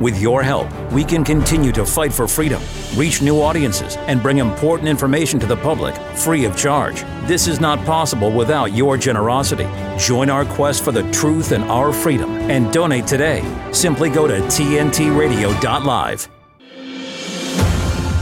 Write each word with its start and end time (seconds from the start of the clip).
With 0.00 0.20
your 0.20 0.44
help, 0.44 0.68
we 0.92 1.02
can 1.02 1.24
continue 1.24 1.72
to 1.72 1.84
fight 1.84 2.12
for 2.12 2.28
freedom, 2.28 2.62
reach 2.94 3.20
new 3.20 3.40
audiences, 3.40 3.96
and 3.96 4.22
bring 4.22 4.38
important 4.38 4.88
information 4.88 5.40
to 5.40 5.46
the 5.46 5.56
public 5.56 5.96
free 6.16 6.44
of 6.44 6.56
charge. 6.56 7.02
This 7.26 7.48
is 7.48 7.58
not 7.58 7.84
possible 7.84 8.30
without 8.30 8.72
your 8.72 8.96
generosity. 8.96 9.66
Join 9.98 10.30
our 10.30 10.44
quest 10.44 10.84
for 10.84 10.92
the 10.92 11.10
truth 11.10 11.50
and 11.50 11.64
our 11.64 11.92
freedom 11.92 12.30
and 12.48 12.72
donate 12.72 13.08
today. 13.08 13.42
Simply 13.72 14.08
go 14.08 14.28
to 14.28 14.38
tntradio.live. 14.38 16.28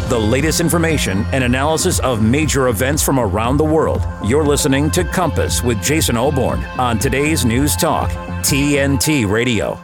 The 0.09 0.19
latest 0.19 0.61
information 0.61 1.27
and 1.33 1.45
analysis 1.45 1.99
of 1.99 2.23
major 2.23 2.69
events 2.69 3.03
from 3.03 3.19
around 3.19 3.59
the 3.59 3.65
world. 3.65 4.03
You're 4.25 4.45
listening 4.45 4.91
to 4.93 5.05
Compass 5.05 5.63
with 5.63 5.83
Jason 5.83 6.17
Olbourne 6.17 6.65
on 6.79 6.99
today's 6.99 7.45
News 7.45 7.77
Talk, 7.77 8.09
TNT 8.41 9.31
Radio. 9.31 9.79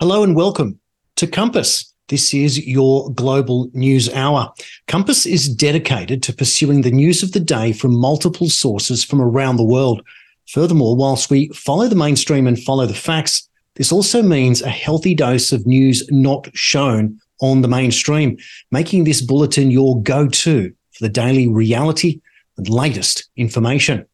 Hello 0.00 0.22
and 0.24 0.36
welcome 0.36 0.80
to 1.16 1.26
Compass. 1.26 1.92
This 2.08 2.34
is 2.34 2.66
your 2.66 3.10
global 3.12 3.70
news 3.72 4.12
hour. 4.12 4.52
Compass 4.88 5.24
is 5.24 5.48
dedicated 5.48 6.22
to 6.24 6.34
pursuing 6.34 6.82
the 6.82 6.90
news 6.90 7.22
of 7.22 7.32
the 7.32 7.40
day 7.40 7.72
from 7.72 7.98
multiple 7.98 8.50
sources 8.50 9.02
from 9.02 9.22
around 9.22 9.56
the 9.56 9.64
world. 9.64 10.02
Furthermore, 10.48 10.96
whilst 10.96 11.30
we 11.30 11.48
follow 11.48 11.88
the 11.88 11.96
mainstream 11.96 12.46
and 12.46 12.62
follow 12.62 12.84
the 12.84 12.94
facts, 12.94 13.48
this 13.76 13.90
also 13.90 14.22
means 14.22 14.60
a 14.60 14.68
healthy 14.68 15.14
dose 15.14 15.50
of 15.50 15.66
news 15.66 16.06
not 16.10 16.48
shown 16.54 17.18
on 17.40 17.62
the 17.62 17.68
mainstream, 17.68 18.36
making 18.70 19.04
this 19.04 19.22
bulletin 19.22 19.70
your 19.70 20.00
go 20.02 20.28
to 20.28 20.72
for 20.92 21.04
the 21.04 21.08
daily 21.08 21.48
reality 21.48 22.20
and 22.56 22.68
latest 22.68 23.28
information. 23.36 24.04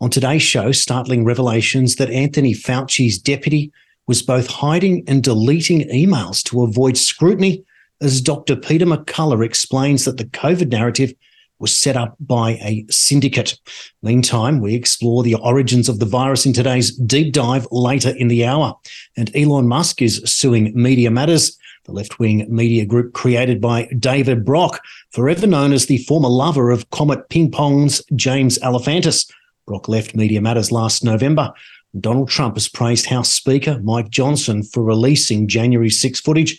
On 0.00 0.10
today's 0.10 0.42
show, 0.42 0.72
startling 0.72 1.24
revelations 1.24 1.96
that 1.96 2.10
Anthony 2.10 2.54
Fauci's 2.54 3.18
deputy 3.18 3.72
was 4.06 4.22
both 4.22 4.46
hiding 4.46 5.04
and 5.06 5.22
deleting 5.22 5.88
emails 5.88 6.42
to 6.44 6.62
avoid 6.62 6.96
scrutiny, 6.96 7.64
as 8.00 8.20
Dr. 8.20 8.56
Peter 8.56 8.86
McCullough 8.86 9.44
explains 9.44 10.04
that 10.04 10.16
the 10.16 10.24
COVID 10.24 10.70
narrative 10.70 11.12
was 11.58 11.72
set 11.72 11.96
up 11.96 12.16
by 12.18 12.52
a 12.62 12.84
syndicate. 12.90 13.56
Meantime, 14.02 14.60
we 14.60 14.74
explore 14.74 15.22
the 15.22 15.36
origins 15.36 15.88
of 15.88 16.00
the 16.00 16.06
virus 16.06 16.44
in 16.44 16.52
today's 16.52 16.96
deep 16.96 17.32
dive 17.32 17.68
later 17.70 18.10
in 18.16 18.26
the 18.26 18.44
hour. 18.44 18.74
And 19.16 19.34
Elon 19.36 19.68
Musk 19.68 20.02
is 20.02 20.20
suing 20.24 20.72
Media 20.74 21.10
Matters 21.10 21.56
the 21.84 21.92
left 21.92 22.18
wing 22.18 22.46
media 22.48 22.84
group 22.84 23.12
created 23.12 23.60
by 23.60 23.88
David 23.98 24.44
Brock, 24.44 24.80
forever 25.10 25.46
known 25.46 25.72
as 25.72 25.86
the 25.86 25.98
former 25.98 26.28
lover 26.28 26.70
of 26.70 26.88
Comet 26.90 27.28
Ping 27.28 27.50
Pong's 27.50 28.02
James 28.14 28.58
Alefantis. 28.60 29.30
Brock 29.66 29.88
left 29.88 30.14
Media 30.14 30.40
Matters 30.40 30.70
last 30.70 31.04
November. 31.04 31.52
Donald 32.00 32.28
Trump 32.28 32.56
has 32.56 32.68
praised 32.68 33.06
House 33.06 33.30
Speaker 33.30 33.78
Mike 33.82 34.08
Johnson 34.08 34.62
for 34.62 34.82
releasing 34.82 35.46
January 35.46 35.90
6 35.90 36.20
footage. 36.20 36.58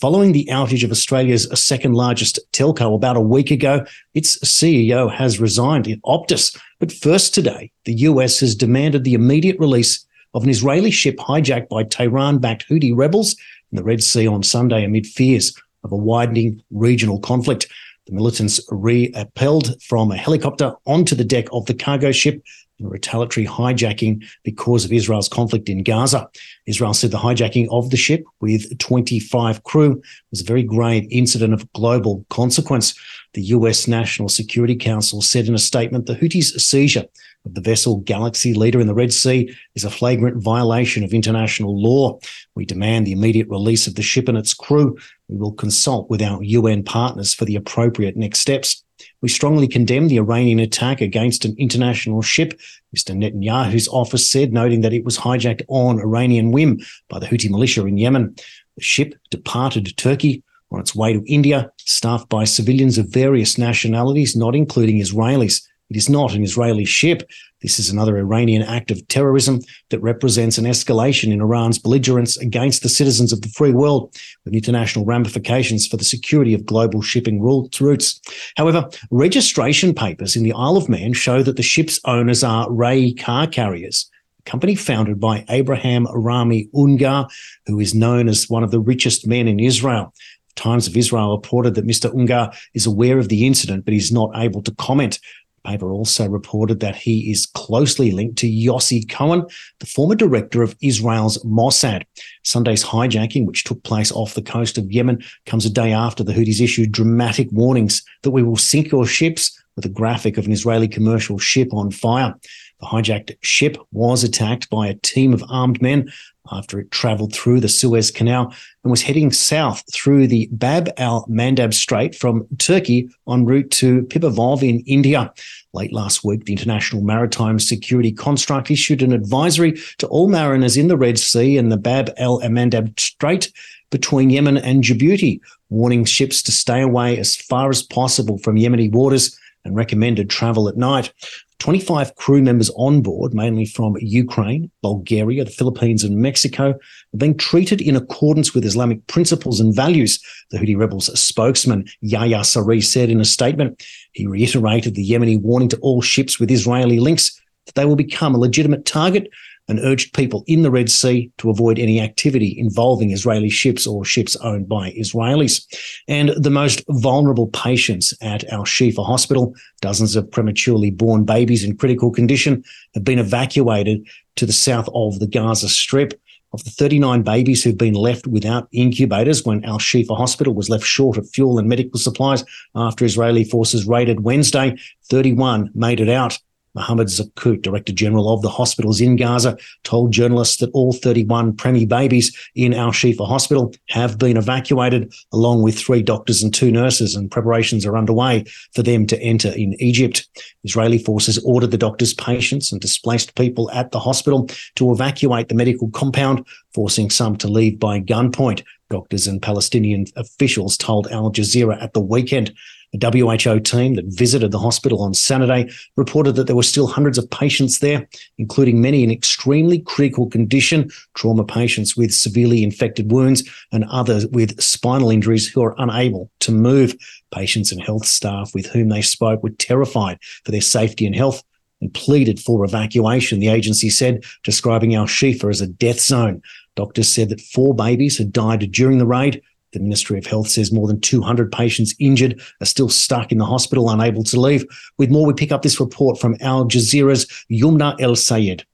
Following 0.00 0.32
the 0.32 0.46
outage 0.50 0.84
of 0.84 0.90
Australia's 0.90 1.48
second 1.58 1.94
largest 1.94 2.38
telco 2.52 2.94
about 2.94 3.16
a 3.16 3.20
week 3.20 3.50
ago, 3.50 3.86
its 4.12 4.36
CEO 4.40 5.10
has 5.10 5.40
resigned 5.40 5.86
in 5.86 6.00
Optus. 6.02 6.58
But 6.78 6.92
first 6.92 7.32
today, 7.32 7.70
the 7.84 7.94
US 7.94 8.40
has 8.40 8.54
demanded 8.54 9.04
the 9.04 9.14
immediate 9.14 9.58
release 9.58 10.04
of 10.34 10.42
an 10.44 10.50
Israeli 10.50 10.90
ship 10.90 11.16
hijacked 11.16 11.68
by 11.68 11.84
Tehran 11.84 12.38
backed 12.38 12.68
Houthi 12.68 12.94
rebels 12.94 13.34
in 13.72 13.76
the 13.76 13.84
Red 13.84 14.02
Sea 14.02 14.26
on 14.26 14.42
Sunday 14.42 14.84
amid 14.84 15.06
fears 15.06 15.56
of 15.84 15.92
a 15.92 15.96
widening 15.96 16.62
regional 16.70 17.18
conflict. 17.20 17.66
The 18.06 18.12
militants 18.12 18.60
re-appelled 18.70 19.82
from 19.82 20.12
a 20.12 20.16
helicopter 20.16 20.74
onto 20.84 21.14
the 21.14 21.24
deck 21.24 21.46
of 21.52 21.64
the 21.64 21.74
cargo 21.74 22.12
ship 22.12 22.44
retaliatory 22.80 23.46
hijacking 23.46 24.24
because 24.42 24.84
of 24.84 24.92
Israel's 24.92 25.28
conflict 25.28 25.68
in 25.68 25.82
Gaza. 25.82 26.28
Israel 26.66 26.94
said 26.94 27.10
the 27.10 27.18
hijacking 27.18 27.68
of 27.70 27.90
the 27.90 27.96
ship 27.96 28.24
with 28.40 28.78
25 28.78 29.62
crew 29.64 30.02
was 30.30 30.40
a 30.40 30.44
very 30.44 30.62
grave 30.62 31.06
incident 31.10 31.54
of 31.54 31.72
global 31.72 32.24
consequence. 32.30 32.94
The 33.34 33.42
US 33.42 33.86
National 33.88 34.28
Security 34.28 34.76
Council 34.76 35.22
said 35.22 35.46
in 35.46 35.54
a 35.54 35.58
statement 35.58 36.06
the 36.06 36.14
Houthis' 36.14 36.60
seizure 36.60 37.04
of 37.44 37.54
the 37.54 37.60
vessel 37.60 37.98
Galaxy 37.98 38.52
Leader 38.52 38.80
in 38.80 38.86
the 38.86 38.94
Red 38.94 39.12
Sea 39.12 39.54
is 39.74 39.84
a 39.84 39.90
flagrant 39.90 40.42
violation 40.42 41.04
of 41.04 41.14
international 41.14 41.80
law. 41.80 42.18
We 42.54 42.66
demand 42.66 43.06
the 43.06 43.12
immediate 43.12 43.48
release 43.48 43.86
of 43.86 43.94
the 43.94 44.02
ship 44.02 44.28
and 44.28 44.36
its 44.36 44.52
crew. 44.52 44.98
We 45.28 45.36
will 45.36 45.52
consult 45.52 46.10
with 46.10 46.20
our 46.22 46.42
UN 46.42 46.82
partners 46.82 47.32
for 47.32 47.44
the 47.44 47.56
appropriate 47.56 48.16
next 48.16 48.40
steps. 48.40 48.82
We 49.26 49.30
strongly 49.30 49.66
condemn 49.66 50.06
the 50.06 50.18
Iranian 50.18 50.60
attack 50.60 51.00
against 51.00 51.44
an 51.44 51.56
international 51.58 52.22
ship, 52.22 52.60
Mr. 52.96 53.12
Netanyahu's 53.12 53.88
office 53.88 54.30
said, 54.30 54.52
noting 54.52 54.82
that 54.82 54.92
it 54.92 55.04
was 55.04 55.18
hijacked 55.18 55.62
on 55.66 55.98
Iranian 55.98 56.52
whim 56.52 56.78
by 57.08 57.18
the 57.18 57.26
Houthi 57.26 57.50
militia 57.50 57.84
in 57.86 57.98
Yemen. 57.98 58.36
The 58.76 58.84
ship 58.84 59.16
departed 59.32 59.96
Turkey 59.96 60.44
on 60.70 60.78
its 60.78 60.94
way 60.94 61.12
to 61.12 61.24
India, 61.26 61.72
staffed 61.78 62.28
by 62.28 62.44
civilians 62.44 62.98
of 62.98 63.08
various 63.08 63.58
nationalities, 63.58 64.36
not 64.36 64.54
including 64.54 65.00
Israelis. 65.00 65.60
It 65.90 65.96
is 65.96 66.08
not 66.08 66.32
an 66.32 66.44
Israeli 66.44 66.84
ship. 66.84 67.28
This 67.66 67.80
is 67.80 67.90
another 67.90 68.16
Iranian 68.16 68.62
act 68.62 68.92
of 68.92 69.08
terrorism 69.08 69.60
that 69.90 69.98
represents 69.98 70.56
an 70.56 70.66
escalation 70.66 71.32
in 71.32 71.40
Iran's 71.40 71.80
belligerence 71.80 72.36
against 72.36 72.84
the 72.84 72.88
citizens 72.88 73.32
of 73.32 73.42
the 73.42 73.48
free 73.48 73.72
world, 73.72 74.16
with 74.44 74.54
international 74.54 75.04
ramifications 75.04 75.84
for 75.84 75.96
the 75.96 76.04
security 76.04 76.54
of 76.54 76.64
global 76.64 77.02
shipping 77.02 77.42
routes. 77.42 78.20
However, 78.56 78.88
registration 79.10 79.94
papers 79.94 80.36
in 80.36 80.44
the 80.44 80.52
Isle 80.52 80.76
of 80.76 80.88
Man 80.88 81.12
show 81.12 81.42
that 81.42 81.56
the 81.56 81.62
ship's 81.64 81.98
owners 82.04 82.44
are 82.44 82.70
Ray 82.70 83.12
Car 83.14 83.48
Carriers, 83.48 84.08
a 84.38 84.48
company 84.48 84.76
founded 84.76 85.18
by 85.18 85.44
Abraham 85.48 86.06
Rami 86.14 86.68
Ungar, 86.72 87.28
who 87.66 87.80
is 87.80 87.96
known 87.96 88.28
as 88.28 88.48
one 88.48 88.62
of 88.62 88.70
the 88.70 88.78
richest 88.78 89.26
men 89.26 89.48
in 89.48 89.58
Israel. 89.58 90.14
Times 90.54 90.86
of 90.86 90.96
Israel 90.96 91.32
reported 91.32 91.74
that 91.74 91.84
Mr. 91.84 92.14
Ungar 92.14 92.56
is 92.74 92.86
aware 92.86 93.18
of 93.18 93.28
the 93.28 93.44
incident, 93.44 93.84
but 93.84 93.92
is 93.92 94.12
not 94.12 94.30
able 94.36 94.62
to 94.62 94.74
comment 94.76 95.18
paper 95.66 95.90
also 95.90 96.28
reported 96.28 96.80
that 96.80 96.96
he 96.96 97.30
is 97.30 97.46
closely 97.46 98.10
linked 98.10 98.38
to 98.38 98.46
Yossi 98.46 99.08
Cohen, 99.08 99.46
the 99.80 99.86
former 99.86 100.14
director 100.14 100.62
of 100.62 100.76
Israel's 100.80 101.42
Mossad. 101.44 102.04
Sunday's 102.42 102.84
hijacking, 102.84 103.46
which 103.46 103.64
took 103.64 103.82
place 103.82 104.12
off 104.12 104.34
the 104.34 104.42
coast 104.42 104.78
of 104.78 104.90
Yemen, 104.90 105.22
comes 105.44 105.66
a 105.66 105.70
day 105.70 105.92
after 105.92 106.22
the 106.22 106.32
Houthis 106.32 106.60
issued 106.60 106.92
dramatic 106.92 107.48
warnings 107.50 108.02
that 108.22 108.30
we 108.30 108.42
will 108.42 108.56
sink 108.56 108.90
your 108.90 109.06
ships 109.06 109.60
with 109.76 109.84
a 109.84 109.90
graphic 109.90 110.38
of 110.38 110.46
an 110.46 110.52
Israeli 110.52 110.88
commercial 110.88 111.38
ship 111.38 111.72
on 111.72 111.90
fire. 111.90 112.34
The 112.80 112.86
hijacked 112.86 113.36
ship 113.40 113.78
was 113.92 114.22
attacked 114.22 114.68
by 114.68 114.86
a 114.86 114.94
team 114.96 115.32
of 115.32 115.42
armed 115.48 115.80
men 115.80 116.12
after 116.52 116.78
it 116.78 116.90
traveled 116.90 117.34
through 117.34 117.60
the 117.60 117.68
Suez 117.68 118.10
Canal 118.10 118.52
and 118.84 118.90
was 118.90 119.02
heading 119.02 119.32
south 119.32 119.82
through 119.92 120.26
the 120.26 120.48
Bab 120.52 120.90
al 120.98 121.26
Mandab 121.26 121.72
Strait 121.72 122.14
from 122.14 122.46
Turkey 122.58 123.08
en 123.28 123.44
route 123.44 123.70
to 123.72 124.02
Pipavav 124.02 124.62
in 124.62 124.80
India. 124.80 125.32
Late 125.72 125.92
last 125.92 126.22
week, 126.22 126.44
the 126.44 126.52
International 126.52 127.02
Maritime 127.02 127.58
Security 127.58 128.12
Construct 128.12 128.70
issued 128.70 129.02
an 129.02 129.12
advisory 129.12 129.72
to 129.98 130.06
all 130.08 130.28
mariners 130.28 130.76
in 130.76 130.88
the 130.88 130.96
Red 130.96 131.18
Sea 131.18 131.56
and 131.56 131.72
the 131.72 131.76
Bab 131.76 132.10
al 132.18 132.40
Mandab 132.40 132.98
Strait 133.00 133.50
between 133.90 134.30
Yemen 134.30 134.56
and 134.58 134.82
Djibouti, 134.82 135.40
warning 135.70 136.04
ships 136.04 136.42
to 136.42 136.52
stay 136.52 136.82
away 136.82 137.18
as 137.18 137.36
far 137.36 137.70
as 137.70 137.82
possible 137.82 138.38
from 138.38 138.56
Yemeni 138.56 138.90
waters 138.92 139.38
and 139.66 139.76
recommended 139.76 140.30
travel 140.30 140.68
at 140.68 140.76
night. 140.76 141.12
25 141.58 142.14
crew 142.16 142.42
members 142.42 142.70
on 142.76 143.00
board, 143.00 143.32
mainly 143.32 143.64
from 143.64 143.96
Ukraine, 144.00 144.70
Bulgaria, 144.82 145.44
the 145.44 145.50
Philippines, 145.50 146.04
and 146.04 146.18
Mexico, 146.18 146.70
are 146.70 147.16
being 147.16 147.36
treated 147.36 147.80
in 147.80 147.96
accordance 147.96 148.54
with 148.54 148.64
Islamic 148.64 149.06
principles 149.06 149.58
and 149.58 149.74
values, 149.74 150.20
the 150.50 150.58
Houthi 150.58 150.76
rebels' 150.76 151.18
spokesman 151.18 151.86
Yahya 152.02 152.44
Saree 152.44 152.80
said 152.80 153.08
in 153.08 153.20
a 153.20 153.24
statement. 153.24 153.82
He 154.12 154.26
reiterated 154.26 154.94
the 154.94 155.08
Yemeni 155.08 155.40
warning 155.40 155.68
to 155.70 155.78
all 155.78 156.02
ships 156.02 156.38
with 156.38 156.50
Israeli 156.50 157.00
links 157.00 157.40
that 157.64 157.74
they 157.74 157.84
will 157.84 157.96
become 157.96 158.34
a 158.34 158.38
legitimate 158.38 158.84
target 158.84 159.28
and 159.68 159.80
urged 159.80 160.14
people 160.14 160.44
in 160.46 160.62
the 160.62 160.70
Red 160.70 160.90
Sea 160.90 161.30
to 161.38 161.50
avoid 161.50 161.78
any 161.78 162.00
activity 162.00 162.54
involving 162.58 163.10
Israeli 163.10 163.50
ships 163.50 163.86
or 163.86 164.04
ships 164.04 164.36
owned 164.36 164.68
by 164.68 164.92
Israelis. 164.92 165.64
And 166.08 166.30
the 166.30 166.50
most 166.50 166.82
vulnerable 166.88 167.48
patients 167.48 168.14
at 168.20 168.44
Al 168.52 168.64
Shifa 168.64 169.04
Hospital, 169.04 169.54
dozens 169.80 170.16
of 170.16 170.30
prematurely 170.30 170.90
born 170.90 171.24
babies 171.24 171.64
in 171.64 171.76
critical 171.76 172.10
condition, 172.10 172.62
have 172.94 173.04
been 173.04 173.18
evacuated 173.18 174.06
to 174.36 174.46
the 174.46 174.52
south 174.52 174.88
of 174.94 175.18
the 175.18 175.26
Gaza 175.26 175.68
Strip. 175.68 176.20
Of 176.52 176.64
the 176.64 176.70
39 176.70 177.22
babies 177.22 177.62
who've 177.62 177.76
been 177.76 177.94
left 177.94 178.26
without 178.26 178.68
incubators 178.72 179.44
when 179.44 179.62
Al 179.64 179.78
Shifa 179.78 180.16
Hospital 180.16 180.54
was 180.54 180.70
left 180.70 180.84
short 180.84 181.18
of 181.18 181.28
fuel 181.28 181.58
and 181.58 181.68
medical 181.68 181.98
supplies 181.98 182.44
after 182.74 183.04
Israeli 183.04 183.44
forces 183.44 183.86
raided 183.86 184.20
Wednesday, 184.20 184.74
31 185.10 185.70
made 185.74 186.00
it 186.00 186.08
out. 186.08 186.38
Mohammed 186.76 187.08
Zakut, 187.08 187.62
Director 187.62 187.92
General 187.92 188.32
of 188.32 188.42
the 188.42 188.50
hospitals 188.50 189.00
in 189.00 189.16
Gaza, 189.16 189.56
told 189.82 190.12
journalists 190.12 190.58
that 190.58 190.70
all 190.72 190.92
31 190.92 191.54
preemie 191.54 191.88
babies 191.88 192.36
in 192.54 192.74
Al 192.74 192.92
Shifa 192.92 193.26
Hospital 193.26 193.74
have 193.88 194.18
been 194.18 194.36
evacuated, 194.36 195.12
along 195.32 195.62
with 195.62 195.78
three 195.78 196.02
doctors 196.02 196.42
and 196.42 196.54
two 196.54 196.70
nurses, 196.70 197.16
and 197.16 197.30
preparations 197.30 197.84
are 197.86 197.96
underway 197.96 198.44
for 198.74 198.82
them 198.82 199.06
to 199.06 199.20
enter 199.20 199.48
in 199.48 199.74
Egypt. 199.80 200.28
Israeli 200.64 200.98
forces 200.98 201.42
ordered 201.44 201.70
the 201.70 201.78
doctors, 201.78 202.12
patients, 202.12 202.70
and 202.70 202.80
displaced 202.80 203.34
people 203.36 203.70
at 203.70 203.90
the 203.90 203.98
hospital 203.98 204.48
to 204.74 204.92
evacuate 204.92 205.48
the 205.48 205.54
medical 205.54 205.90
compound, 205.90 206.46
forcing 206.74 207.08
some 207.08 207.36
to 207.36 207.48
leave 207.48 207.80
by 207.80 208.00
gunpoint. 208.00 208.62
Doctors 208.90 209.26
and 209.26 209.42
Palestinian 209.42 210.06
officials 210.14 210.76
told 210.76 211.08
Al 211.08 211.32
Jazeera 211.32 211.82
at 211.82 211.92
the 211.92 212.00
weekend. 212.00 212.54
A 212.94 213.10
WHO 213.10 213.60
team 213.60 213.94
that 213.94 214.06
visited 214.06 214.52
the 214.52 214.58
hospital 214.58 215.02
on 215.02 215.14
Saturday 215.14 215.70
reported 215.96 216.32
that 216.36 216.46
there 216.46 216.56
were 216.56 216.62
still 216.62 216.86
hundreds 216.86 217.18
of 217.18 217.30
patients 217.30 217.80
there, 217.80 218.06
including 218.38 218.80
many 218.80 219.02
in 219.02 219.10
extremely 219.10 219.80
critical 219.80 220.28
condition, 220.28 220.90
trauma 221.14 221.44
patients 221.44 221.96
with 221.96 222.14
severely 222.14 222.62
infected 222.62 223.10
wounds, 223.10 223.42
and 223.72 223.84
others 223.84 224.26
with 224.28 224.60
spinal 224.60 225.10
injuries 225.10 225.48
who 225.48 225.62
are 225.62 225.74
unable 225.78 226.30
to 226.40 226.52
move. 226.52 226.94
Patients 227.34 227.72
and 227.72 227.82
health 227.82 228.06
staff 228.06 228.54
with 228.54 228.66
whom 228.66 228.88
they 228.88 229.02
spoke 229.02 229.42
were 229.42 229.50
terrified 229.50 230.18
for 230.44 230.52
their 230.52 230.60
safety 230.60 231.06
and 231.06 231.16
health 231.16 231.42
and 231.80 231.92
pleaded 231.92 232.40
for 232.40 232.64
evacuation, 232.64 233.38
the 233.38 233.48
agency 233.48 233.90
said, 233.90 234.24
describing 234.44 234.94
Al 234.94 235.06
Shifa 235.06 235.50
as 235.50 235.60
a 235.60 235.66
death 235.66 236.00
zone. 236.00 236.40
Doctors 236.74 237.12
said 237.12 237.28
that 237.30 237.40
four 237.40 237.74
babies 237.74 238.18
had 238.18 238.32
died 238.32 238.70
during 238.72 238.98
the 238.98 239.06
raid. 239.06 239.42
The 239.76 239.82
Ministry 239.82 240.16
of 240.16 240.24
Health 240.24 240.48
says 240.48 240.72
more 240.72 240.86
than 240.86 241.02
200 241.02 241.52
patients 241.52 241.94
injured 241.98 242.40
are 242.62 242.66
still 242.66 242.88
stuck 242.88 243.30
in 243.30 243.36
the 243.36 243.44
hospital, 243.44 243.90
unable 243.90 244.24
to 244.24 244.40
leave. 244.40 244.64
With 244.96 245.10
more, 245.10 245.26
we 245.26 245.34
pick 245.34 245.52
up 245.52 245.60
this 245.60 245.78
report 245.78 246.18
from 246.18 246.34
Al 246.40 246.64
Jazeera's 246.64 247.26
Yumna 247.50 247.94
El 248.00 248.16
Sayed. 248.16 248.64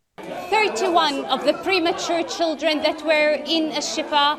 31 0.49 1.25
of 1.25 1.45
the 1.45 1.55
premature 1.55 2.23
children 2.23 2.83
that 2.85 3.05
were 3.05 3.33
in 3.47 3.73
a 3.73 3.81
Shifa 3.81 4.39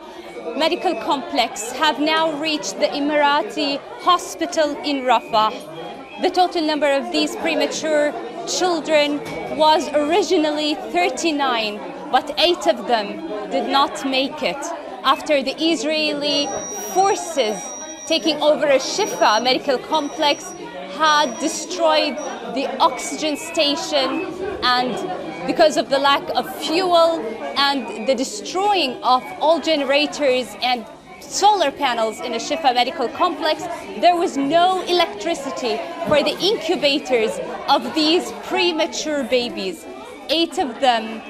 medical 0.57 0.95
complex 1.01 1.74
have 1.74 2.00
now 2.00 2.31
reached 2.39 2.80
the 2.80 2.88
Emirati 2.88 3.81
hospital 4.00 4.77
in 4.86 5.01
Rafah. 5.04 6.21
The 6.21 6.30
total 6.30 6.65
number 6.65 6.89
of 6.89 7.12
these 7.12 7.36
premature 7.36 8.13
children 8.48 9.19
was 9.57 9.89
originally 9.89 10.75
39, 10.75 11.77
but 12.10 12.33
eight 12.39 12.68
of 12.68 12.88
them 12.88 13.51
did 13.51 13.69
not 13.69 14.10
make 14.10 14.42
it 14.42 14.83
after 15.04 15.44
the 15.44 15.56
Israeli 15.62 16.48
forces 16.94 17.62
taking 18.06 18.42
over 18.42 18.66
a 18.66 18.80
Shifa 18.80 19.44
medical 19.44 19.78
complex 19.78 20.52
had 20.98 21.38
destroyed 21.40 22.16
the 22.54 22.68
oxygen 22.80 23.36
station 23.36 24.26
and 24.64 25.48
because 25.48 25.78
of 25.78 25.90
the 25.90 26.00
lack 26.00 26.24
of 26.36 26.54
fuel 26.58 27.20
and 27.58 28.08
the 28.08 28.16
destroying 28.16 29.02
of 29.04 29.24
all 29.40 29.60
generators 29.60 30.56
and 30.62 30.86
solar 31.20 31.72
panels 31.72 32.20
in 32.20 32.34
a 32.34 32.38
Shifa 32.38 32.74
medical 32.74 33.08
complex, 33.10 33.64
there 34.00 34.16
was 34.16 34.38
no 34.38 34.84
electricity 34.84 35.80
for 36.08 36.24
the 36.24 36.38
incubators 36.40 37.40
of 37.70 37.94
these 37.96 38.32
premature 38.44 39.24
babies. 39.24 39.86
Eight 40.30 40.58
of 40.60 40.80
them 40.80 41.22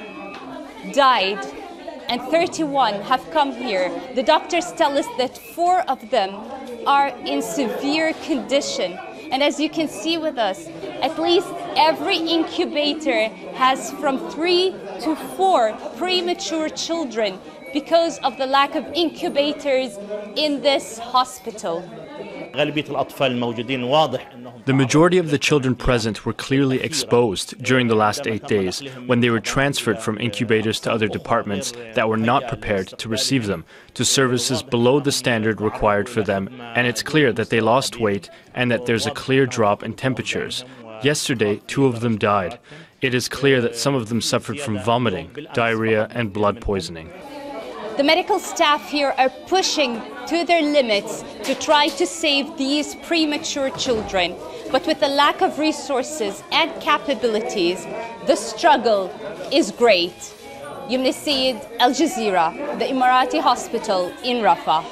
died 0.92 1.44
and 2.08 2.20
31 2.22 3.02
have 3.02 3.28
come 3.30 3.52
here. 3.52 3.90
The 4.14 4.22
doctors 4.22 4.72
tell 4.72 4.96
us 4.98 5.06
that 5.18 5.36
four 5.36 5.80
of 5.82 6.10
them 6.10 6.34
are 6.86 7.08
in 7.08 7.42
severe 7.42 8.12
condition. 8.24 8.98
And 9.32 9.42
as 9.42 9.58
you 9.58 9.68
can 9.68 9.88
see 9.88 10.18
with 10.18 10.38
us, 10.38 10.68
at 11.02 11.18
least 11.18 11.48
every 11.76 12.18
incubator 12.18 13.28
has 13.54 13.90
from 13.92 14.30
three 14.30 14.74
to 15.00 15.16
four 15.36 15.72
premature 15.96 16.68
children 16.68 17.38
because 17.72 18.18
of 18.18 18.38
the 18.38 18.46
lack 18.46 18.74
of 18.76 18.86
incubators 18.94 19.98
in 20.36 20.62
this 20.62 20.98
hospital. 20.98 21.82
The 24.64 24.72
majority 24.72 25.18
of 25.18 25.30
the 25.30 25.38
children 25.38 25.74
present 25.74 26.24
were 26.24 26.32
clearly 26.32 26.80
exposed 26.80 27.62
during 27.62 27.88
the 27.88 27.96
last 27.96 28.26
eight 28.26 28.46
days 28.46 28.80
when 29.06 29.20
they 29.20 29.30
were 29.30 29.40
transferred 29.40 29.98
from 29.98 30.18
incubators 30.18 30.78
to 30.80 30.92
other 30.92 31.08
departments 31.08 31.72
that 31.94 32.08
were 32.08 32.16
not 32.16 32.46
prepared 32.46 32.88
to 32.98 33.08
receive 33.08 33.46
them, 33.46 33.64
to 33.94 34.04
services 34.04 34.62
below 34.62 35.00
the 35.00 35.10
standard 35.10 35.60
required 35.60 36.08
for 36.08 36.22
them, 36.22 36.48
and 36.60 36.86
it's 36.86 37.02
clear 37.02 37.32
that 37.32 37.50
they 37.50 37.60
lost 37.60 37.98
weight 37.98 38.30
and 38.54 38.70
that 38.70 38.86
there's 38.86 39.06
a 39.06 39.10
clear 39.10 39.46
drop 39.46 39.82
in 39.82 39.94
temperatures. 39.94 40.64
Yesterday, 41.02 41.60
two 41.66 41.86
of 41.86 42.00
them 42.00 42.16
died. 42.16 42.58
It 43.00 43.14
is 43.14 43.28
clear 43.28 43.60
that 43.60 43.76
some 43.76 43.94
of 43.94 44.08
them 44.08 44.20
suffered 44.20 44.60
from 44.60 44.78
vomiting, 44.78 45.30
diarrhea, 45.52 46.08
and 46.12 46.32
blood 46.32 46.60
poisoning. 46.60 47.12
The 47.96 48.04
medical 48.04 48.38
staff 48.38 48.88
here 48.88 49.14
are 49.18 49.28
pushing 49.46 50.00
to 50.26 50.44
their 50.44 50.62
limits 50.62 51.22
to 51.44 51.54
try 51.54 51.88
to 51.88 52.06
save 52.06 52.56
these 52.56 52.94
premature 53.06 53.70
children. 53.70 54.34
But 54.70 54.86
with 54.86 55.00
the 55.00 55.08
lack 55.08 55.42
of 55.42 55.58
resources 55.58 56.42
and 56.50 56.70
capabilities, 56.80 57.84
the 58.26 58.36
struggle 58.36 59.12
is 59.52 59.70
great. 59.70 60.18
Sayed, 60.88 61.60
Al 61.78 61.92
Jazeera, 61.92 62.78
the 62.78 62.86
Emirati 62.86 63.40
hospital 63.40 64.12
in 64.22 64.42
Rafah. 64.42 64.84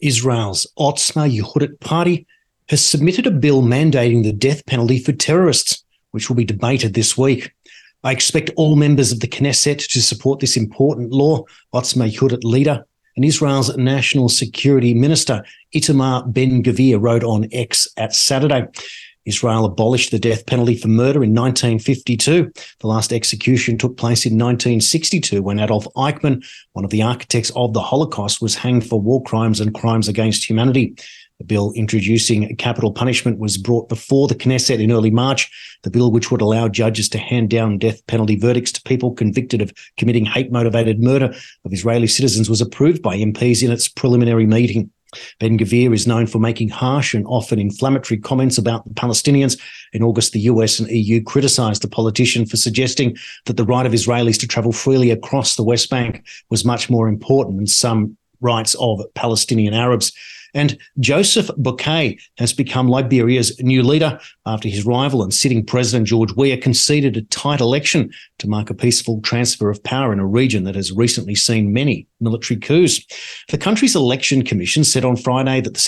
Israel's 0.00 0.66
Otzma 0.78 1.28
Yehudit 1.28 1.80
Party 1.80 2.26
has 2.68 2.80
submitted 2.80 3.26
a 3.26 3.30
bill 3.30 3.62
mandating 3.62 4.22
the 4.22 4.32
death 4.32 4.64
penalty 4.66 4.98
for 4.98 5.12
terrorists, 5.12 5.84
which 6.12 6.28
will 6.28 6.36
be 6.36 6.44
debated 6.44 6.94
this 6.94 7.18
week. 7.18 7.52
I 8.04 8.12
expect 8.12 8.50
all 8.56 8.76
members 8.76 9.10
of 9.12 9.20
the 9.20 9.26
Knesset 9.26 9.88
to 9.88 10.02
support 10.02 10.40
this 10.40 10.56
important 10.56 11.10
law, 11.10 11.44
Otzma 11.72 12.12
Yehudit 12.12 12.44
leader 12.44 12.84
and 13.16 13.24
Israel's 13.24 13.76
national 13.76 14.28
security 14.28 14.94
minister, 14.94 15.44
Itamar 15.74 16.32
Ben 16.32 16.62
Gvir, 16.62 17.00
wrote 17.00 17.24
on 17.24 17.48
X 17.52 17.88
at 17.96 18.14
Saturday. 18.14 18.66
Israel 19.24 19.64
abolished 19.64 20.10
the 20.10 20.18
death 20.18 20.44
penalty 20.46 20.76
for 20.76 20.88
murder 20.88 21.24
in 21.24 21.34
1952. 21.34 22.52
The 22.80 22.86
last 22.86 23.12
execution 23.12 23.78
took 23.78 23.96
place 23.96 24.26
in 24.26 24.34
1962 24.34 25.42
when 25.42 25.58
Adolf 25.58 25.86
Eichmann, 25.96 26.44
one 26.72 26.84
of 26.84 26.90
the 26.90 27.02
architects 27.02 27.50
of 27.56 27.72
the 27.72 27.80
Holocaust, 27.80 28.42
was 28.42 28.54
hanged 28.54 28.86
for 28.86 29.00
war 29.00 29.22
crimes 29.22 29.60
and 29.60 29.74
crimes 29.74 30.08
against 30.08 30.48
humanity. 30.48 30.94
Bill 31.46 31.72
introducing 31.74 32.54
capital 32.56 32.92
punishment 32.92 33.38
was 33.38 33.56
brought 33.56 33.88
before 33.88 34.28
the 34.28 34.34
Knesset 34.34 34.80
in 34.80 34.92
early 34.92 35.10
March. 35.10 35.50
The 35.82 35.90
bill, 35.90 36.10
which 36.10 36.30
would 36.30 36.40
allow 36.40 36.68
judges 36.68 37.08
to 37.10 37.18
hand 37.18 37.50
down 37.50 37.78
death 37.78 38.06
penalty 38.06 38.36
verdicts 38.36 38.72
to 38.72 38.82
people 38.82 39.12
convicted 39.12 39.60
of 39.60 39.72
committing 39.98 40.24
hate 40.24 40.50
motivated 40.50 41.02
murder 41.02 41.34
of 41.64 41.72
Israeli 41.72 42.06
citizens, 42.06 42.50
was 42.50 42.60
approved 42.60 43.02
by 43.02 43.16
MPs 43.16 43.62
in 43.62 43.70
its 43.70 43.88
preliminary 43.88 44.46
meeting. 44.46 44.90
Ben 45.38 45.58
Gvir 45.58 45.94
is 45.94 46.06
known 46.06 46.26
for 46.26 46.38
making 46.38 46.68
harsh 46.68 47.14
and 47.14 47.26
often 47.26 47.58
inflammatory 47.58 48.18
comments 48.18 48.58
about 48.58 48.84
the 48.84 48.94
Palestinians. 48.94 49.60
In 49.92 50.02
August, 50.02 50.32
the 50.32 50.40
US 50.40 50.78
and 50.78 50.90
EU 50.90 51.22
criticised 51.22 51.82
the 51.82 51.88
politician 51.88 52.46
for 52.46 52.56
suggesting 52.56 53.16
that 53.46 53.56
the 53.56 53.64
right 53.64 53.86
of 53.86 53.92
Israelis 53.92 54.38
to 54.40 54.48
travel 54.48 54.72
freely 54.72 55.10
across 55.10 55.56
the 55.56 55.64
West 55.64 55.90
Bank 55.90 56.24
was 56.50 56.64
much 56.64 56.90
more 56.90 57.08
important 57.08 57.56
than 57.56 57.66
some 57.66 58.16
rights 58.40 58.74
of 58.78 59.00
Palestinian 59.14 59.74
Arabs. 59.74 60.12
And 60.54 60.78
Joseph 61.00 61.48
Boakai 61.58 62.20
has 62.38 62.52
become 62.52 62.88
Liberia's 62.88 63.60
new 63.60 63.82
leader 63.82 64.18
after 64.46 64.68
his 64.68 64.86
rival 64.86 65.22
and 65.22 65.34
sitting 65.34 65.66
president 65.66 66.06
George 66.06 66.32
Weah 66.36 66.56
conceded 66.56 67.16
a 67.16 67.22
tight 67.22 67.60
election 67.60 68.10
to 68.38 68.48
mark 68.48 68.70
a 68.70 68.74
peaceful 68.74 69.20
transfer 69.22 69.68
of 69.68 69.82
power 69.82 70.12
in 70.12 70.20
a 70.20 70.26
region 70.26 70.64
that 70.64 70.76
has 70.76 70.92
recently 70.92 71.34
seen 71.34 71.72
many 71.72 72.06
military 72.20 72.58
coups. 72.58 73.00
The 73.50 73.58
country's 73.58 73.96
election 73.96 74.44
commission 74.44 74.84
said 74.84 75.04
on 75.04 75.16
Friday 75.16 75.60
that 75.60 75.74
the 75.74 75.80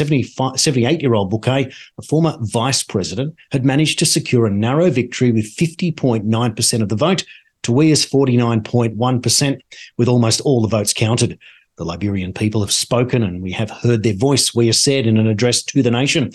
78 0.59 1.01
year 1.01 1.15
old 1.15 1.33
Boakai, 1.33 1.73
a 1.99 2.03
former 2.03 2.37
vice 2.41 2.83
president, 2.83 3.37
had 3.53 3.65
managed 3.65 3.99
to 4.01 4.07
secure 4.07 4.47
a 4.47 4.51
narrow 4.51 4.91
victory 4.91 5.31
with 5.31 5.57
50.9% 5.57 6.83
of 6.83 6.89
the 6.89 6.97
vote 6.97 7.25
to 7.63 7.73
Weah's 7.73 8.07
49.1%, 8.07 9.61
with 9.97 10.09
almost 10.09 10.41
all 10.43 10.63
the 10.63 10.69
votes 10.69 10.93
counted. 10.93 11.39
The 11.77 11.85
Liberian 11.85 12.33
people 12.33 12.63
have 12.63 12.73
spoken 12.73 13.23
and 13.23 13.43
we 13.43 13.53
have 13.53 13.71
heard 13.71 14.03
their 14.03 14.15
voice, 14.15 14.55
Weah 14.55 14.73
said 14.73 15.07
in 15.07 15.19
an 15.19 15.27
address 15.27 15.63
to 15.65 15.83
the 15.83 15.91
nation. 15.91 16.31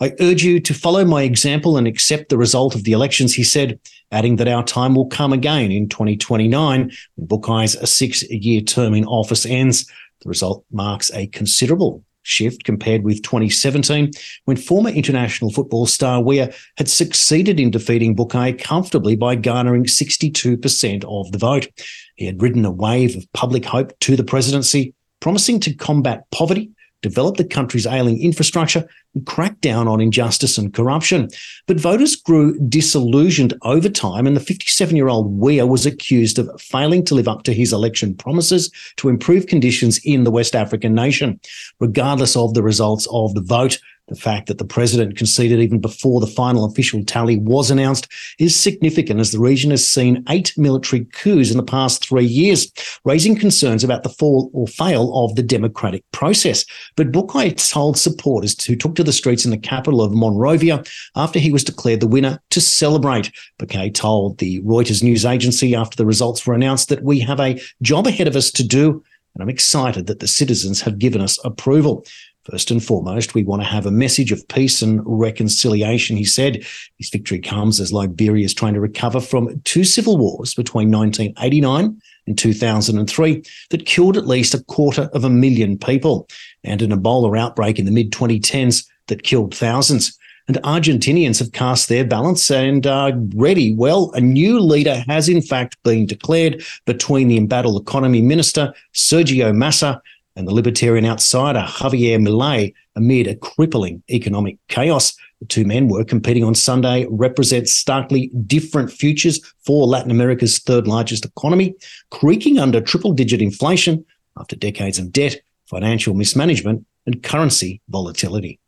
I 0.00 0.12
urge 0.20 0.42
you 0.42 0.58
to 0.60 0.74
follow 0.74 1.04
my 1.04 1.22
example 1.22 1.76
and 1.76 1.86
accept 1.86 2.28
the 2.28 2.36
result 2.36 2.74
of 2.74 2.84
the 2.84 2.92
elections, 2.92 3.32
he 3.32 3.44
said, 3.44 3.78
adding 4.10 4.36
that 4.36 4.48
our 4.48 4.64
time 4.64 4.94
will 4.94 5.06
come 5.06 5.32
again 5.32 5.70
in 5.70 5.88
2029 5.88 6.90
when 7.14 7.28
Boakai's 7.28 7.90
six 7.90 8.22
year 8.28 8.60
term 8.60 8.94
in 8.94 9.06
office 9.06 9.46
ends. 9.46 9.86
The 10.22 10.28
result 10.28 10.64
marks 10.70 11.10
a 11.14 11.26
considerable 11.28 12.04
shift 12.22 12.64
compared 12.64 13.04
with 13.04 13.22
2017, 13.22 14.10
when 14.44 14.56
former 14.56 14.90
international 14.90 15.52
football 15.52 15.86
star 15.86 16.22
Weah 16.22 16.52
had 16.76 16.88
succeeded 16.88 17.60
in 17.60 17.70
defeating 17.70 18.16
Boakai 18.16 18.60
comfortably 18.62 19.16
by 19.16 19.36
garnering 19.36 19.84
62% 19.84 21.04
of 21.04 21.32
the 21.32 21.38
vote. 21.38 21.68
He 22.16 22.26
had 22.26 22.42
ridden 22.42 22.64
a 22.64 22.70
wave 22.70 23.16
of 23.16 23.30
public 23.32 23.64
hope 23.64 23.98
to 24.00 24.16
the 24.16 24.24
presidency, 24.24 24.94
promising 25.20 25.60
to 25.60 25.74
combat 25.74 26.24
poverty, 26.30 26.70
develop 27.02 27.36
the 27.36 27.44
country's 27.44 27.86
ailing 27.86 28.20
infrastructure, 28.20 28.88
and 29.14 29.26
crack 29.26 29.60
down 29.60 29.88
on 29.88 30.00
injustice 30.00 30.56
and 30.56 30.72
corruption. 30.72 31.28
But 31.66 31.80
voters 31.80 32.16
grew 32.16 32.58
disillusioned 32.60 33.54
over 33.62 33.88
time, 33.88 34.26
and 34.26 34.34
the 34.34 34.40
57 34.40 34.96
year 34.96 35.08
old 35.08 35.38
Weah 35.38 35.66
was 35.66 35.84
accused 35.84 36.38
of 36.38 36.60
failing 36.60 37.04
to 37.06 37.14
live 37.14 37.28
up 37.28 37.42
to 37.44 37.52
his 37.52 37.72
election 37.72 38.14
promises 38.14 38.70
to 38.96 39.08
improve 39.08 39.46
conditions 39.46 40.00
in 40.04 40.24
the 40.24 40.30
West 40.30 40.56
African 40.56 40.94
nation. 40.94 41.40
Regardless 41.80 42.36
of 42.36 42.54
the 42.54 42.62
results 42.62 43.06
of 43.10 43.34
the 43.34 43.42
vote, 43.42 43.78
The 44.12 44.20
fact 44.20 44.48
that 44.48 44.58
the 44.58 44.66
president 44.66 45.16
conceded 45.16 45.58
even 45.58 45.80
before 45.80 46.20
the 46.20 46.26
final 46.26 46.66
official 46.66 47.02
tally 47.02 47.38
was 47.38 47.70
announced 47.70 48.08
is 48.38 48.54
significant 48.54 49.20
as 49.20 49.32
the 49.32 49.38
region 49.38 49.70
has 49.70 49.88
seen 49.88 50.22
eight 50.28 50.52
military 50.58 51.06
coups 51.06 51.50
in 51.50 51.56
the 51.56 51.62
past 51.62 52.06
three 52.06 52.26
years, 52.26 52.70
raising 53.06 53.34
concerns 53.34 53.82
about 53.82 54.02
the 54.02 54.10
fall 54.10 54.50
or 54.52 54.66
fail 54.66 55.16
of 55.16 55.34
the 55.34 55.42
democratic 55.42 56.04
process. 56.12 56.66
But 56.94 57.10
Boakai 57.10 57.56
told 57.72 57.96
supporters 57.96 58.62
who 58.62 58.76
took 58.76 58.96
to 58.96 59.02
the 59.02 59.14
streets 59.14 59.46
in 59.46 59.50
the 59.50 59.56
capital 59.56 60.02
of 60.02 60.12
Monrovia 60.12 60.84
after 61.16 61.38
he 61.38 61.50
was 61.50 61.64
declared 61.64 62.00
the 62.00 62.06
winner 62.06 62.38
to 62.50 62.60
celebrate. 62.60 63.32
Boakai 63.58 63.94
told 63.94 64.36
the 64.36 64.60
Reuters 64.60 65.02
news 65.02 65.24
agency 65.24 65.74
after 65.74 65.96
the 65.96 66.04
results 66.04 66.46
were 66.46 66.52
announced 66.52 66.90
that 66.90 67.02
we 67.02 67.18
have 67.20 67.40
a 67.40 67.58
job 67.80 68.06
ahead 68.06 68.28
of 68.28 68.36
us 68.36 68.50
to 68.50 68.62
do 68.62 69.02
and 69.34 69.42
I'm 69.42 69.48
excited 69.48 70.06
that 70.06 70.20
the 70.20 70.28
citizens 70.28 70.82
have 70.82 70.98
given 70.98 71.20
us 71.20 71.38
approval. 71.44 72.04
First 72.50 72.72
and 72.72 72.82
foremost, 72.82 73.34
we 73.34 73.44
want 73.44 73.62
to 73.62 73.68
have 73.68 73.86
a 73.86 73.92
message 73.92 74.32
of 74.32 74.46
peace 74.48 74.82
and 74.82 75.00
reconciliation, 75.04 76.16
he 76.16 76.24
said. 76.24 76.66
His 76.98 77.08
victory 77.08 77.38
comes 77.38 77.78
as 77.78 77.92
Liberia 77.92 78.44
is 78.44 78.52
trying 78.52 78.74
to 78.74 78.80
recover 78.80 79.20
from 79.20 79.60
two 79.60 79.84
civil 79.84 80.18
wars 80.18 80.52
between 80.52 80.90
1989 80.90 82.02
and 82.26 82.38
2003 82.38 83.42
that 83.70 83.86
killed 83.86 84.16
at 84.16 84.26
least 84.26 84.54
a 84.54 84.64
quarter 84.64 85.08
of 85.12 85.22
a 85.22 85.30
million 85.30 85.78
people, 85.78 86.28
and 86.64 86.82
an 86.82 86.90
Ebola 86.90 87.38
outbreak 87.38 87.78
in 87.78 87.84
the 87.84 87.92
mid 87.92 88.10
2010s 88.10 88.88
that 89.06 89.22
killed 89.22 89.54
thousands. 89.54 90.18
And 90.48 90.56
Argentinians 90.64 91.38
have 91.38 91.52
cast 91.52 91.88
their 91.88 92.04
balance 92.04 92.50
and 92.50 92.84
are 92.88 93.12
ready. 93.36 93.72
Well, 93.72 94.10
a 94.14 94.20
new 94.20 94.58
leader 94.58 95.04
has 95.06 95.28
in 95.28 95.42
fact 95.42 95.80
been 95.84 96.06
declared 96.06 96.64
between 96.86 97.28
the 97.28 97.36
embattled 97.36 97.80
economy 97.80 98.20
minister, 98.20 98.74
Sergio 98.92 99.54
Massa, 99.54 100.02
and 100.36 100.46
the 100.46 100.54
libertarian 100.54 101.04
outsider 101.04 101.60
Javier 101.60 102.18
Milei 102.18 102.72
amid 102.96 103.26
a 103.26 103.36
crippling 103.36 104.02
economic 104.10 104.58
chaos. 104.68 105.14
The 105.40 105.46
two 105.46 105.64
men 105.64 105.88
were 105.88 106.04
competing 106.04 106.44
on 106.44 106.54
Sunday 106.54 107.06
represent 107.10 107.68
starkly 107.68 108.30
different 108.46 108.90
futures 108.90 109.40
for 109.64 109.86
Latin 109.86 110.10
America's 110.10 110.58
third 110.58 110.86
largest 110.86 111.24
economy, 111.24 111.74
creaking 112.10 112.58
under 112.58 112.80
triple 112.80 113.12
digit 113.12 113.42
inflation 113.42 114.04
after 114.38 114.56
decades 114.56 114.98
of 114.98 115.12
debt, 115.12 115.40
financial 115.66 116.14
mismanagement, 116.14 116.86
and 117.06 117.22
currency 117.22 117.80
volatility. 117.88 118.58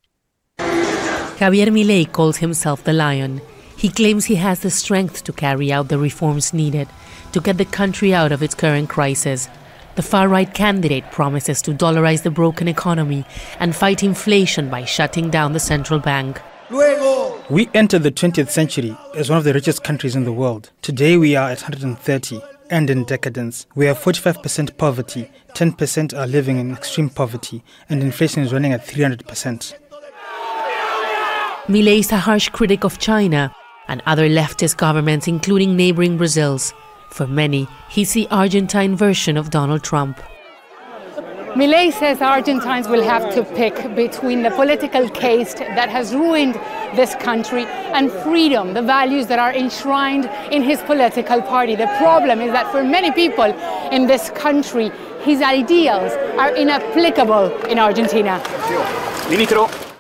Javier 0.59 1.69
Milei 1.69 2.11
calls 2.11 2.39
himself 2.39 2.85
the 2.85 2.93
lion. 2.93 3.41
He 3.77 3.89
claims 3.89 4.27
he 4.27 4.37
has 4.37 4.61
the 4.61 4.71
strength 4.71 5.25
to 5.25 5.33
carry 5.33 5.73
out 5.73 5.89
the 5.89 5.99
reforms 5.99 6.53
needed 6.55 6.89
to 7.33 7.41
get 7.41 7.59
the 7.59 7.65
country 7.65 8.15
out 8.15 8.31
of 8.33 8.43
its 8.43 8.55
current 8.55 8.89
crisis 8.89 9.49
the 9.97 10.03
far 10.03 10.29
right 10.29 10.53
candidate 10.53 11.11
promises 11.11 11.63
to 11.63 11.73
dollarize 11.73 12.23
the 12.23 12.31
broken 12.31 12.69
economy 12.69 13.25
and 13.61 13.75
fight 13.75 14.03
inflation 14.03 14.69
by 14.69 14.85
shutting 14.85 15.31
down 15.31 15.53
the 15.53 15.61
central 15.61 16.01
bank. 16.01 16.41
We 17.51 17.69
entered 17.75 18.03
the 18.03 18.11
20th 18.11 18.49
century 18.49 18.97
as 19.15 19.29
one 19.29 19.39
of 19.39 19.45
the 19.45 19.53
richest 19.53 19.85
countries 19.85 20.17
in 20.17 20.25
the 20.25 20.33
world. 20.33 20.71
Today 20.83 21.17
we 21.17 21.37
are 21.37 21.51
at 21.51 21.61
130 21.61 22.41
and 22.71 22.91
in 22.91 23.05
decadence. 23.05 23.67
We 23.75 23.87
have 23.87 23.99
45% 23.99 24.77
poverty, 24.79 25.31
10% 25.53 26.19
are 26.19 26.27
living 26.27 26.59
in 26.59 26.73
extreme 26.73 27.11
poverty, 27.11 27.63
and 27.89 28.03
inflation 28.03 28.43
is 28.43 28.53
running 28.53 28.73
at 28.73 28.87
300%. 28.87 29.75
Milei 31.67 32.01
is 32.01 32.13
a 32.13 32.17
harsh 32.17 32.49
critic 32.49 32.85
of 32.85 32.99
China 32.99 33.55
and 33.89 34.03
other 34.07 34.29
leftist 34.29 34.77
governments, 34.77 35.29
including 35.29 35.77
neighboring 35.77 36.17
Brazil's. 36.17 36.73
For 37.15 37.29
many, 37.29 37.69
he's 37.89 38.13
the 38.13 38.27
Argentine 38.33 38.97
version 38.97 39.37
of 39.37 39.51
Donald 39.51 39.85
Trump. 39.85 40.21
Milei 41.55 41.93
says 41.93 42.21
Argentines 42.21 42.89
will 42.89 43.05
have 43.05 43.33
to 43.35 43.45
pick 43.55 43.77
between 43.95 44.43
the 44.43 44.51
political 44.51 45.09
caste 45.11 45.59
that 45.59 45.89
has 45.89 46.13
ruined 46.13 46.55
this 46.97 47.15
country 47.15 47.67
and 47.95 48.11
freedom, 48.11 48.75
the 48.75 48.83
values 48.83 49.29
that 49.29 49.39
are 49.39 49.53
enshrined 49.53 50.29
in 50.51 50.65
his 50.65 50.83
political 50.83 51.41
party. 51.41 51.77
The 51.77 51.87
problem 51.99 52.41
is 52.41 52.51
that 52.51 52.73
for 52.73 52.83
many 52.83 53.13
people 53.13 53.55
in 53.93 54.09
this 54.09 54.31
country, 54.31 54.91
his 55.23 55.41
ideals 55.41 56.11
are 56.37 56.53
inapplicable 56.57 57.57
in 57.67 57.79
Argentina. 57.79 58.43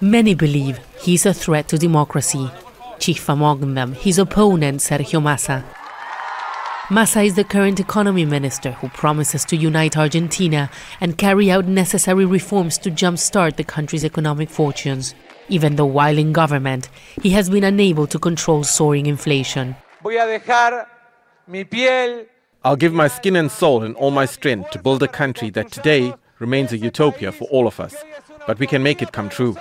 Many 0.00 0.34
believe 0.34 0.80
he's 0.98 1.24
a 1.26 1.32
threat 1.32 1.68
to 1.68 1.78
democracy. 1.78 2.50
Chief 2.98 3.28
among 3.28 3.74
them, 3.74 3.92
his 3.92 4.18
opponent, 4.18 4.80
Sergio 4.80 5.22
Massa. 5.22 5.64
Massa 6.90 7.22
is 7.22 7.34
the 7.34 7.44
current 7.44 7.80
economy 7.80 8.26
minister 8.26 8.72
who 8.72 8.90
promises 8.90 9.42
to 9.46 9.56
unite 9.56 9.96
Argentina 9.96 10.70
and 11.00 11.16
carry 11.16 11.50
out 11.50 11.66
necessary 11.66 12.26
reforms 12.26 12.76
to 12.76 12.90
jumpstart 12.90 13.56
the 13.56 13.64
country's 13.64 14.04
economic 14.04 14.50
fortunes. 14.50 15.14
Even 15.48 15.76
though 15.76 15.86
while 15.86 16.18
in 16.18 16.34
government, 16.34 16.90
he 17.22 17.30
has 17.30 17.48
been 17.48 17.64
unable 17.64 18.06
to 18.06 18.18
control 18.18 18.64
soaring 18.64 19.06
inflation. 19.06 19.74
I'll 22.64 22.76
give 22.76 22.92
my 22.92 23.08
skin 23.08 23.36
and 23.36 23.50
soul 23.50 23.82
and 23.82 23.96
all 23.96 24.10
my 24.10 24.26
strength 24.26 24.70
to 24.72 24.78
build 24.78 25.02
a 25.02 25.08
country 25.08 25.48
that 25.50 25.72
today 25.72 26.12
remains 26.38 26.70
a 26.74 26.76
utopia 26.76 27.32
for 27.32 27.44
all 27.44 27.66
of 27.66 27.80
us, 27.80 27.96
but 28.46 28.58
we 28.58 28.66
can 28.66 28.82
make 28.82 29.00
it 29.00 29.12
come 29.12 29.30
true. 29.30 29.56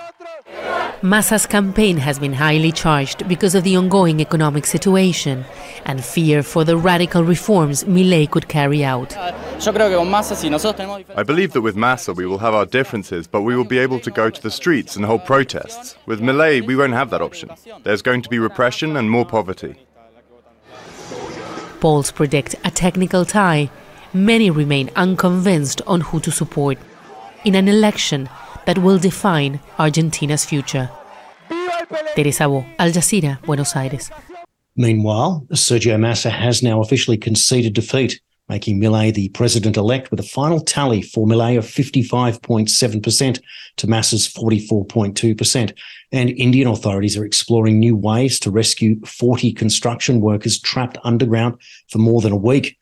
Massa's 1.04 1.44
campaign 1.44 1.98
has 1.98 2.18
been 2.18 2.32
highly 2.32 2.72
charged 2.72 3.28
because 3.28 3.54
of 3.54 3.62
the 3.62 3.76
ongoing 3.76 4.20
economic 4.20 4.64
situation 4.64 5.44
and 5.84 6.02
fear 6.02 6.42
for 6.42 6.64
the 6.64 6.78
radical 6.78 7.22
reforms 7.22 7.84
Milei 7.84 8.30
could 8.30 8.48
carry 8.48 8.82
out. 8.82 9.14
I 9.14 9.32
believe 11.22 11.52
that 11.52 11.60
with 11.60 11.76
Massa 11.76 12.14
we 12.14 12.24
will 12.24 12.38
have 12.38 12.54
our 12.54 12.64
differences, 12.64 13.26
but 13.26 13.42
we 13.42 13.54
will 13.54 13.66
be 13.66 13.76
able 13.76 14.00
to 14.00 14.10
go 14.10 14.30
to 14.30 14.40
the 14.40 14.50
streets 14.50 14.96
and 14.96 15.04
hold 15.04 15.26
protests. 15.26 15.94
With 16.06 16.22
Milei, 16.22 16.66
we 16.66 16.74
won't 16.74 16.94
have 16.94 17.10
that 17.10 17.20
option. 17.20 17.50
There's 17.82 18.00
going 18.00 18.22
to 18.22 18.30
be 18.30 18.38
repression 18.38 18.96
and 18.96 19.10
more 19.10 19.26
poverty. 19.26 19.76
Polls 21.80 22.12
predict 22.12 22.54
a 22.64 22.70
technical 22.70 23.26
tie. 23.26 23.68
Many 24.14 24.50
remain 24.50 24.88
unconvinced 24.96 25.82
on 25.86 26.00
who 26.00 26.18
to 26.20 26.30
support. 26.30 26.78
In 27.44 27.54
an 27.54 27.68
election 27.68 28.30
that 28.66 28.78
will 28.78 28.98
define 28.98 29.60
Argentina's 29.78 30.44
future. 30.44 30.90
Teresa 32.14 32.48
Bo, 32.48 32.64
Al 32.78 32.90
Jazeera, 32.90 33.40
Buenos 33.42 33.76
Aires. 33.76 34.10
Meanwhile, 34.76 35.46
Sergio 35.52 35.98
Massa 35.98 36.30
has 36.30 36.62
now 36.62 36.80
officially 36.80 37.16
conceded 37.16 37.74
defeat, 37.74 38.20
making 38.48 38.80
Milei 38.80 39.14
the 39.14 39.28
president 39.30 39.76
elect 39.76 40.10
with 40.10 40.18
a 40.18 40.24
final 40.24 40.60
tally 40.60 41.00
for 41.00 41.26
Milei 41.26 41.56
of 41.56 41.64
55.7% 41.64 43.40
to 43.76 43.86
Massa's 43.86 44.28
44.2%. 44.28 45.78
And 46.12 46.30
Indian 46.30 46.68
authorities 46.68 47.16
are 47.16 47.24
exploring 47.24 47.78
new 47.78 47.96
ways 47.96 48.40
to 48.40 48.50
rescue 48.50 49.00
40 49.04 49.52
construction 49.52 50.20
workers 50.20 50.60
trapped 50.60 50.98
underground 51.04 51.60
for 51.88 51.98
more 51.98 52.20
than 52.20 52.32
a 52.32 52.36
week. 52.36 52.76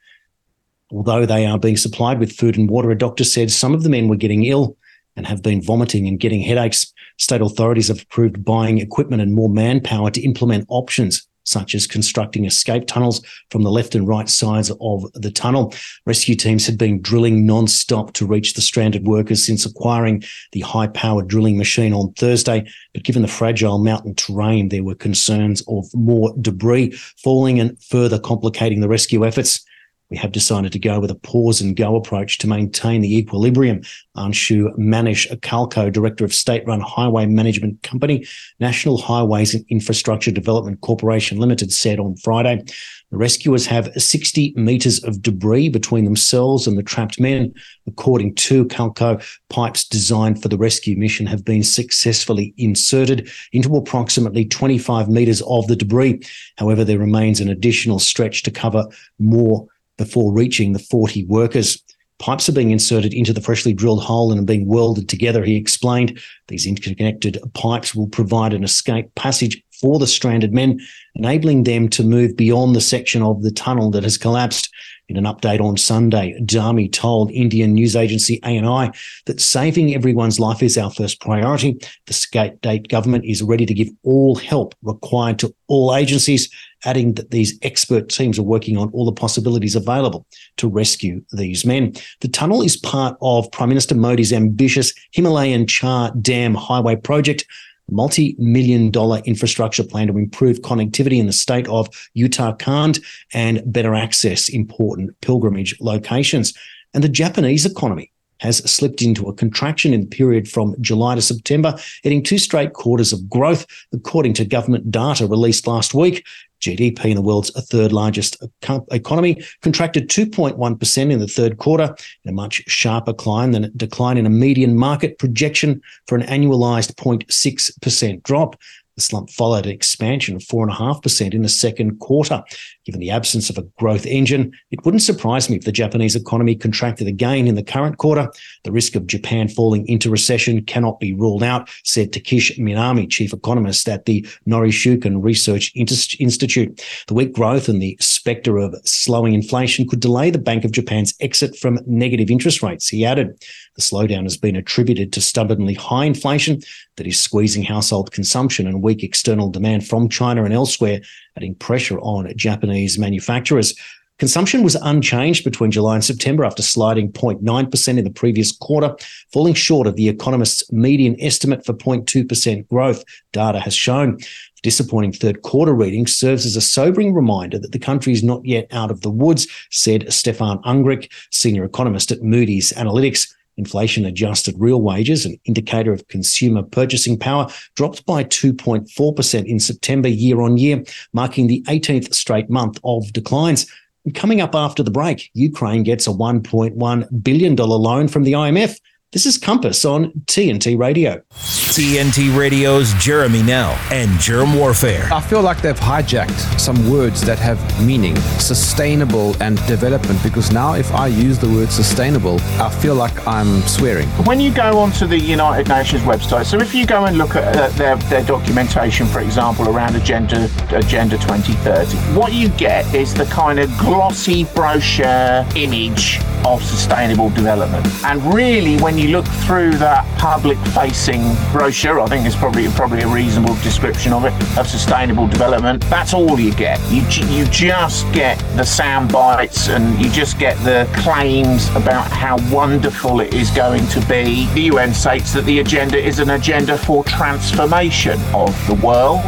Although 0.90 1.26
they 1.26 1.46
are 1.46 1.58
being 1.58 1.76
supplied 1.76 2.18
with 2.18 2.32
food 2.32 2.56
and 2.56 2.68
water, 2.68 2.90
a 2.90 2.98
doctor 2.98 3.24
said 3.24 3.50
some 3.50 3.74
of 3.74 3.82
the 3.82 3.88
men 3.88 4.08
were 4.08 4.16
getting 4.16 4.44
ill 4.44 4.76
and 5.16 5.26
have 5.26 5.42
been 5.42 5.62
vomiting 5.62 6.06
and 6.06 6.20
getting 6.20 6.40
headaches. 6.40 6.92
State 7.18 7.40
authorities 7.40 7.88
have 7.88 8.02
approved 8.02 8.44
buying 8.44 8.78
equipment 8.78 9.22
and 9.22 9.32
more 9.32 9.48
manpower 9.48 10.10
to 10.10 10.22
implement 10.22 10.64
options 10.68 11.26
such 11.44 11.74
as 11.74 11.86
constructing 11.86 12.44
escape 12.44 12.86
tunnels 12.86 13.20
from 13.50 13.62
the 13.62 13.70
left 13.70 13.94
and 13.94 14.06
right 14.06 14.28
sides 14.28 14.70
of 14.80 15.12
the 15.14 15.30
tunnel. 15.30 15.74
Rescue 16.06 16.34
teams 16.34 16.66
had 16.66 16.78
been 16.78 17.02
drilling 17.02 17.44
non-stop 17.44 18.12
to 18.14 18.26
reach 18.26 18.54
the 18.54 18.60
stranded 18.60 19.06
workers 19.06 19.44
since 19.44 19.66
acquiring 19.66 20.22
the 20.52 20.60
high-powered 20.60 21.28
drilling 21.28 21.58
machine 21.58 21.92
on 21.92 22.12
Thursday. 22.12 22.64
But 22.94 23.02
given 23.02 23.22
the 23.22 23.28
fragile 23.28 23.78
mountain 23.78 24.14
terrain, 24.14 24.68
there 24.68 24.84
were 24.84 24.94
concerns 24.94 25.62
of 25.68 25.86
more 25.94 26.34
debris 26.40 26.92
falling 27.22 27.58
and 27.58 27.80
further 27.82 28.18
complicating 28.18 28.80
the 28.80 28.88
rescue 28.88 29.26
efforts 29.26 29.64
we 30.12 30.18
have 30.18 30.30
decided 30.30 30.70
to 30.72 30.78
go 30.78 31.00
with 31.00 31.10
a 31.10 31.14
pause 31.14 31.62
and 31.62 31.74
go 31.74 31.96
approach 31.96 32.36
to 32.36 32.46
maintain 32.46 33.00
the 33.00 33.16
equilibrium. 33.16 33.80
Anshu 34.14 34.70
Manish 34.76 35.26
Khalkho, 35.40 35.90
Director 35.90 36.22
of 36.22 36.34
State 36.34 36.66
Run 36.66 36.80
Highway 36.80 37.24
Management 37.24 37.82
Company, 37.82 38.26
National 38.60 38.98
Highways 38.98 39.54
and 39.54 39.64
Infrastructure 39.70 40.30
Development 40.30 40.78
Corporation 40.82 41.38
Limited, 41.38 41.72
said 41.72 41.98
on 41.98 42.16
Friday. 42.16 42.62
The 43.10 43.16
rescuers 43.16 43.64
have 43.66 43.90
60 43.96 44.52
metres 44.54 45.02
of 45.02 45.22
debris 45.22 45.70
between 45.70 46.04
themselves 46.04 46.66
and 46.66 46.76
the 46.76 46.82
trapped 46.82 47.18
men. 47.18 47.54
According 47.86 48.34
to 48.34 48.66
Khalkho, 48.66 49.22
pipes 49.48 49.84
designed 49.84 50.42
for 50.42 50.48
the 50.48 50.58
rescue 50.58 50.96
mission 50.98 51.24
have 51.24 51.42
been 51.42 51.62
successfully 51.62 52.52
inserted 52.58 53.30
into 53.52 53.76
approximately 53.76 54.44
25 54.44 55.08
metres 55.08 55.42
of 55.46 55.66
the 55.68 55.76
debris. 55.76 56.20
However, 56.58 56.84
there 56.84 56.98
remains 56.98 57.40
an 57.40 57.48
additional 57.48 57.98
stretch 57.98 58.42
to 58.42 58.50
cover 58.50 58.84
more 59.18 59.66
before 59.98 60.32
reaching 60.32 60.72
the 60.72 60.78
40 60.78 61.24
workers. 61.26 61.82
Pipes 62.18 62.48
are 62.48 62.52
being 62.52 62.70
inserted 62.70 63.12
into 63.12 63.32
the 63.32 63.40
freshly 63.40 63.72
drilled 63.72 64.02
hole 64.02 64.30
and 64.30 64.40
are 64.40 64.44
being 64.44 64.68
welded 64.68 65.08
together, 65.08 65.42
he 65.42 65.56
explained. 65.56 66.20
These 66.48 66.66
interconnected 66.66 67.38
pipes 67.54 67.94
will 67.94 68.06
provide 68.06 68.54
an 68.54 68.62
escape 68.62 69.12
passage 69.16 69.60
for 69.80 69.98
the 69.98 70.06
stranded 70.06 70.52
men, 70.52 70.78
enabling 71.16 71.64
them 71.64 71.88
to 71.88 72.04
move 72.04 72.36
beyond 72.36 72.76
the 72.76 72.80
section 72.80 73.22
of 73.22 73.42
the 73.42 73.50
tunnel 73.50 73.90
that 73.90 74.04
has 74.04 74.16
collapsed. 74.16 74.70
In 75.12 75.26
an 75.26 75.34
update 75.34 75.60
on 75.60 75.76
Sunday, 75.76 76.34
Dhami 76.40 76.90
told 76.90 77.30
Indian 77.32 77.74
news 77.74 77.94
agency 77.94 78.42
ANI 78.44 78.90
that 79.26 79.42
saving 79.42 79.94
everyone's 79.94 80.40
life 80.40 80.62
is 80.62 80.78
our 80.78 80.90
first 80.90 81.20
priority. 81.20 81.78
The 82.06 82.14
state 82.14 82.88
government 82.88 83.26
is 83.26 83.42
ready 83.42 83.66
to 83.66 83.74
give 83.74 83.90
all 84.04 84.36
help 84.36 84.74
required 84.80 85.38
to 85.40 85.54
all 85.66 85.94
agencies, 85.94 86.50
adding 86.86 87.12
that 87.14 87.30
these 87.30 87.58
expert 87.60 88.08
teams 88.08 88.38
are 88.38 88.42
working 88.42 88.78
on 88.78 88.88
all 88.92 89.04
the 89.04 89.12
possibilities 89.12 89.76
available 89.76 90.26
to 90.56 90.66
rescue 90.66 91.22
these 91.30 91.66
men. 91.66 91.92
The 92.22 92.28
tunnel 92.28 92.62
is 92.62 92.78
part 92.78 93.18
of 93.20 93.52
Prime 93.52 93.68
Minister 93.68 93.94
Modi's 93.94 94.32
ambitious 94.32 94.94
Himalayan 95.10 95.66
Char 95.66 96.10
Dham 96.12 96.56
highway 96.56 96.96
project 96.96 97.44
multi 97.92 98.34
million 98.38 98.90
dollar 98.90 99.20
infrastructure 99.24 99.84
plan 99.84 100.08
to 100.08 100.18
improve 100.18 100.60
connectivity 100.60 101.18
in 101.18 101.26
the 101.26 101.32
state 101.32 101.68
of 101.68 101.88
Uttarakhand 102.16 103.02
and 103.32 103.62
better 103.66 103.94
access 103.94 104.48
important 104.48 105.18
pilgrimage 105.20 105.76
locations. 105.80 106.52
And 106.94 107.04
the 107.04 107.08
Japanese 107.08 107.64
economy 107.64 108.12
has 108.42 108.58
slipped 108.70 109.02
into 109.02 109.28
a 109.28 109.32
contraction 109.32 109.94
in 109.94 110.00
the 110.00 110.06
period 110.06 110.48
from 110.48 110.74
July 110.80 111.14
to 111.14 111.22
September, 111.22 111.78
hitting 112.02 112.24
two 112.24 112.38
straight 112.38 112.72
quarters 112.72 113.12
of 113.12 113.30
growth, 113.30 113.64
according 113.92 114.32
to 114.34 114.44
government 114.44 114.90
data 114.90 115.26
released 115.26 115.68
last 115.68 115.94
week. 115.94 116.26
GDP 116.62 117.06
in 117.06 117.16
the 117.16 117.22
world's 117.22 117.50
third 117.50 117.92
largest 117.92 118.42
economy 118.90 119.42
contracted 119.60 120.08
2.1% 120.08 121.10
in 121.10 121.18
the 121.18 121.26
third 121.26 121.58
quarter, 121.58 121.94
a 122.26 122.32
much 122.32 122.62
sharper 122.66 123.12
decline 123.12 123.50
than 123.50 123.70
decline 123.76 124.16
in 124.16 124.26
a 124.26 124.30
median 124.30 124.76
market 124.76 125.18
projection 125.18 125.80
for 126.06 126.16
an 126.16 126.26
annualized 126.26 126.94
0.6% 126.94 128.22
drop. 128.22 128.56
The 128.96 129.02
slump 129.02 129.30
followed 129.30 129.64
an 129.64 129.72
expansion 129.72 130.36
of 130.36 130.42
4.5% 130.42 131.34
in 131.34 131.42
the 131.42 131.48
second 131.48 131.98
quarter. 131.98 132.42
Given 132.84 133.00
the 133.00 133.10
absence 133.10 133.48
of 133.48 133.56
a 133.56 133.62
growth 133.78 134.04
engine, 134.04 134.52
it 134.70 134.84
wouldn't 134.84 135.02
surprise 135.02 135.48
me 135.48 135.56
if 135.56 135.64
the 135.64 135.72
Japanese 135.72 136.14
economy 136.14 136.54
contracted 136.54 137.06
again 137.06 137.46
in 137.46 137.54
the 137.54 137.62
current 137.62 137.98
quarter. 137.98 138.30
The 138.64 138.72
risk 138.72 138.94
of 138.94 139.06
Japan 139.06 139.48
falling 139.48 139.86
into 139.88 140.10
recession 140.10 140.64
cannot 140.64 141.00
be 141.00 141.14
ruled 141.14 141.42
out, 141.42 141.70
said 141.84 142.12
Takeshi 142.12 142.60
Minami, 142.60 143.08
chief 143.10 143.32
economist 143.32 143.88
at 143.88 144.04
the 144.04 144.26
Norinchukin 144.46 145.22
Research 145.22 145.72
Institute. 145.74 146.84
The 147.06 147.14
weak 147.14 147.32
growth 147.32 147.68
and 147.68 147.80
the 147.80 147.96
spectre 148.00 148.58
of 148.58 148.74
slowing 148.84 149.32
inflation 149.32 149.88
could 149.88 150.00
delay 150.00 150.30
the 150.30 150.38
Bank 150.38 150.64
of 150.64 150.72
Japan's 150.72 151.14
exit 151.20 151.56
from 151.56 151.78
negative 151.86 152.30
interest 152.30 152.62
rates, 152.62 152.88
he 152.88 153.06
added. 153.06 153.42
The 153.74 153.82
slowdown 153.82 154.24
has 154.24 154.36
been 154.36 154.56
attributed 154.56 155.12
to 155.12 155.20
stubbornly 155.20 155.74
high 155.74 156.04
inflation 156.04 156.60
that 156.96 157.06
is 157.06 157.20
squeezing 157.20 157.62
household 157.62 158.12
consumption 158.12 158.66
and 158.66 158.82
weak 158.82 159.02
external 159.02 159.50
demand 159.50 159.86
from 159.86 160.08
China 160.08 160.44
and 160.44 160.52
elsewhere, 160.52 161.00
adding 161.36 161.54
pressure 161.54 161.98
on 162.00 162.30
Japanese 162.36 162.98
manufacturers. 162.98 163.74
Consumption 164.18 164.62
was 164.62 164.76
unchanged 164.76 165.42
between 165.42 165.70
July 165.70 165.96
and 165.96 166.04
September 166.04 166.44
after 166.44 166.62
sliding 166.62 167.10
0.9% 167.10 167.98
in 167.98 168.04
the 168.04 168.10
previous 168.10 168.52
quarter, 168.52 168.94
falling 169.32 169.54
short 169.54 169.86
of 169.86 169.96
the 169.96 170.08
economist's 170.08 170.70
median 170.70 171.16
estimate 171.18 171.64
for 171.64 171.72
0.2% 171.72 172.68
growth, 172.68 173.02
data 173.32 173.58
has 173.58 173.74
shown. 173.74 174.18
The 174.18 174.62
disappointing 174.62 175.12
third 175.12 175.42
quarter 175.42 175.72
reading 175.72 176.06
serves 176.06 176.46
as 176.46 176.54
a 176.54 176.60
sobering 176.60 177.14
reminder 177.14 177.58
that 177.58 177.72
the 177.72 177.80
country 177.80 178.12
is 178.12 178.22
not 178.22 178.44
yet 178.44 178.68
out 178.70 178.92
of 178.92 179.00
the 179.00 179.10
woods, 179.10 179.48
said 179.70 180.12
Stefan 180.12 180.58
Angrick, 180.62 181.10
senior 181.30 181.64
economist 181.64 182.12
at 182.12 182.22
Moody's 182.22 182.72
Analytics. 182.74 183.34
Inflation 183.56 184.04
adjusted 184.04 184.54
real 184.58 184.80
wages, 184.80 185.26
an 185.26 185.38
indicator 185.44 185.92
of 185.92 186.06
consumer 186.08 186.62
purchasing 186.62 187.18
power, 187.18 187.48
dropped 187.76 188.04
by 188.06 188.24
2.4% 188.24 189.46
in 189.46 189.60
September 189.60 190.08
year 190.08 190.40
on 190.40 190.58
year, 190.58 190.82
marking 191.12 191.46
the 191.46 191.62
18th 191.68 192.14
straight 192.14 192.48
month 192.48 192.80
of 192.84 193.12
declines. 193.12 193.66
Coming 194.14 194.40
up 194.40 194.54
after 194.54 194.82
the 194.82 194.90
break, 194.90 195.30
Ukraine 195.34 195.82
gets 195.82 196.06
a 196.06 196.10
$1.1 196.10 197.22
billion 197.22 197.54
loan 197.56 198.08
from 198.08 198.24
the 198.24 198.32
IMF 198.32 198.80
this 199.12 199.26
is 199.26 199.36
Compass 199.36 199.84
on 199.84 200.10
TNT 200.24 200.78
Radio. 200.78 201.22
TNT 201.32 202.34
Radio's 202.34 202.94
Jeremy 202.94 203.42
Nell 203.42 203.78
and 203.90 204.18
Germ 204.18 204.54
Warfare. 204.54 205.06
I 205.12 205.20
feel 205.20 205.42
like 205.42 205.60
they've 205.60 205.78
hijacked 205.78 206.58
some 206.58 206.90
words 206.90 207.20
that 207.22 207.38
have 207.38 207.60
meaning, 207.86 208.16
sustainable 208.38 209.36
and 209.42 209.58
development, 209.66 210.22
because 210.22 210.50
now 210.50 210.74
if 210.74 210.90
I 210.92 211.08
use 211.08 211.38
the 211.38 211.48
word 211.48 211.70
sustainable, 211.70 212.40
I 212.58 212.70
feel 212.70 212.94
like 212.94 213.26
I'm 213.26 213.60
swearing. 213.62 214.08
When 214.24 214.40
you 214.40 214.50
go 214.50 214.78
onto 214.78 215.06
the 215.06 215.18
United 215.18 215.68
Nations 215.68 216.02
website, 216.04 216.46
so 216.46 216.56
if 216.58 216.74
you 216.74 216.86
go 216.86 217.04
and 217.04 217.18
look 217.18 217.36
at 217.36 217.54
uh, 217.54 217.68
their, 217.76 217.96
their 217.96 218.24
documentation, 218.24 219.06
for 219.06 219.20
example, 219.20 219.68
around 219.68 219.94
Agenda, 219.94 220.48
Agenda 220.70 221.18
2030, 221.18 221.98
what 222.18 222.32
you 222.32 222.48
get 222.50 222.94
is 222.94 223.12
the 223.12 223.26
kind 223.26 223.58
of 223.58 223.68
glossy 223.76 224.44
brochure 224.54 225.46
image 225.54 226.18
of 226.44 226.62
sustainable 226.62 227.30
development. 227.30 227.86
And 228.04 228.22
really, 228.34 228.76
when 228.78 228.98
you 228.98 229.01
look 229.08 229.26
through 229.26 229.72
that 229.78 230.06
public-facing 230.18 231.22
brochure, 231.52 232.00
I 232.00 232.06
think 232.06 232.26
it's 232.26 232.36
probably 232.36 232.68
probably 232.68 233.02
a 233.02 233.08
reasonable 233.08 233.54
description 233.56 234.12
of 234.12 234.24
it 234.24 234.32
of 234.58 234.66
sustainable 234.66 235.26
development. 235.26 235.82
That's 235.88 236.14
all 236.14 236.38
you 236.38 236.54
get. 236.54 236.80
You 236.90 237.02
you 237.28 237.44
just 237.46 238.10
get 238.12 238.38
the 238.56 238.64
sound 238.64 239.12
bites 239.12 239.68
and 239.68 240.00
you 240.00 240.10
just 240.10 240.38
get 240.38 240.56
the 240.64 240.88
claims 241.02 241.68
about 241.70 242.10
how 242.10 242.36
wonderful 242.54 243.20
it 243.20 243.34
is 243.34 243.50
going 243.50 243.86
to 243.88 244.00
be. 244.06 244.46
The 244.54 244.62
UN 244.72 244.94
states 244.94 245.32
that 245.32 245.44
the 245.44 245.60
agenda 245.60 245.98
is 245.98 246.18
an 246.18 246.30
agenda 246.30 246.76
for 246.78 247.04
transformation 247.04 248.18
of 248.34 248.54
the 248.66 248.74
world. 248.74 249.20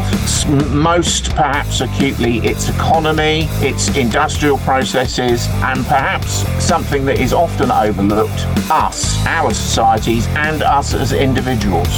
Most 0.70 1.30
perhaps 1.30 1.80
acutely 1.80 2.38
its 2.38 2.68
economy, 2.68 3.48
its 3.60 3.94
industrial 3.96 4.58
processes, 4.58 5.48
and 5.64 5.84
perhaps 5.86 6.44
something 6.62 7.04
that 7.04 7.18
is 7.18 7.32
often 7.32 7.70
overlooked 7.70 8.46
us, 8.70 9.24
our 9.26 9.52
societies, 9.64 10.26
and 10.28 10.62
us 10.62 10.94
as 10.94 11.12
individuals. 11.12 11.88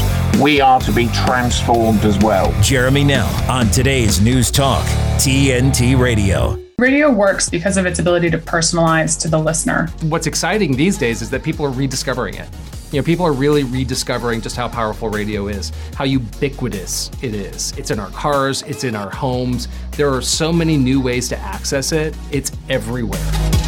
We 0.41 0.61
are 0.61 0.81
to 0.81 0.93
be 0.93 1.09
transformed 1.09 2.05
as 2.05 2.19
well. 2.19 2.55
Jeremy 2.63 3.05
Nell 3.05 3.29
on 3.51 3.71
today's 3.71 4.21
News 4.21 4.51
Talk, 4.51 4.85
TNT 5.19 5.99
Radio. 5.99 6.59
Radio 6.79 7.11
works 7.11 7.49
because 7.49 7.79
of 7.79 7.87
its 7.87 7.99
ability 7.99 8.31
to 8.31 8.39
personalize 8.39 9.19
to 9.23 9.29
the 9.29 9.39
listener. 9.39 9.89
What's 10.03 10.27
exciting 10.27 10.77
these 10.77 10.99
days 10.99 11.23
is 11.23 11.31
that 11.31 11.43
people 11.43 11.65
are 11.65 11.71
rediscovering 11.71 12.35
it. 12.35 12.49
You 12.93 13.01
know, 13.01 13.05
people 13.05 13.27
are 13.27 13.33
really 13.33 13.65
rediscovering 13.65 14.43
just 14.43 14.57
how 14.57 14.69
powerful 14.69 15.09
radio 15.09 15.49
is, 15.49 15.73
how 15.95 16.05
ubiquitous 16.05 17.11
it 17.23 17.35
is. 17.35 17.73
It's 17.79 17.91
in 17.91 17.99
our 17.99 18.11
cars, 18.11 18.63
it's 18.63 18.85
in 18.85 18.95
our 18.95 19.11
homes. 19.11 19.69
There 19.93 20.13
are 20.13 20.23
so 20.23 20.53
many 20.53 20.77
new 20.77 21.01
ways 21.01 21.29
to 21.31 21.39
access 21.39 21.93
it, 21.93 22.15
it's 22.31 22.53
everywhere. 22.69 23.66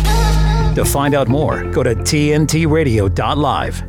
To 0.74 0.84
find 0.84 1.14
out 1.14 1.28
more, 1.28 1.64
go 1.70 1.82
to 1.82 1.94
tntradio.live. 1.94 3.84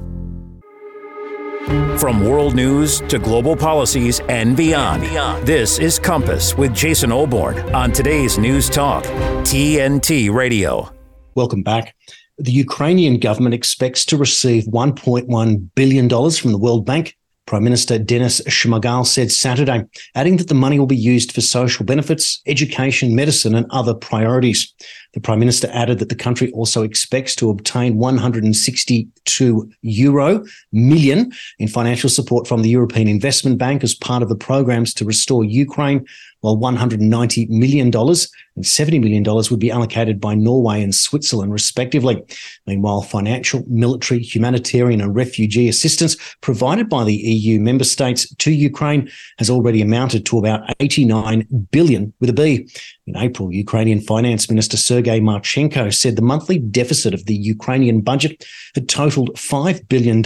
From 1.99 2.25
world 2.25 2.55
news 2.55 3.01
to 3.01 3.19
global 3.19 3.55
policies 3.55 4.21
and 4.29 4.57
beyond, 4.57 5.03
this 5.45 5.77
is 5.77 5.99
Compass 5.99 6.57
with 6.57 6.73
Jason 6.73 7.11
Olbourne 7.11 7.73
on 7.75 7.91
today's 7.91 8.39
News 8.39 8.69
Talk, 8.69 9.03
TNT 9.43 10.33
Radio. 10.33 10.91
Welcome 11.35 11.61
back. 11.61 11.93
The 12.39 12.51
Ukrainian 12.51 13.19
government 13.19 13.53
expects 13.53 14.05
to 14.05 14.17
receive 14.17 14.63
$1.1 14.63 15.69
billion 15.75 16.09
from 16.09 16.51
the 16.53 16.57
World 16.57 16.85
Bank 16.85 17.15
Prime 17.49 17.63
Minister 17.63 17.97
Denis 17.97 18.41
Shmyhal 18.41 19.07
said 19.07 19.31
Saturday, 19.31 19.83
adding 20.13 20.37
that 20.37 20.49
the 20.49 20.53
money 20.53 20.77
will 20.77 20.85
be 20.85 20.95
used 20.95 21.31
for 21.31 21.41
social 21.41 21.83
benefits, 21.83 22.43
education, 22.45 23.15
medicine, 23.15 23.55
and 23.55 23.65
other 23.71 23.95
priorities. 23.95 24.71
The 25.13 25.19
Prime 25.19 25.39
Minister 25.39 25.67
added 25.73 25.97
that 25.97 26.09
the 26.09 26.15
country 26.15 26.51
also 26.51 26.83
expects 26.83 27.33
to 27.37 27.49
obtain 27.49 27.97
162 27.97 29.71
euro 29.81 30.45
million 30.71 31.31
in 31.57 31.67
financial 31.67 32.11
support 32.11 32.47
from 32.47 32.61
the 32.61 32.69
European 32.69 33.07
Investment 33.07 33.57
Bank 33.57 33.83
as 33.83 33.95
part 33.95 34.21
of 34.21 34.29
the 34.29 34.35
programs 34.35 34.93
to 34.93 35.03
restore 35.03 35.43
Ukraine 35.43 36.05
while 36.41 36.55
$190 36.55 37.49
million 37.49 37.87
and 37.87 38.31
$70 38.63 39.01
million 39.01 39.23
would 39.23 39.59
be 39.59 39.71
allocated 39.71 40.19
by 40.19 40.35
Norway 40.35 40.81
and 40.81 40.93
Switzerland, 40.93 41.51
respectively. 41.51 42.23
Meanwhile, 42.67 43.01
financial, 43.01 43.63
military, 43.67 44.21
humanitarian, 44.21 45.01
and 45.01 45.15
refugee 45.15 45.69
assistance 45.69 46.15
provided 46.41 46.89
by 46.89 47.03
the 47.03 47.15
EU 47.15 47.59
member 47.59 47.83
states 47.83 48.33
to 48.35 48.51
Ukraine 48.51 49.09
has 49.37 49.49
already 49.49 49.81
amounted 49.81 50.25
to 50.27 50.37
about 50.37 50.61
89 50.79 51.47
billion 51.71 52.13
with 52.19 52.29
a 52.29 52.33
B. 52.33 52.69
In 53.07 53.17
April, 53.17 53.51
Ukrainian 53.51 54.01
Finance 54.01 54.49
Minister 54.49 54.77
Sergei 54.77 55.19
Marchenko 55.19 55.93
said 55.93 56.15
the 56.15 56.21
monthly 56.21 56.59
deficit 56.59 57.13
of 57.13 57.25
the 57.25 57.35
Ukrainian 57.35 58.01
budget 58.01 58.45
had 58.75 58.87
totaled 58.87 59.33
$5 59.35 59.87
billion, 59.89 60.21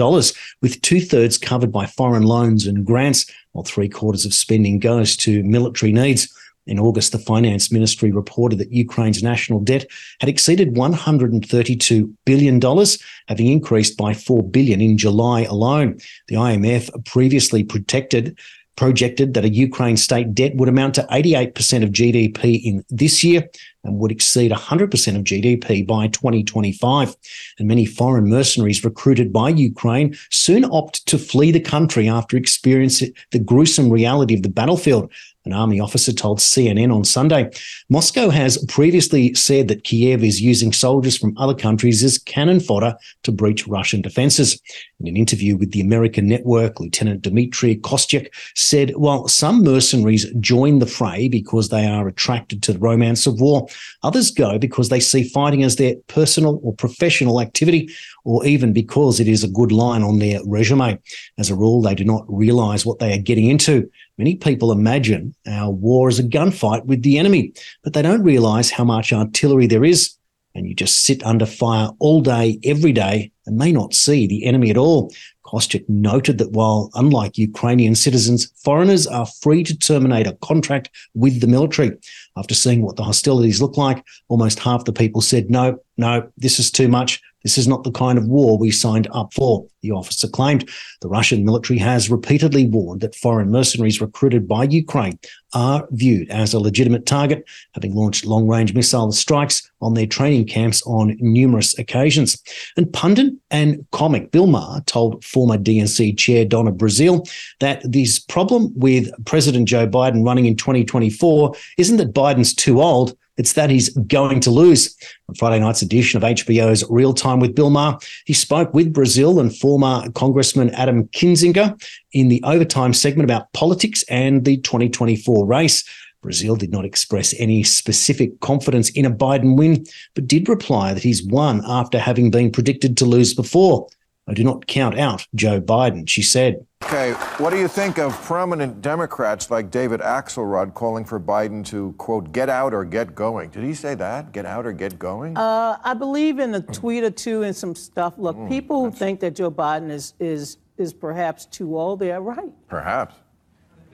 with 0.61 0.81
two 0.81 0.99
thirds 0.99 1.37
covered 1.37 1.71
by 1.71 1.85
foreign 1.85 2.23
loans 2.23 2.67
and 2.67 2.85
grants 2.85 3.25
while 3.53 3.63
three 3.63 3.87
quarters 3.87 4.25
of 4.25 4.33
spending 4.33 4.79
goes 4.79 5.15
to 5.17 5.43
military 5.43 5.93
needs. 5.93 6.33
In 6.65 6.79
August, 6.79 7.11
the 7.11 7.19
finance 7.19 7.71
ministry 7.71 8.11
reported 8.11 8.57
that 8.59 8.71
Ukraine's 8.71 9.21
national 9.21 9.59
debt 9.59 9.85
had 10.19 10.29
exceeded 10.29 10.75
$132 10.75 12.13
billion, 12.25 12.85
having 13.27 13.47
increased 13.47 13.97
by 13.97 14.13
4 14.13 14.43
billion 14.43 14.79
in 14.79 14.97
July 14.97 15.41
alone. 15.41 15.97
The 16.27 16.35
IMF 16.35 17.05
previously 17.05 17.63
projected 17.63 18.37
projected 18.75 19.33
that 19.33 19.45
a 19.45 19.49
Ukraine 19.49 19.97
state 19.97 20.33
debt 20.33 20.55
would 20.55 20.69
amount 20.69 20.95
to 20.95 21.03
88% 21.03 21.83
of 21.83 21.91
GDP 21.91 22.63
in 22.63 22.83
this 22.89 23.23
year 23.23 23.47
and 23.83 23.99
would 23.99 24.11
exceed 24.11 24.51
100% 24.51 25.15
of 25.15 25.23
GDP 25.23 25.85
by 25.85 26.07
2025. 26.07 27.15
And 27.59 27.67
many 27.67 27.85
foreign 27.85 28.29
mercenaries 28.29 28.83
recruited 28.83 29.31
by 29.31 29.49
Ukraine 29.49 30.15
soon 30.31 30.65
opt 30.65 31.05
to 31.07 31.17
flee 31.17 31.51
the 31.51 31.59
country 31.59 32.09
after 32.09 32.35
experiencing 32.35 33.13
the 33.31 33.39
gruesome 33.39 33.89
reality 33.89 34.33
of 34.33 34.43
the 34.43 34.49
battlefield 34.49 35.11
an 35.45 35.53
army 35.53 35.79
officer 35.79 36.13
told 36.13 36.39
CNN 36.39 36.93
on 36.93 37.03
Sunday. 37.03 37.49
Moscow 37.89 38.29
has 38.29 38.63
previously 38.67 39.33
said 39.33 39.67
that 39.67 39.83
Kiev 39.83 40.23
is 40.23 40.41
using 40.41 40.71
soldiers 40.71 41.17
from 41.17 41.37
other 41.37 41.53
countries 41.53 42.03
as 42.03 42.17
cannon 42.17 42.59
fodder 42.59 42.95
to 43.23 43.31
breach 43.31 43.67
Russian 43.67 44.01
defenses. 44.01 44.61
In 45.03 45.09
an 45.09 45.17
interview 45.17 45.57
with 45.57 45.73
the 45.73 45.81
American 45.81 46.27
network, 46.27 46.79
Lieutenant 46.79 47.23
Dmitry 47.23 47.75
Kostyuk 47.75 48.33
said 48.55 48.91
while 48.91 49.27
some 49.27 49.61
mercenaries 49.61 50.31
join 50.39 50.79
the 50.79 50.85
fray 50.85 51.27
because 51.27 51.67
they 51.67 51.85
are 51.85 52.07
attracted 52.07 52.63
to 52.63 52.71
the 52.71 52.79
romance 52.79 53.27
of 53.27 53.41
war, 53.41 53.67
others 54.03 54.31
go 54.31 54.57
because 54.57 54.87
they 54.87 55.01
see 55.01 55.27
fighting 55.27 55.61
as 55.61 55.75
their 55.75 55.95
personal 56.07 56.61
or 56.63 56.73
professional 56.73 57.41
activity, 57.41 57.89
or 58.23 58.45
even 58.45 58.71
because 58.71 59.19
it 59.19 59.27
is 59.27 59.43
a 59.43 59.49
good 59.49 59.73
line 59.73 60.03
on 60.03 60.19
their 60.19 60.39
resume. 60.45 60.97
As 61.37 61.49
a 61.49 61.55
rule, 61.55 61.81
they 61.81 61.95
do 61.95 62.05
not 62.05 62.23
realize 62.29 62.85
what 62.85 62.99
they 62.99 63.13
are 63.13 63.21
getting 63.21 63.49
into. 63.49 63.91
Many 64.17 64.37
people 64.37 64.71
imagine 64.71 65.35
our 65.45 65.69
war 65.69 66.07
is 66.07 66.19
a 66.19 66.23
gunfight 66.23 66.85
with 66.85 67.03
the 67.03 67.19
enemy, 67.19 67.51
but 67.83 67.91
they 67.91 68.01
don't 68.01 68.23
realize 68.23 68.71
how 68.71 68.85
much 68.85 69.11
artillery 69.11 69.67
there 69.67 69.83
is. 69.83 70.15
And 70.55 70.67
you 70.67 70.75
just 70.75 71.03
sit 71.03 71.23
under 71.25 71.45
fire 71.45 71.89
all 71.99 72.21
day, 72.21 72.59
every 72.63 72.91
day, 72.91 73.31
and 73.45 73.57
may 73.57 73.71
not 73.71 73.93
see 73.93 74.27
the 74.27 74.45
enemy 74.45 74.69
at 74.69 74.77
all. 74.77 75.11
Kostyuk 75.45 75.87
noted 75.89 76.37
that 76.37 76.51
while, 76.51 76.89
unlike 76.93 77.37
Ukrainian 77.37 77.95
citizens, 77.95 78.51
foreigners 78.63 79.05
are 79.05 79.25
free 79.25 79.63
to 79.63 79.77
terminate 79.77 80.27
a 80.27 80.37
contract 80.41 80.89
with 81.13 81.41
the 81.41 81.47
military. 81.47 81.91
After 82.37 82.55
seeing 82.55 82.81
what 82.81 82.95
the 82.95 83.03
hostilities 83.03 83.61
look 83.61 83.77
like, 83.77 84.03
almost 84.29 84.59
half 84.59 84.85
the 84.85 84.93
people 84.93 85.21
said, 85.21 85.49
no, 85.49 85.77
no, 85.97 86.29
this 86.37 86.59
is 86.59 86.71
too 86.71 86.87
much. 86.87 87.21
This 87.43 87.57
is 87.57 87.67
not 87.67 87.83
the 87.83 87.91
kind 87.91 88.17
of 88.17 88.27
war 88.27 88.57
we 88.57 88.71
signed 88.71 89.07
up 89.11 89.33
for, 89.33 89.65
the 89.81 89.91
officer 89.91 90.27
claimed. 90.27 90.69
The 91.01 91.09
Russian 91.09 91.43
military 91.43 91.77
has 91.79 92.09
repeatedly 92.09 92.65
warned 92.65 93.01
that 93.01 93.15
foreign 93.15 93.51
mercenaries 93.51 94.01
recruited 94.01 94.47
by 94.47 94.63
Ukraine 94.63 95.19
are 95.53 95.87
viewed 95.91 96.29
as 96.29 96.53
a 96.53 96.59
legitimate 96.59 97.05
target, 97.05 97.43
having 97.73 97.93
launched 97.93 98.25
long 98.25 98.47
range 98.47 98.73
missile 98.73 99.11
strikes 99.11 99.69
on 99.81 99.93
their 99.93 100.07
training 100.07 100.47
camps 100.47 100.81
on 100.87 101.17
numerous 101.19 101.77
occasions. 101.77 102.41
And 102.77 102.91
pundit 102.91 103.33
and 103.51 103.85
comic 103.91 104.31
Bill 104.31 104.47
Maher 104.47 104.81
told 104.85 105.23
former 105.23 105.57
DNC 105.57 106.17
chair 106.17 106.45
Donna 106.45 106.71
Brazile 106.71 107.29
that 107.59 107.81
this 107.83 108.19
problem 108.19 108.71
with 108.75 109.11
President 109.25 109.67
Joe 109.67 109.87
Biden 109.87 110.25
running 110.25 110.45
in 110.45 110.55
2024 110.55 111.53
isn't 111.77 111.97
that 111.97 112.13
Biden's 112.13 112.53
too 112.53 112.81
old, 112.81 113.15
it's 113.37 113.53
that 113.53 113.69
he's 113.69 113.89
going 113.89 114.39
to 114.41 114.51
lose. 114.51 114.95
On 115.29 115.35
Friday 115.35 115.59
night's 115.59 115.81
edition 115.81 116.17
of 116.17 116.23
HBO's 116.23 116.83
Real 116.89 117.13
Time 117.13 117.39
with 117.39 117.55
Bill 117.55 117.69
Maher, 117.69 117.97
he 118.25 118.33
spoke 118.33 118.73
with 118.73 118.93
Brazile 118.93 119.39
and 119.39 119.55
former 119.55 120.09
Congressman 120.11 120.69
Adam 120.71 121.07
Kinzinger 121.09 121.81
in 122.11 122.27
the 122.27 122.41
overtime 122.43 122.93
segment 122.93 123.29
about 123.29 123.51
politics 123.53 124.03
and 124.09 124.45
the 124.45 124.57
2024 124.57 125.45
race. 125.45 125.83
Brazile 126.23 126.57
did 126.57 126.71
not 126.71 126.85
express 126.85 127.33
any 127.37 127.63
specific 127.63 128.39
confidence 128.39 128.89
in 128.91 129.05
a 129.05 129.11
Biden 129.11 129.57
win, 129.57 129.85
but 130.15 130.27
did 130.27 130.47
reply 130.47 130.93
that 130.93 131.03
he's 131.03 131.23
won 131.23 131.61
after 131.67 131.99
having 131.99 132.31
been 132.31 132.51
predicted 132.51 132.95
to 132.97 133.05
lose 133.05 133.33
before. 133.33 133.87
I 134.25 134.33
do 134.33 134.43
not 134.43 134.67
count 134.67 134.97
out 134.97 135.27
Joe 135.35 135.59
Biden, 135.59 136.07
she 136.07 136.21
said. 136.21 136.65
Okay, 136.85 137.11
what 137.39 137.49
do 137.49 137.57
you 137.57 137.67
think 137.67 137.97
of 137.97 138.13
prominent 138.23 138.81
Democrats 138.81 139.51
like 139.51 139.69
David 139.69 139.99
Axelrod 139.99 140.73
calling 140.73 141.03
for 141.03 141.19
Biden 141.19 141.65
to, 141.67 141.93
quote, 141.97 142.31
get 142.31 142.47
out 142.49 142.73
or 142.73 142.85
get 142.85 143.15
going? 143.15 143.49
Did 143.49 143.63
he 143.63 143.73
say 143.73 143.95
that? 143.95 144.31
Get 144.31 144.45
out 144.45 144.65
or 144.65 144.71
get 144.71 144.97
going? 144.97 145.35
Uh, 145.37 145.77
I 145.83 145.93
believe 145.93 146.39
in 146.39 146.55
a 146.55 146.61
tweet 146.61 147.03
or 147.03 147.11
two 147.11 147.43
and 147.43 147.53
some 147.53 147.75
stuff. 147.75 148.13
Look, 148.17 148.37
mm, 148.37 148.47
people 148.47 148.85
who 148.85 148.91
think 148.91 149.19
that 149.21 149.35
Joe 149.35 149.51
Biden 149.51 149.91
is, 149.91 150.13
is, 150.19 150.57
is 150.77 150.93
perhaps 150.93 151.45
too 151.45 151.77
old, 151.77 151.99
they 151.99 152.11
are 152.11 152.21
right. 152.21 152.51
Perhaps. 152.69 153.15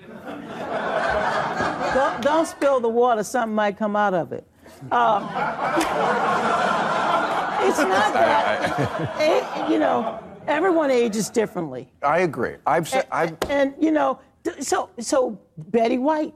don't, 1.94 2.22
don't, 2.22 2.46
spill 2.48 2.80
the 2.80 2.90
water, 2.90 3.24
something 3.24 3.56
might 3.56 3.78
come 3.78 3.96
out 3.96 4.14
of 4.14 4.32
it. 4.32 4.48
Uh, 4.92 5.20
it's 7.68 7.80
not 7.80 8.14
that. 8.14 9.20
it, 9.20 9.44
eh, 9.56 9.70
you 9.70 9.80
know, 9.80 10.24
everyone 10.48 10.92
ages 10.92 11.30
differently. 11.30 11.88
I 12.02 12.20
agree. 12.20 12.56
I've 12.66 12.88
said, 12.88 13.08
and, 13.12 13.38
and, 13.50 13.74
you 13.80 13.92
know, 13.92 14.20
so 14.60 14.90
so 15.00 15.38
Betty 15.58 15.98
White 15.98 16.34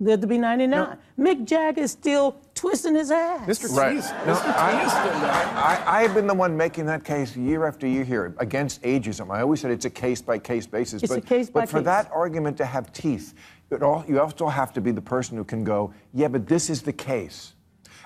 lived 0.00 0.22
to 0.22 0.28
be 0.28 0.38
99. 0.38 0.70
No. 0.70 0.96
Mick 1.18 1.44
Jagger 1.44 1.80
is 1.80 1.92
still 1.92 2.36
twisting 2.54 2.94
his 2.94 3.10
ass. 3.10 3.46
Mr. 3.48 3.74
Right. 3.76 3.94
Tease, 3.94 4.10
no, 4.26 4.34
Mr. 4.34 4.54
I, 4.54 5.82
I, 5.86 5.98
I, 5.98 6.02
have 6.02 6.14
been 6.14 6.26
the 6.26 6.34
one 6.34 6.56
making 6.56 6.86
that 6.86 7.04
case 7.04 7.36
year 7.36 7.66
after 7.66 7.86
year 7.86 8.04
here 8.04 8.34
against 8.38 8.82
ageism. 8.82 9.30
I 9.30 9.40
always 9.40 9.60
said 9.60 9.70
it's 9.70 9.84
a 9.84 9.90
case 9.90 10.20
by 10.20 10.38
case 10.38 10.66
basis. 10.66 11.02
It's 11.02 11.12
but, 11.12 11.22
a 11.22 11.26
case 11.26 11.48
by 11.48 11.60
but 11.60 11.68
for 11.68 11.78
case. 11.78 11.84
that 11.86 12.10
argument 12.12 12.56
to 12.58 12.64
have 12.64 12.92
teeth, 12.92 13.34
all, 13.82 14.04
you 14.06 14.20
also 14.20 14.48
have 14.48 14.72
to 14.74 14.80
be 14.80 14.90
the 14.90 15.00
person 15.00 15.36
who 15.36 15.44
can 15.44 15.64
go, 15.64 15.92
yeah, 16.12 16.28
but 16.28 16.46
this 16.46 16.70
is 16.70 16.82
the 16.82 16.92
case. 16.92 17.54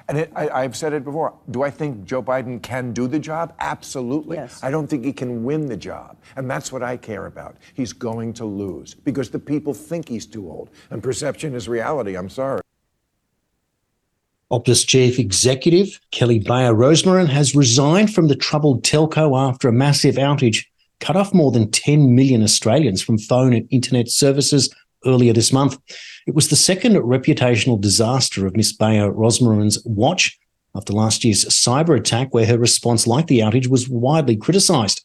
And 0.08 0.16
it, 0.16 0.32
I, 0.34 0.62
have 0.62 0.74
said 0.74 0.94
it 0.94 1.04
before. 1.04 1.34
Do 1.50 1.62
I 1.62 1.70
think 1.70 2.04
Joe 2.04 2.22
Biden 2.22 2.62
can 2.62 2.92
do 2.94 3.06
the 3.06 3.18
job? 3.18 3.54
Absolutely. 3.60 4.38
Yes. 4.38 4.64
I 4.64 4.70
don't 4.70 4.86
think 4.86 5.04
he 5.04 5.12
can 5.12 5.44
win 5.44 5.66
the 5.66 5.76
job. 5.76 6.16
And 6.36 6.50
that's 6.50 6.72
what 6.72 6.82
I 6.82 6.96
care 6.96 7.26
about. 7.26 7.56
He's 7.74 7.92
going 7.92 8.32
to 8.34 8.46
lose 8.46 8.94
because 8.94 9.28
the 9.28 9.38
people 9.38 9.74
think 9.74 10.08
he's 10.08 10.24
too 10.24 10.50
old. 10.50 10.70
And 10.88 11.02
perception 11.02 11.54
is 11.54 11.68
reality. 11.68 12.16
I'm 12.16 12.30
sorry. 12.30 12.62
Optus 14.50 14.86
chief 14.86 15.18
executive 15.18 16.00
Kelly 16.10 16.38
Bayer 16.38 16.72
Rosmarin 16.72 17.28
has 17.28 17.54
resigned 17.54 18.14
from 18.14 18.28
the 18.28 18.36
troubled 18.36 18.82
telco 18.82 19.38
after 19.38 19.68
a 19.68 19.72
massive 19.72 20.14
outage 20.14 20.64
cut 21.00 21.16
off 21.16 21.34
more 21.34 21.52
than 21.52 21.70
10 21.70 22.14
million 22.14 22.42
Australians 22.42 23.02
from 23.02 23.18
phone 23.18 23.52
and 23.52 23.68
internet 23.70 24.08
services 24.08 24.74
earlier 25.06 25.32
this 25.32 25.52
month. 25.52 25.78
It 26.26 26.34
was 26.34 26.48
the 26.48 26.56
second 26.56 26.96
reputational 26.96 27.80
disaster 27.80 28.46
of 28.46 28.56
Miss 28.56 28.72
Bayer 28.72 29.12
Rosmarin's 29.12 29.84
watch 29.84 30.38
after 30.74 30.92
last 30.92 31.24
year's 31.24 31.44
cyber 31.46 31.98
attack, 31.98 32.32
where 32.32 32.46
her 32.46 32.58
response, 32.58 33.06
like 33.06 33.26
the 33.26 33.40
outage, 33.40 33.68
was 33.68 33.88
widely 33.88 34.36
criticised. 34.36 35.02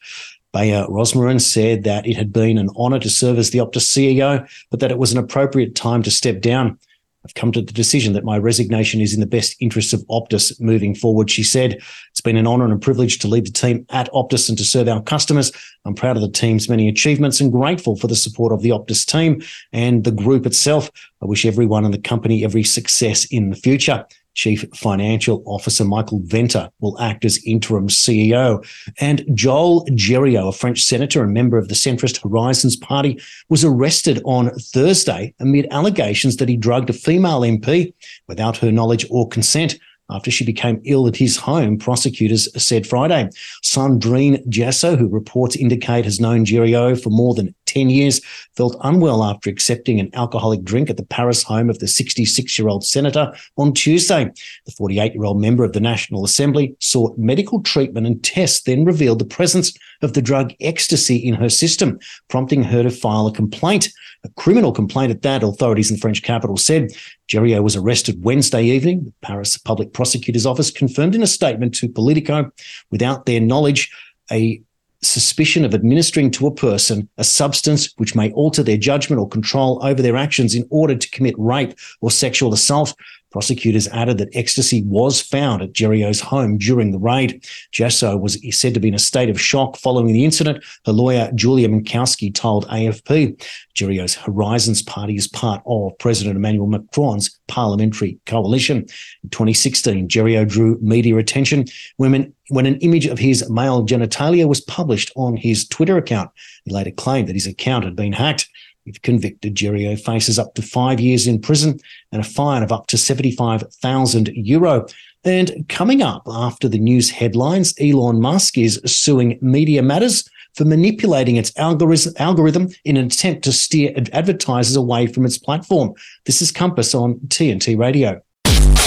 Bayer 0.51 0.86
Rosmarin 0.88 1.41
said 1.41 1.84
that 1.84 2.06
it 2.06 2.15
had 2.15 2.32
been 2.32 2.58
an 2.58 2.69
honour 2.77 2.99
to 2.99 3.10
serve 3.10 3.39
as 3.39 3.49
the 3.49 3.60
Optus 3.60 3.88
CEO, 3.88 4.47
but 4.69 4.79
that 4.79 4.91
it 4.91 4.99
was 4.99 5.12
an 5.12 5.17
appropriate 5.17 5.73
time 5.73 6.03
to 6.03 6.12
step 6.12 6.41
down. 6.41 6.77
I've 7.25 7.33
come 7.36 7.51
to 7.53 7.62
the 7.62 7.71
decision 7.71 8.13
that 8.13 8.25
my 8.25 8.38
resignation 8.38 8.99
is 8.99 9.13
in 9.13 9.19
the 9.19 9.25
best 9.25 9.55
interests 9.59 9.93
of 9.93 10.01
Optus 10.07 10.59
moving 10.59 10.93
forward, 10.93 11.29
she 11.31 11.43
said. 11.43 11.81
It's 12.12 12.21
been 12.21 12.36
an 12.36 12.47
honour 12.47 12.65
and 12.65 12.73
a 12.73 12.77
privilege 12.77 13.19
to 13.19 13.27
lead 13.27 13.45
the 13.45 13.51
team 13.51 13.86
at 13.89 14.12
Optus 14.12 14.49
and 14.49 14.57
to 14.57 14.65
serve 14.65 14.89
our 14.89 15.01
customers. 15.01 15.51
I'm 15.86 15.95
proud 15.95 16.17
of 16.17 16.21
the 16.21 16.29
team's 16.29 16.67
many 16.67 16.88
achievements 16.88 17.39
and 17.39 17.51
grateful 17.51 17.95
for 17.95 18.07
the 18.07 18.15
support 18.15 18.51
of 18.51 18.62
the 18.62 18.71
Optus 18.71 19.05
team 19.05 19.41
and 19.71 20.03
the 20.03 20.12
group 20.12 20.45
itself. 20.45 20.91
I 21.21 21.25
wish 21.25 21.45
everyone 21.45 21.86
in 21.86 21.91
the 21.91 21.97
company 21.97 22.43
every 22.43 22.63
success 22.63 23.25
in 23.25 23.49
the 23.49 23.55
future. 23.55 24.05
Chief 24.33 24.65
Financial 24.75 25.43
Officer 25.45 25.85
Michael 25.85 26.21
Venter 26.23 26.69
will 26.79 26.99
act 26.99 27.25
as 27.25 27.43
interim 27.45 27.87
CEO. 27.87 28.65
And 28.99 29.25
Joel 29.33 29.85
Guerriau, 29.87 30.49
a 30.49 30.51
French 30.51 30.81
senator 30.81 31.23
and 31.23 31.33
member 31.33 31.57
of 31.57 31.67
the 31.67 31.75
centrist 31.75 32.21
Horizons 32.21 32.75
Party, 32.75 33.21
was 33.49 33.63
arrested 33.63 34.21
on 34.25 34.51
Thursday 34.55 35.33
amid 35.39 35.67
allegations 35.71 36.37
that 36.37 36.49
he 36.49 36.57
drugged 36.57 36.89
a 36.89 36.93
female 36.93 37.41
MP 37.41 37.93
without 38.27 38.57
her 38.57 38.71
knowledge 38.71 39.05
or 39.09 39.27
consent 39.27 39.77
after 40.09 40.29
she 40.29 40.45
became 40.45 40.81
ill 40.83 41.07
at 41.07 41.15
his 41.15 41.37
home, 41.37 41.77
prosecutors 41.77 42.47
said 42.61 42.85
Friday. 42.85 43.29
Sandrine 43.63 44.45
Josso, 44.47 44.97
who 44.97 45.07
reports 45.07 45.55
indicate 45.55 46.05
has 46.05 46.19
known 46.19 46.45
Guerriau 46.45 47.01
for 47.01 47.09
more 47.09 47.33
than 47.33 47.55
10 47.73 47.89
years, 47.89 48.21
felt 48.55 48.77
unwell 48.81 49.23
after 49.23 49.49
accepting 49.49 49.99
an 49.99 50.09
alcoholic 50.13 50.63
drink 50.63 50.89
at 50.89 50.97
the 50.97 51.05
Paris 51.05 51.41
home 51.43 51.69
of 51.69 51.79
the 51.79 51.88
66 51.88 52.59
year 52.59 52.67
old 52.67 52.86
senator 52.86 53.33
on 53.57 53.73
Tuesday. 53.73 54.29
The 54.65 54.71
48 54.71 55.13
year 55.13 55.23
old 55.23 55.41
member 55.41 55.63
of 55.63 55.73
the 55.73 55.79
National 55.79 56.23
Assembly 56.23 56.75
sought 56.79 57.17
medical 57.17 57.62
treatment 57.62 58.05
and 58.05 58.23
tests, 58.23 58.62
then 58.62 58.86
revealed 58.86 59.19
the 59.19 59.25
presence 59.25 59.73
of 60.01 60.13
the 60.13 60.21
drug 60.21 60.53
ecstasy 60.62 61.15
in 61.15 61.33
her 61.33 61.49
system, 61.49 61.99
prompting 62.29 62.63
her 62.63 62.83
to 62.83 62.91
file 62.91 63.27
a 63.27 63.33
complaint. 63.33 63.89
A 64.23 64.29
criminal 64.29 64.71
complaint 64.71 65.12
at 65.12 65.21
that, 65.23 65.43
authorities 65.43 65.89
in 65.89 65.97
the 65.97 66.01
French 66.01 66.21
capital 66.21 66.57
said. 66.57 66.91
Guerriau 67.29 67.63
was 67.63 67.75
arrested 67.75 68.23
Wednesday 68.23 68.63
evening. 68.63 69.05
The 69.05 69.13
Paris 69.21 69.57
Public 69.57 69.93
Prosecutor's 69.93 70.45
Office 70.45 70.71
confirmed 70.71 71.15
in 71.15 71.23
a 71.23 71.27
statement 71.27 71.73
to 71.75 71.89
Politico, 71.89 72.51
without 72.91 73.25
their 73.25 73.39
knowledge, 73.39 73.91
a 74.31 74.62
suspicion 75.05 75.65
of 75.65 75.73
administering 75.73 76.31
to 76.31 76.47
a 76.47 76.53
person 76.53 77.07
a 77.17 77.23
substance 77.23 77.93
which 77.97 78.15
may 78.15 78.31
alter 78.31 78.63
their 78.63 78.77
judgment 78.77 79.19
or 79.19 79.27
control 79.27 79.79
over 79.83 80.01
their 80.01 80.17
actions 80.17 80.55
in 80.55 80.65
order 80.69 80.95
to 80.95 81.09
commit 81.11 81.35
rape 81.37 81.73
or 82.01 82.11
sexual 82.11 82.53
assault. 82.53 82.95
Prosecutors 83.33 83.87
added 83.87 84.19
that 84.19 84.33
ecstasy 84.33 84.83
was 84.83 85.19
found 85.19 85.63
at 85.63 85.73
Guerriau's 85.73 86.21
home 86.21 86.59
during 86.59 86.91
the 86.91 86.99
raid. 86.99 87.43
Josso 87.73 88.17
was 88.17 88.37
said 88.55 88.75
to 88.75 88.79
be 88.79 88.89
in 88.89 88.93
a 88.93 88.99
state 88.99 89.29
of 89.29 89.41
shock 89.41 89.75
following 89.75 90.13
the 90.13 90.23
incident. 90.23 90.63
Her 90.85 90.91
lawyer, 90.91 91.31
Julia 91.33 91.67
Minkowski, 91.67 92.33
told 92.33 92.67
AFP. 92.67 93.43
Guerriau's 93.73 94.13
Horizons 94.13 94.83
Party 94.83 95.15
is 95.15 95.27
part 95.27 95.63
of 95.65 95.97
President 95.97 96.35
Emmanuel 96.35 96.67
Macron's 96.67 97.39
parliamentary 97.47 98.19
coalition. 98.27 98.77
In 99.23 99.29
2016, 99.31 100.07
Guerriau 100.07 100.47
drew 100.47 100.77
media 100.79 101.17
attention 101.17 101.65
when 101.97 102.33
an 102.51 102.75
image 102.77 103.07
of 103.07 103.17
his 103.17 103.49
male 103.49 103.83
genitalia 103.83 104.47
was 104.47 104.61
published 104.61 105.11
on 105.15 105.37
his 105.37 105.67
Twitter 105.67 105.97
account. 105.97 106.29
He 106.65 106.71
later 106.71 106.91
claimed 106.91 107.29
that 107.29 107.35
his 107.35 107.47
account 107.47 107.83
had 107.83 107.95
been 107.95 108.13
hacked. 108.13 108.47
If 108.85 109.01
convicted, 109.01 109.55
Guerriau 109.55 109.97
faces 109.97 110.37
up 110.37 110.55
to 110.55 110.61
five 110.61 110.99
years 110.99 111.25
in 111.25 111.39
prison 111.39 111.79
and 112.11 112.21
a 112.21 112.25
fine 112.25 112.63
of 112.63 112.71
up 112.71 112.87
to 112.87 112.97
75,000 112.97 114.27
euro. 114.35 114.85
And 115.23 115.65
coming 115.69 116.01
up 116.01 116.23
after 116.27 116.67
the 116.67 116.79
news 116.79 117.09
headlines, 117.09 117.73
Elon 117.79 118.19
Musk 118.19 118.57
is 118.57 118.81
suing 118.85 119.39
Media 119.41 119.81
Matters 119.81 120.29
for 120.55 120.65
manipulating 120.65 121.37
its 121.37 121.51
algorithm 121.57 122.69
in 122.83 122.97
an 122.97 123.05
attempt 123.05 123.43
to 123.45 123.53
steer 123.53 123.93
advertisers 124.11 124.75
away 124.75 125.07
from 125.07 125.25
its 125.25 125.37
platform. 125.37 125.93
This 126.25 126.41
is 126.41 126.51
Compass 126.51 126.93
on 126.93 127.15
TNT 127.27 127.77
Radio. 127.77 128.21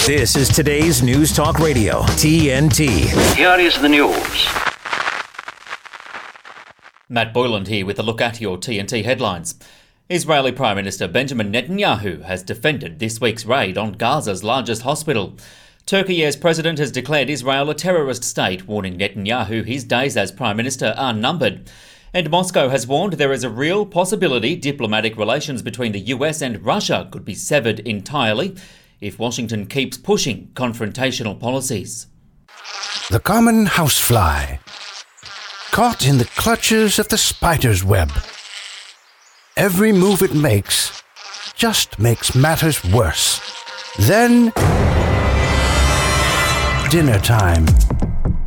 This 0.05 0.35
is 0.35 0.47
today's 0.47 1.01
News 1.01 1.33
Talk 1.33 1.59
Radio, 1.59 2.01
TNT. 2.03 3.35
Here 3.35 3.59
is 3.59 3.77
the 3.81 3.89
news. 3.89 4.47
Matt 7.09 7.33
Boyland 7.33 7.67
here 7.67 7.85
with 7.85 7.99
a 7.99 8.03
look 8.03 8.21
at 8.21 8.39
your 8.39 8.57
TNT 8.57 9.03
headlines. 9.03 9.55
Israeli 10.09 10.53
Prime 10.53 10.77
Minister 10.77 11.05
Benjamin 11.05 11.51
Netanyahu 11.51 12.21
has 12.23 12.41
defended 12.41 12.97
this 12.97 13.19
week's 13.19 13.45
raid 13.45 13.77
on 13.77 13.91
Gaza's 13.91 14.41
largest 14.41 14.83
hospital. 14.83 15.35
Turkey's 15.85 16.37
president 16.37 16.79
has 16.79 16.93
declared 16.93 17.29
Israel 17.29 17.69
a 17.69 17.75
terrorist 17.75 18.23
state, 18.23 18.69
warning 18.69 18.97
Netanyahu 18.97 19.65
his 19.65 19.83
days 19.83 20.15
as 20.15 20.31
Prime 20.31 20.55
Minister 20.55 20.93
are 20.95 21.11
numbered. 21.11 21.69
And 22.13 22.29
Moscow 22.29 22.69
has 22.69 22.87
warned 22.87 23.13
there 23.13 23.33
is 23.33 23.43
a 23.43 23.49
real 23.49 23.85
possibility 23.85 24.55
diplomatic 24.55 25.17
relations 25.17 25.61
between 25.61 25.91
the 25.91 25.99
US 25.99 26.41
and 26.41 26.65
Russia 26.65 27.09
could 27.11 27.25
be 27.25 27.35
severed 27.35 27.81
entirely 27.81 28.55
if 29.01 29.19
Washington 29.19 29.65
keeps 29.65 29.97
pushing 29.97 30.51
confrontational 30.53 31.37
policies. 31.37 32.07
The 33.09 33.19
common 33.19 33.65
housefly, 33.65 34.59
caught 35.71 36.07
in 36.07 36.17
the 36.17 36.29
clutches 36.37 36.97
of 36.97 37.09
the 37.09 37.17
spider's 37.17 37.83
web. 37.83 38.09
Every 39.57 39.91
move 39.91 40.21
it 40.21 40.35
makes 40.35 41.01
just 41.55 41.97
makes 41.97 42.35
matters 42.35 42.83
worse. 42.93 43.41
Then, 43.97 44.51
dinner 46.91 47.17
time. 47.17 47.65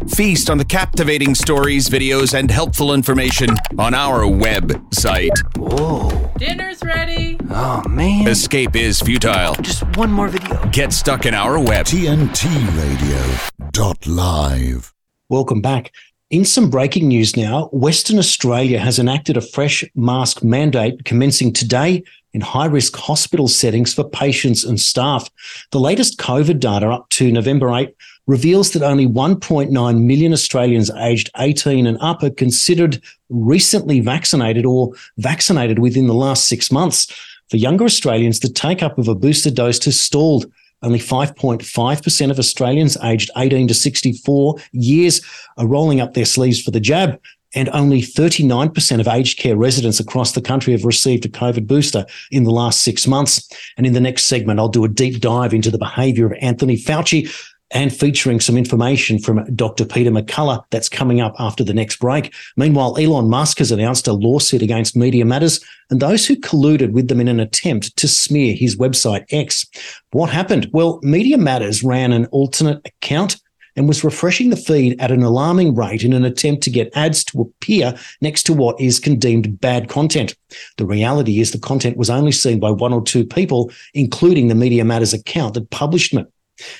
Feast 0.07 0.49
on 0.49 0.57
the 0.57 0.65
captivating 0.65 1.35
stories, 1.35 1.89
videos, 1.89 2.33
and 2.33 2.49
helpful 2.49 2.95
information 2.95 3.51
on 3.77 3.93
our 3.93 4.21
website. 4.21 5.37
Whoa. 5.57 6.31
Dinner's 6.39 6.81
ready. 6.85 7.39
Oh, 7.51 7.83
man. 7.89 8.29
Escape 8.29 8.77
is 8.77 9.01
futile. 9.01 9.57
Just 9.57 9.83
one 9.97 10.13
more 10.13 10.29
video. 10.29 10.65
Get 10.71 10.93
stuck 10.93 11.27
in 11.27 11.35
our 11.35 11.59
web. 11.59 11.87
TNT 11.87 12.47
Radio. 12.79 13.69
Dot 13.73 14.07
live. 14.07 14.95
Welcome 15.29 15.61
back. 15.61 15.91
In 16.31 16.45
some 16.45 16.71
breaking 16.71 17.09
news 17.09 17.37
now, 17.37 17.69
Western 17.73 18.17
Australia 18.17 18.79
has 18.79 19.01
enacted 19.01 19.37
a 19.37 19.41
fresh 19.41 19.85
mask 19.97 20.45
mandate 20.45 21.05
commencing 21.05 21.53
today 21.53 22.05
in 22.33 22.41
high 22.41 22.67
risk 22.67 22.95
hospital 22.95 23.49
settings 23.49 23.93
for 23.93 24.09
patients 24.09 24.63
and 24.63 24.81
staff. 24.81 25.29
The 25.73 25.81
latest 25.81 26.19
COVID 26.19 26.61
data 26.61 26.89
up 26.89 27.09
to 27.11 27.33
November 27.33 27.75
8 27.75 27.93
reveals 28.29 28.71
that 28.71 28.83
only 28.85 29.09
1.9 29.09 30.05
million 30.05 30.33
Australians 30.33 30.89
aged 30.99 31.31
18 31.37 31.85
and 31.89 31.99
up 32.01 32.23
are 32.23 32.31
considered 32.31 33.03
recently 33.29 33.99
vaccinated 33.99 34.65
or 34.65 34.93
vaccinated 35.19 35.81
within 35.81 36.07
the 36.07 36.15
last 36.15 36.47
six 36.47 36.71
months. 36.71 37.09
For 37.49 37.57
younger 37.57 37.87
Australians, 37.87 38.39
the 38.39 38.49
take 38.49 38.85
up 38.85 38.99
of 38.99 39.09
a 39.09 39.17
booster 39.17 39.51
dose 39.51 39.85
has 39.85 39.99
stalled 39.99 40.47
only 40.83 40.99
5.5% 40.99 42.31
of 42.31 42.39
Australians 42.39 42.97
aged 43.03 43.31
18 43.37 43.69
to 43.69 43.75
64 43.75 44.57
years 44.73 45.21
are 45.57 45.67
rolling 45.67 46.01
up 46.01 46.15
their 46.15 46.25
sleeves 46.25 46.63
for 46.63 46.71
the 46.71 46.81
jab. 46.81 47.21
And 47.53 47.69
only 47.71 48.01
39% 48.01 49.01
of 49.01 49.09
aged 49.09 49.39
care 49.41 49.57
residents 49.57 49.99
across 49.99 50.33
the 50.33 50.41
country 50.41 50.73
have 50.73 50.85
received 50.85 51.25
a 51.25 51.29
COVID 51.29 51.67
booster 51.67 52.07
in 52.31 52.45
the 52.45 52.53
last 52.53 52.83
six 52.83 53.09
months. 53.09 53.49
And 53.77 53.85
in 53.85 53.93
the 53.93 54.01
next 54.01 54.25
segment, 54.25 54.61
I'll 54.61 54.69
do 54.69 54.85
a 54.85 54.89
deep 54.89 55.21
dive 55.21 55.53
into 55.53 55.69
the 55.69 55.79
behavior 55.79 56.27
of 56.27 56.39
Anthony 56.41 56.77
Fauci, 56.77 57.29
and 57.71 57.95
featuring 57.95 58.41
some 58.41 58.57
information 58.57 59.19
from 59.19 59.45
Dr. 59.55 59.85
Peter 59.85 60.11
McCullough 60.11 60.65
that's 60.71 60.89
coming 60.89 61.21
up 61.21 61.35
after 61.39 61.63
the 61.63 61.75
next 61.75 62.01
break. 62.01 62.35
Meanwhile, 62.57 62.97
Elon 62.99 63.29
Musk 63.29 63.59
has 63.59 63.71
announced 63.71 64.09
a 64.09 64.13
lawsuit 64.13 64.63
against 64.63 64.97
Media 64.97 65.25
Matters 65.25 65.65
and 65.91 66.01
those 66.01 66.27
who 66.27 66.37
colluded 66.37 66.93
with 66.93 67.09
them 67.09 67.21
in 67.21 67.29
an 67.29 67.41
attempt 67.41 67.97
to 67.97 68.09
smear 68.09 68.55
his 68.55 68.77
website 68.77 69.25
X. 69.31 69.67
What 70.11 70.31
happened? 70.31 70.69
Well, 70.73 71.01
Media 71.03 71.39
Matters 71.39 71.83
ran 71.83 72.13
an 72.13 72.27
alternate 72.27 72.87
account 72.87 73.41
and 73.77 73.87
was 73.87 74.05
refreshing 74.05 74.51
the 74.51 74.57
feed 74.57 75.01
at 75.01 75.13
an 75.13 75.23
alarming 75.23 75.75
rate 75.75 76.03
in 76.03 76.13
an 76.13 76.25
attempt 76.25 76.63
to 76.65 76.71
get 76.71 76.95
ads 76.97 77.25
to 77.25 77.41
appear 77.41 77.95
next 78.21 78.43
to 78.45 78.53
what 78.53 78.81
is 78.81 78.99
condemned 78.99 79.61
bad 79.61 79.89
content. 79.89 80.35
The 80.77 80.87
reality 80.87 81.41
is 81.41 81.53
the 81.53 81.59
content 81.59 81.97
was 81.97 82.11
only 82.11 82.33
seen 82.33 82.59
by 82.59 82.73
one 82.73 82.93
or 82.93 83.03
two 83.03 83.25
people, 83.25 83.71
including 83.95 84.49
the 84.49 84.55
Media 84.55 84.85
Matters 84.85 85.13
account 85.13 85.55
that 85.55 85.71
published 85.71 86.13
it. 86.15 86.27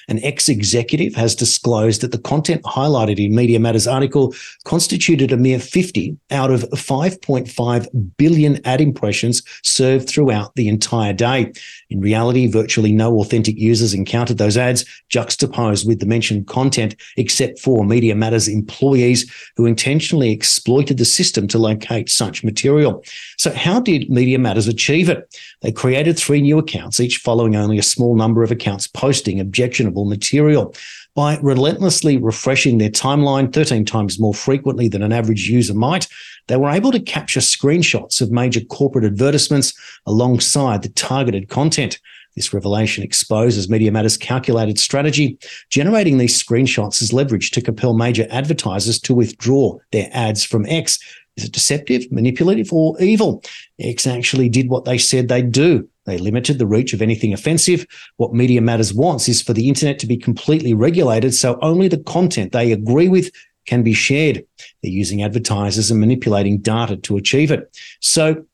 An 0.09 0.23
ex 0.25 0.49
executive 0.49 1.15
has 1.15 1.35
disclosed 1.35 2.01
that 2.01 2.13
the 2.13 2.19
content 2.19 2.63
highlighted 2.63 3.25
in 3.25 3.35
Media 3.35 3.59
Matters 3.59 3.87
article 3.87 4.35
constituted 4.65 5.33
a 5.33 5.37
mere 5.37 5.59
50 5.59 6.17
out 6.31 6.51
of 6.51 6.63
5.5 6.71 8.17
billion 8.17 8.67
ad 8.67 8.81
impressions 8.81 9.43
served 9.63 10.09
throughout 10.09 10.55
the 10.57 10.69
entire 10.69 11.13
day. 11.13 11.53
In 11.91 12.01
reality, 12.01 12.47
virtually 12.47 12.93
no 12.93 13.19
authentic 13.19 13.59
users 13.59 13.93
encountered 13.95 14.39
those 14.39 14.57
ads 14.57 14.85
juxtaposed 15.09 15.87
with 15.87 15.99
the 15.99 16.07
mentioned 16.07 16.47
content, 16.47 16.95
except 17.17 17.59
for 17.59 17.85
Media 17.85 18.15
Matters 18.15 18.47
employees 18.49 19.31
who 19.57 19.67
intentionally 19.67 20.31
exploited 20.31 20.99
the 20.99 21.05
system 21.05 21.49
to 21.49 21.59
locate 21.59 22.09
such 22.09 22.45
material. 22.45 23.05
So, 23.37 23.53
how 23.53 23.81
did 23.81 24.09
Media 24.09 24.39
Matters 24.39 24.69
achieve 24.69 25.09
it? 25.09 25.37
They 25.63 25.73
created 25.73 26.17
three 26.17 26.41
new 26.41 26.59
accounts, 26.59 27.01
each 27.01 27.19
following 27.19 27.57
only 27.57 27.79
a 27.79 27.83
small 27.83 28.15
number 28.15 28.43
of 28.43 28.53
accounts 28.53 28.87
posting 28.87 29.41
objectionable 29.41 30.05
material. 30.05 30.75
By 31.15 31.39
relentlessly 31.43 32.19
refreshing 32.19 32.79
their 32.79 32.91
timeline 32.91 33.53
13 33.53 33.85
times 33.85 34.21
more 34.21 34.35
frequently 34.35 34.89
than 34.89 35.03
an 35.03 35.13
average 35.13 35.49
user 35.49 35.75
might, 35.75 36.07
they 36.47 36.57
were 36.57 36.71
able 36.71 36.93
to 36.93 37.01
capture 37.01 37.41
screenshots 37.41 38.21
of 38.21 38.31
major 38.31 38.61
corporate 38.61 39.05
advertisements 39.05 39.75
alongside 40.07 40.83
the 40.83 40.89
targeted 40.91 41.49
content. 41.49 41.99
This 42.37 42.55
revelation 42.55 43.03
exposes 43.03 43.69
Media 43.69 43.91
Matters' 43.91 44.17
calculated 44.17 44.79
strategy. 44.79 45.37
Generating 45.69 46.19
these 46.19 46.41
screenshots 46.41 47.03
is 47.03 47.13
leverage 47.13 47.51
to 47.51 47.61
compel 47.61 47.93
major 47.93 48.27
advertisers 48.31 49.01
to 49.01 49.15
withdraw 49.15 49.79
their 49.91 50.09
ads 50.13 50.45
from 50.45 50.65
X. 50.67 50.99
Is 51.41 51.47
it 51.47 51.53
deceptive, 51.53 52.13
manipulative, 52.13 52.71
or 52.71 53.01
evil? 53.01 53.43
X 53.79 54.07
actually 54.07 54.51
did 54.51 54.69
what 54.69 54.85
they 54.85 54.99
said 54.99 55.29
they'd 55.29 55.51
do. 55.51 55.89
They 56.05 56.19
limited 56.19 56.59
the 56.59 56.67
reach 56.67 56.93
of 56.93 57.01
anything 57.01 57.33
offensive. 57.33 57.87
What 58.19 58.35
Media 58.35 58.61
Matters 58.61 58.93
wants 58.93 59.27
is 59.27 59.41
for 59.41 59.55
the 59.55 59.69
internet 59.69 59.99
to 60.01 60.07
be 60.07 60.19
completely 60.19 60.75
regulated 60.75 61.35
so 61.35 61.59
only 61.63 61.89
the 61.89 61.99
content 61.99 62.53
they 62.53 62.73
agree 62.73 63.09
with 63.09 63.31
can 63.65 63.83
be 63.83 63.95
shared. 63.95 64.45
They're 64.83 64.91
using 64.93 65.23
advertisers 65.23 65.91
and 65.91 65.99
manipulating 65.99 66.59
data 66.59 66.99
to 66.99 67.17
achieve 67.17 67.51
it. 67.51 67.75
So, 68.01 68.45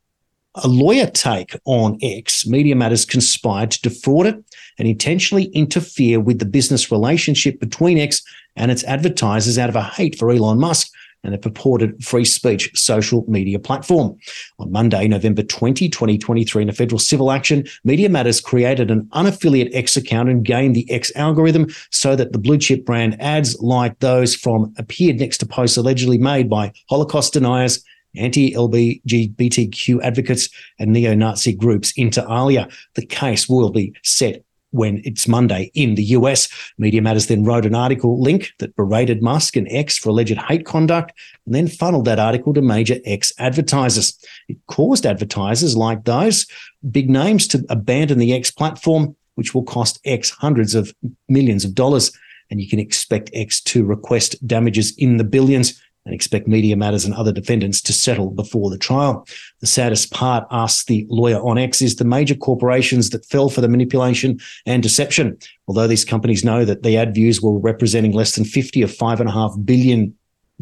a 0.63 0.69
lawyer 0.69 1.07
take 1.07 1.55
on 1.67 1.99
X, 2.03 2.47
Media 2.47 2.75
Matters 2.75 3.05
conspired 3.05 3.73
to 3.73 3.83
defraud 3.83 4.27
it 4.27 4.43
and 4.79 4.89
intentionally 4.89 5.47
interfere 5.47 6.19
with 6.19 6.39
the 6.39 6.47
business 6.47 6.91
relationship 6.91 7.61
between 7.61 7.99
X 7.99 8.23
and 8.55 8.71
its 8.71 8.85
advertisers 8.85 9.59
out 9.59 9.69
of 9.69 9.77
a 9.77 9.83
hate 9.83 10.19
for 10.19 10.31
Elon 10.31 10.59
Musk 10.59 10.91
and 11.25 11.35
a 11.35 11.39
purported 11.39 12.03
free 12.05 12.25
speech 12.25 12.71
social 12.75 13.25
media 13.29 13.59
platform. 13.59 14.17
On 14.59 14.71
Monday, 14.71 15.09
November 15.09 15.43
20, 15.43 15.89
2023, 15.89 16.63
in 16.63 16.69
a 16.69 16.73
federal 16.73 16.99
civil 16.99 17.33
action, 17.33 17.65
Media 17.85 18.09
Matters 18.09 18.41
created 18.41 18.91
an 18.91 19.09
unaffiliate 19.13 19.75
X 19.75 19.97
account 19.97 20.29
and 20.29 20.45
gamed 20.45 20.77
the 20.77 20.91
X 20.91 21.11
algorithm 21.17 21.67
so 21.91 22.17
that 22.17 22.33
the 22.33 22.39
blue 22.39 22.59
chip 22.59 22.85
brand 22.85 23.21
ads 23.21 23.59
like 23.61 23.99
those 23.99 24.35
from 24.35 24.73
appeared 24.79 25.19
next 25.19 25.39
to 25.39 25.47
posts 25.47 25.77
allegedly 25.77 26.19
made 26.19 26.49
by 26.49 26.73
Holocaust 26.89 27.33
deniers 27.33 27.83
anti 28.17 28.53
LGBTQ 28.53 30.03
advocates 30.03 30.49
and 30.79 30.93
neo 30.93 31.15
Nazi 31.15 31.55
groups 31.55 31.93
inter 31.97 32.27
alia. 32.31 32.69
The 32.95 33.05
case 33.05 33.49
will 33.49 33.71
be 33.71 33.95
set 34.03 34.45
when 34.77 35.01
it's 35.05 35.27
Monday 35.27 35.71
in 35.75 35.95
the 35.95 36.05
US. 36.05 36.49
Media 36.79 37.03
Matters 37.03 37.27
then 37.27 37.45
wrote 37.45 37.67
an 37.67 37.75
article 37.75 38.21
link 38.21 38.53
that 38.59 38.77
berated 38.77 39.23
Musk 39.23 39.57
and 39.57 39.67
X 39.71 39.99
for 39.99 40.11
alleged 40.11 40.39
hate 40.39 40.67
conduct 40.67 41.13
and 41.47 41.55
then 41.55 41.69
funneled 41.69 42.05
that 42.05 42.19
article 42.19 42.55
to 42.55 42.63
major 42.63 42.97
X 43.05 43.33
advertisers. 43.39 44.19
It 44.49 44.59
caused 44.69 45.07
advertisers 45.07 45.77
like 45.77 46.05
those 46.05 46.47
big 46.91 47.11
names 47.11 47.49
to 47.49 47.65
abandon 47.69 48.19
the 48.19 48.33
X 48.33 48.51
platform 48.51 49.17
which 49.37 49.55
will 49.55 49.63
cost 49.63 50.01
X 50.05 50.31
hundreds 50.31 50.75
of 50.75 50.93
millions 51.29 51.65
of 51.65 51.75
dollars. 51.75 52.11
And 52.51 52.61
you 52.61 52.69
can 52.69 52.79
expect 52.79 53.31
X 53.33 53.61
to 53.63 53.85
request 53.85 54.45
damages 54.47 54.97
in 54.97 55.17
the 55.17 55.25
billions 55.25 55.81
and 56.07 56.15
expect 56.15 56.47
Media 56.47 56.77
Matters 56.77 57.05
and 57.05 57.15
other 57.15 57.33
defendants 57.33 57.83
to 57.83 57.93
settle 57.93 58.31
before 58.31 58.71
the 58.71 58.79
trial. 58.79 59.27
The 59.61 59.67
saddest 59.67 60.13
part, 60.13 60.47
asks 60.51 60.85
the 60.85 61.07
lawyer 61.11 61.39
on 61.41 61.59
X, 61.59 61.83
is 61.83 61.97
the 61.97 62.05
major 62.05 62.35
corporations 62.35 63.11
that 63.11 63.27
fell 63.27 63.51
for 63.51 63.61
the 63.61 63.69
manipulation 63.69 64.39
and 64.65 64.83
deception. 64.83 65.37
Although 65.67 65.89
these 65.89 66.05
companies 66.05 66.45
know 66.45 66.65
that 66.65 66.85
the 66.85 66.97
ad 66.97 67.15
views 67.15 67.43
were 67.43 67.59
representing 67.59 68.13
less 68.13 68.37
than 68.37 68.45
50 68.45 68.83
of 68.83 68.95
five 68.95 69.21
and 69.21 69.29
a 69.29 69.33
half 69.33 69.55
billion 69.65 70.15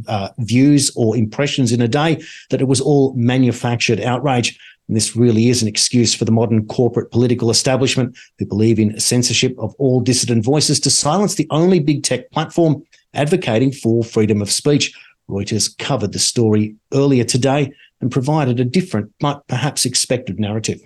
uh, 0.08 0.30
views 0.38 0.90
or 0.96 1.16
impressions 1.16 1.72
in 1.72 1.80
a 1.80 1.88
day, 1.88 2.22
that 2.50 2.60
it 2.60 2.68
was 2.68 2.80
all 2.80 3.12
manufactured 3.14 4.00
outrage. 4.00 4.58
And 4.88 4.96
this 4.96 5.14
really 5.14 5.48
is 5.48 5.62
an 5.62 5.68
excuse 5.68 6.14
for 6.14 6.24
the 6.24 6.32
modern 6.32 6.66
corporate 6.66 7.10
political 7.10 7.50
establishment 7.50 8.16
who 8.38 8.46
believe 8.46 8.78
in 8.78 8.98
censorship 8.98 9.54
of 9.58 9.74
all 9.78 10.00
dissident 10.00 10.44
voices 10.44 10.80
to 10.80 10.90
silence 10.90 11.34
the 11.34 11.46
only 11.50 11.80
big 11.80 12.02
tech 12.02 12.30
platform 12.30 12.82
advocating 13.14 13.72
for 13.72 14.02
freedom 14.02 14.42
of 14.42 14.50
speech. 14.50 14.92
Reuters 15.28 15.76
covered 15.78 16.12
the 16.12 16.18
story 16.18 16.76
earlier 16.92 17.24
today 17.24 17.72
and 18.00 18.10
provided 18.10 18.60
a 18.60 18.64
different, 18.64 19.12
but 19.20 19.46
perhaps 19.48 19.84
expected 19.84 20.38
narrative. 20.38 20.80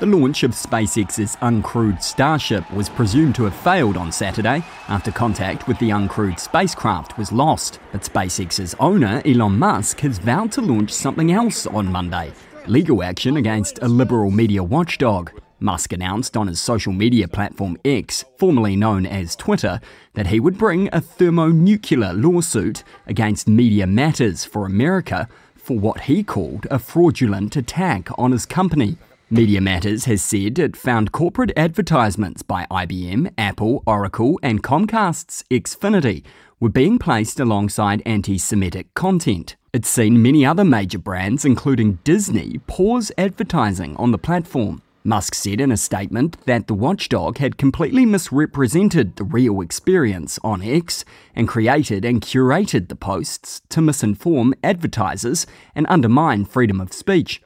The 0.00 0.06
launch 0.06 0.42
of 0.42 0.50
SpaceX's 0.50 1.36
uncrewed 1.36 2.02
Starship 2.02 2.70
was 2.72 2.88
presumed 2.88 3.34
to 3.36 3.44
have 3.44 3.54
failed 3.54 3.96
on 3.96 4.12
Saturday 4.12 4.62
after 4.88 5.10
contact 5.10 5.66
with 5.66 5.78
the 5.78 5.90
uncrewed 5.90 6.38
spacecraft 6.38 7.16
was 7.16 7.32
lost. 7.32 7.78
But 7.92 8.02
SpaceX's 8.02 8.74
owner, 8.80 9.22
Elon 9.24 9.58
Musk, 9.58 10.00
has 10.00 10.18
vowed 10.18 10.52
to 10.52 10.60
launch 10.60 10.90
something 10.90 11.32
else 11.32 11.66
on 11.66 11.90
Monday 11.90 12.32
legal 12.66 13.02
action 13.02 13.36
against 13.36 13.78
a 13.82 13.88
liberal 13.88 14.30
media 14.30 14.62
watchdog. 14.62 15.30
Musk 15.64 15.92
announced 15.92 16.36
on 16.36 16.46
his 16.46 16.60
social 16.60 16.92
media 16.92 17.26
platform 17.26 17.76
X, 17.84 18.24
formerly 18.38 18.76
known 18.76 19.06
as 19.06 19.34
Twitter, 19.34 19.80
that 20.12 20.28
he 20.28 20.38
would 20.38 20.58
bring 20.58 20.88
a 20.92 21.00
thermonuclear 21.00 22.12
lawsuit 22.12 22.84
against 23.06 23.48
Media 23.48 23.86
Matters 23.86 24.44
for 24.44 24.66
America 24.66 25.26
for 25.56 25.78
what 25.78 26.02
he 26.02 26.22
called 26.22 26.66
a 26.70 26.78
fraudulent 26.78 27.56
attack 27.56 28.08
on 28.18 28.32
his 28.32 28.44
company. 28.46 28.98
Media 29.30 29.60
Matters 29.60 30.04
has 30.04 30.22
said 30.22 30.58
it 30.58 30.76
found 30.76 31.10
corporate 31.10 31.50
advertisements 31.56 32.42
by 32.42 32.66
IBM, 32.70 33.32
Apple, 33.38 33.82
Oracle, 33.86 34.38
and 34.42 34.62
Comcast's 34.62 35.42
Xfinity 35.50 36.22
were 36.60 36.68
being 36.68 36.98
placed 36.98 37.40
alongside 37.40 38.02
anti 38.04 38.38
Semitic 38.38 38.92
content. 38.94 39.56
It's 39.72 39.88
seen 39.88 40.22
many 40.22 40.46
other 40.46 40.64
major 40.64 40.98
brands, 40.98 41.44
including 41.44 41.98
Disney, 42.04 42.60
pause 42.66 43.10
advertising 43.18 43.96
on 43.96 44.12
the 44.12 44.18
platform. 44.18 44.82
Musk 45.06 45.34
said 45.34 45.60
in 45.60 45.70
a 45.70 45.76
statement 45.76 46.38
that 46.46 46.66
the 46.66 46.72
watchdog 46.72 47.36
had 47.36 47.58
completely 47.58 48.06
misrepresented 48.06 49.16
the 49.16 49.24
real 49.24 49.60
experience 49.60 50.38
on 50.42 50.62
X 50.62 51.04
and 51.34 51.46
created 51.46 52.06
and 52.06 52.22
curated 52.22 52.88
the 52.88 52.96
posts 52.96 53.60
to 53.68 53.80
misinform 53.80 54.54
advertisers 54.64 55.46
and 55.74 55.86
undermine 55.90 56.46
freedom 56.46 56.80
of 56.80 56.94
speech. 56.94 57.42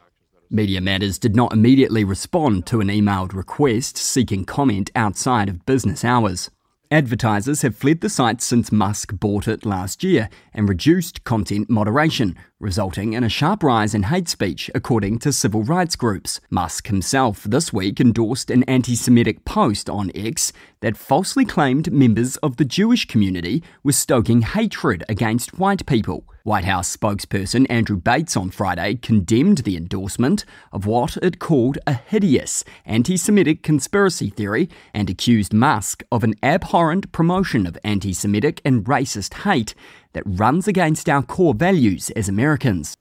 Media 0.48 0.80
Matters 0.80 1.18
did 1.18 1.34
not 1.34 1.52
immediately 1.52 2.04
respond 2.04 2.64
to 2.66 2.80
an 2.80 2.86
emailed 2.86 3.34
request 3.34 3.96
seeking 3.96 4.44
comment 4.44 4.92
outside 4.94 5.48
of 5.48 5.66
business 5.66 6.04
hours. 6.04 6.50
Advertisers 6.92 7.62
have 7.62 7.76
fled 7.76 8.02
the 8.02 8.08
site 8.08 8.40
since 8.40 8.70
Musk 8.70 9.18
bought 9.18 9.48
it 9.48 9.66
last 9.66 10.04
year 10.04 10.30
and 10.54 10.68
reduced 10.68 11.24
content 11.24 11.68
moderation, 11.68 12.36
resulting 12.60 13.12
in 13.12 13.22
a 13.22 13.28
sharp 13.28 13.62
rise 13.62 13.94
in 13.94 14.04
hate 14.04 14.28
speech, 14.28 14.70
according 14.74 15.18
to 15.20 15.32
civil 15.32 15.62
rights 15.62 15.96
groups. 15.96 16.40
Musk 16.50 16.88
himself 16.88 17.44
this 17.44 17.72
week 17.72 18.00
endorsed 18.00 18.50
an 18.50 18.62
anti 18.64 18.96
Semitic 18.96 19.44
post 19.44 19.88
on 19.88 20.10
X 20.14 20.52
that 20.80 20.96
falsely 20.96 21.44
claimed 21.44 21.92
members 21.92 22.36
of 22.38 22.56
the 22.56 22.64
Jewish 22.64 23.06
community 23.06 23.62
were 23.82 23.92
stoking 23.92 24.42
hatred 24.42 25.04
against 25.08 25.58
white 25.58 25.86
people. 25.86 26.24
White 26.44 26.64
House 26.64 26.96
spokesperson 26.96 27.66
Andrew 27.68 27.98
Bates 27.98 28.34
on 28.34 28.50
Friday 28.50 28.94
condemned 28.94 29.58
the 29.58 29.76
endorsement 29.76 30.46
of 30.72 30.86
what 30.86 31.18
it 31.18 31.38
called 31.38 31.76
a 31.86 31.92
hideous 31.92 32.64
anti 32.86 33.18
Semitic 33.18 33.62
conspiracy 33.62 34.30
theory 34.30 34.70
and 34.94 35.10
accused 35.10 35.52
Musk 35.52 36.02
of 36.10 36.24
an 36.24 36.34
abhorrent 36.42 37.12
promotion 37.12 37.66
of 37.66 37.76
anti 37.84 38.14
Semitic 38.14 38.62
and 38.64 38.84
racist 38.84 39.42
hate 39.42 39.74
that 40.12 40.22
runs 40.26 40.68
against 40.68 41.08
our 41.08 41.22
core 41.22 41.54
values 41.54 42.10
as 42.10 42.28
Americans. 42.28 42.96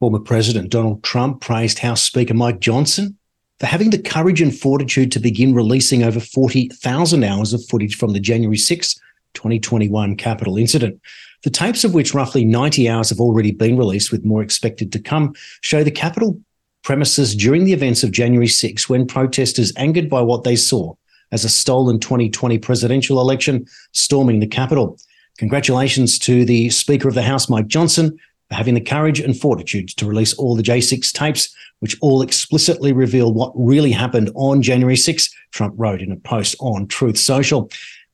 Former 0.00 0.20
President 0.20 0.70
Donald 0.70 1.02
Trump 1.02 1.40
praised 1.40 1.78
House 1.78 2.02
Speaker 2.02 2.34
Mike 2.34 2.60
Johnson 2.60 3.16
for 3.58 3.66
having 3.66 3.90
the 3.90 3.98
courage 3.98 4.42
and 4.42 4.56
fortitude 4.56 5.10
to 5.12 5.18
begin 5.18 5.54
releasing 5.54 6.02
over 6.02 6.20
40,000 6.20 7.24
hours 7.24 7.54
of 7.54 7.64
footage 7.66 7.96
from 7.96 8.12
the 8.12 8.20
January 8.20 8.58
6, 8.58 8.94
2021 9.34 10.16
Capitol 10.16 10.58
incident. 10.58 11.00
The 11.42 11.50
tapes 11.50 11.84
of 11.84 11.94
which 11.94 12.12
roughly 12.12 12.44
90 12.44 12.88
hours 12.88 13.10
have 13.10 13.20
already 13.20 13.52
been 13.52 13.76
released, 13.78 14.12
with 14.12 14.24
more 14.24 14.42
expected 14.42 14.92
to 14.92 14.98
come, 14.98 15.34
show 15.62 15.82
the 15.82 15.90
Capitol 15.90 16.40
premises 16.82 17.34
during 17.34 17.64
the 17.64 17.72
events 17.72 18.02
of 18.04 18.12
January 18.12 18.46
6 18.46 18.88
when 18.88 19.06
protesters, 19.06 19.72
angered 19.76 20.10
by 20.10 20.20
what 20.20 20.44
they 20.44 20.56
saw 20.56 20.94
as 21.32 21.44
a 21.44 21.48
stolen 21.48 21.98
2020 21.98 22.58
presidential 22.58 23.20
election, 23.20 23.66
storming 23.92 24.40
the 24.40 24.46
Capitol. 24.46 24.98
Congratulations 25.38 26.18
to 26.20 26.46
the 26.46 26.70
Speaker 26.70 27.08
of 27.08 27.14
the 27.14 27.22
House, 27.22 27.48
Mike 27.48 27.66
Johnson, 27.66 28.18
for 28.48 28.54
having 28.54 28.74
the 28.74 28.80
courage 28.80 29.20
and 29.20 29.38
fortitude 29.38 29.88
to 29.90 30.06
release 30.06 30.32
all 30.34 30.56
the 30.56 30.62
J6 30.62 31.12
tapes, 31.12 31.54
which 31.80 31.96
all 32.00 32.22
explicitly 32.22 32.92
reveal 32.92 33.34
what 33.34 33.52
really 33.54 33.92
happened 33.92 34.30
on 34.34 34.62
January 34.62 34.96
6, 34.96 35.28
Trump 35.50 35.74
wrote 35.76 36.00
in 36.00 36.10
a 36.10 36.16
post 36.16 36.56
on 36.60 36.86
Truth 36.86 37.18
Social. 37.18 37.70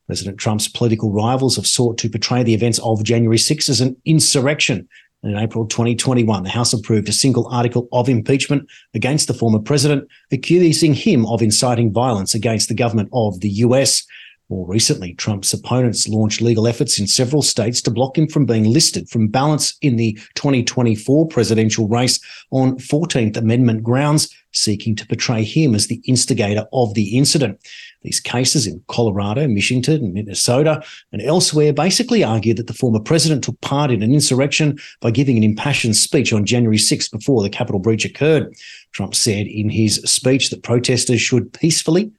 President 0.07 0.39
Trump's 0.39 0.67
political 0.67 1.13
rivals 1.13 1.55
have 1.55 1.67
sought 1.67 1.97
to 1.99 2.11
portray 2.11 2.43
the 2.43 2.55
events 2.55 2.81
of 2.81 3.05
January 3.05 3.39
6 3.39 3.69
as 3.69 3.81
an 3.81 3.97
insurrection. 4.05 4.89
And 5.23 5.33
in 5.33 5.39
April 5.39 5.67
2021, 5.67 6.43
the 6.43 6.51
House 6.51 6.73
approved 6.73 7.09
a 7.09 7.13
single 7.13 7.47
article 7.47 7.89
of 7.93 8.09
impeachment 8.09 8.69
against 8.95 9.29
the 9.29 9.35
former 9.35 9.61
president, 9.61 10.09
accusing 10.33 10.95
him 10.95 11.25
of 11.27 11.41
inciting 11.41 11.93
violence 11.93 12.35
against 12.35 12.69
the 12.69 12.75
government 12.75 13.11
of 13.13 13.39
the 13.41 13.51
US. 13.51 14.05
More 14.53 14.67
recently, 14.67 15.15
Trump's 15.15 15.55
opponents 15.55 16.07
launched 16.07 16.43
legal 16.43 16.69
efforts 16.69 17.01
in 17.01 17.07
several 17.07 17.41
states 17.41 17.81
to 17.81 17.91
block 17.91 18.19
him 18.19 18.29
from 18.29 18.45
being 18.45 18.65
listed 18.65 19.09
from 19.09 19.29
balance 19.29 19.79
in 19.81 19.97
the 19.97 20.13
2024 20.35 21.27
presidential 21.29 21.89
race 21.89 22.21
on 22.51 22.77
14th 22.77 23.39
Amendment 23.39 23.83
grounds, 23.83 24.29
seeking 24.53 24.95
to 24.97 25.07
portray 25.07 25.43
him 25.43 25.75
as 25.75 25.87
the 25.87 26.03
instigator 26.07 26.67
of 26.75 26.93
the 26.93 27.17
incident. 27.17 27.67
These 28.03 28.21
cases 28.21 28.67
in 28.67 28.83
Colorado, 28.89 29.49
Michigan, 29.49 30.13
Minnesota, 30.13 30.83
and 31.13 31.23
elsewhere 31.23 31.73
basically 31.73 32.23
argue 32.23 32.53
that 32.53 32.67
the 32.67 32.75
former 32.75 33.01
president 33.01 33.45
took 33.45 33.59
part 33.63 33.91
in 33.91 34.03
an 34.03 34.13
insurrection 34.13 34.79
by 35.01 35.13
giving 35.13 35.39
an 35.39 35.45
impassioned 35.45 35.97
speech 35.97 36.31
on 36.31 36.45
January 36.45 36.77
6 36.77 37.09
before 37.09 37.43
the 37.43 37.49
Capitol 37.49 37.81
breach 37.81 38.05
occurred. 38.05 38.55
Trump 38.93 39.15
said 39.15 39.47
in 39.47 39.71
his 39.71 39.95
speech 40.05 40.51
that 40.51 40.63
protesters 40.63 41.23
should 41.23 41.55
peacefully 41.55 42.13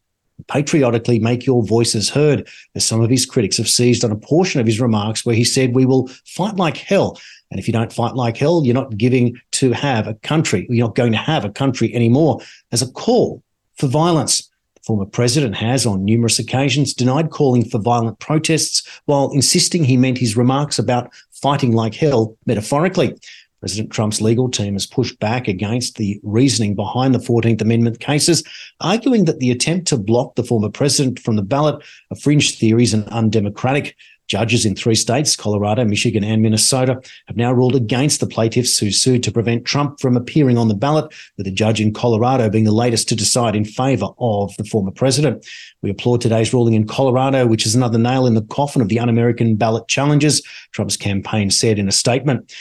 patriotically 0.48 1.20
make 1.20 1.46
your 1.46 1.64
voices 1.64 2.10
heard, 2.10 2.48
as 2.76 2.86
some 2.86 3.02
of 3.02 3.10
his 3.10 3.26
critics 3.26 3.58
have 3.58 3.70
seized 3.70 4.04
on 4.04 4.12
a 4.12 4.16
portion 4.16 4.60
of 4.60 4.66
his 4.66 4.80
remarks 4.80 5.26
where 5.26 5.36
he 5.36 5.44
said, 5.44 5.74
We 5.74 5.86
will 5.86 6.08
fight 6.26 6.56
like 6.56 6.78
hell. 6.78 7.20
And 7.52 7.60
if 7.60 7.68
you 7.68 7.74
don't 7.74 7.94
fight 7.94 8.16
like 8.16 8.38
hell, 8.38 8.64
you're 8.66 8.74
not 8.74 8.98
giving 8.98 9.40
to 9.52 9.72
have 9.74 10.08
a 10.08 10.16
country, 10.16 10.66
you're 10.70 10.88
not 10.88 10.96
going 10.96 11.12
to 11.12 11.18
have 11.18 11.46
a 11.46 11.52
country 11.52 11.94
anymore, 11.94 12.40
as 12.72 12.82
a 12.82 12.92
call 12.92 13.44
for 13.78 13.88
violence. 13.88 14.50
The 14.76 14.82
former 14.86 15.06
president 15.06 15.56
has, 15.56 15.86
on 15.86 16.04
numerous 16.04 16.40
occasions, 16.40 16.94
denied 16.94 17.30
calling 17.30 17.64
for 17.64 17.80
violent 17.80 18.20
protests 18.20 18.88
while 19.06 19.32
insisting 19.32 19.84
he 19.84 19.98
meant 19.98 20.18
his 20.18 20.36
remarks 20.36 20.80
about 20.80 21.14
fighting 21.32 21.74
like 21.74 21.94
hell 21.94 22.36
metaphorically. 22.46 23.16
President 23.64 23.92
Trump's 23.92 24.20
legal 24.20 24.50
team 24.50 24.74
has 24.74 24.86
pushed 24.86 25.18
back 25.22 25.48
against 25.48 25.96
the 25.96 26.20
reasoning 26.22 26.76
behind 26.76 27.16
the 27.16 27.20
14th 27.20 27.62
Amendment 27.62 28.02
cases, 28.02 28.44
arguing 28.82 29.24
that 29.24 29.40
the 29.40 29.52
attempt 29.52 29.88
to 29.88 29.96
block 29.96 30.36
the 30.36 30.44
former 30.44 30.68
president 30.68 31.18
from 31.18 31.38
the 31.38 31.44
ballot 31.44 31.82
are 32.12 32.18
fringe 32.18 32.60
theories 32.60 32.94
and 32.94 33.08
undemocratic. 33.08 33.96
Judges 34.28 34.66
in 34.66 34.76
three 34.76 34.96
states, 34.96 35.36
Colorado, 35.36 35.84
Michigan, 35.86 36.24
and 36.24 36.42
Minnesota, 36.42 37.00
have 37.28 37.38
now 37.38 37.52
ruled 37.52 37.76
against 37.76 38.20
the 38.20 38.28
plaintiffs 38.28 38.78
who 38.78 38.90
sued 38.90 39.22
to 39.24 39.32
prevent 39.32 39.66
Trump 39.66 40.00
from 40.00 40.18
appearing 40.18 40.58
on 40.58 40.70
the 40.70 40.76
ballot, 40.76 41.14
with 41.38 41.46
a 41.46 41.52
judge 41.52 41.80
in 41.80 41.94
Colorado 41.94 42.50
being 42.50 42.64
the 42.64 42.72
latest 42.72 43.08
to 43.10 43.16
decide 43.16 43.56
in 43.56 43.66
favor 43.66 44.08
of 44.20 44.56
the 44.58 44.64
former 44.64 44.92
president. 44.92 45.46
We 45.82 45.90
applaud 45.90 46.22
today's 46.22 46.54
ruling 46.54 46.74
in 46.74 46.88
Colorado, 46.88 47.46
which 47.46 47.66
is 47.66 47.76
another 47.76 47.98
nail 47.98 48.26
in 48.26 48.34
the 48.34 48.44
coffin 48.44 48.82
of 48.82 48.88
the 48.88 49.00
un 49.00 49.10
American 49.10 49.56
ballot 49.56 49.88
challenges, 49.88 50.42
Trump's 50.72 50.98
campaign 50.98 51.52
said 51.52 51.78
in 51.78 51.88
a 51.88 51.92
statement. 51.94 52.52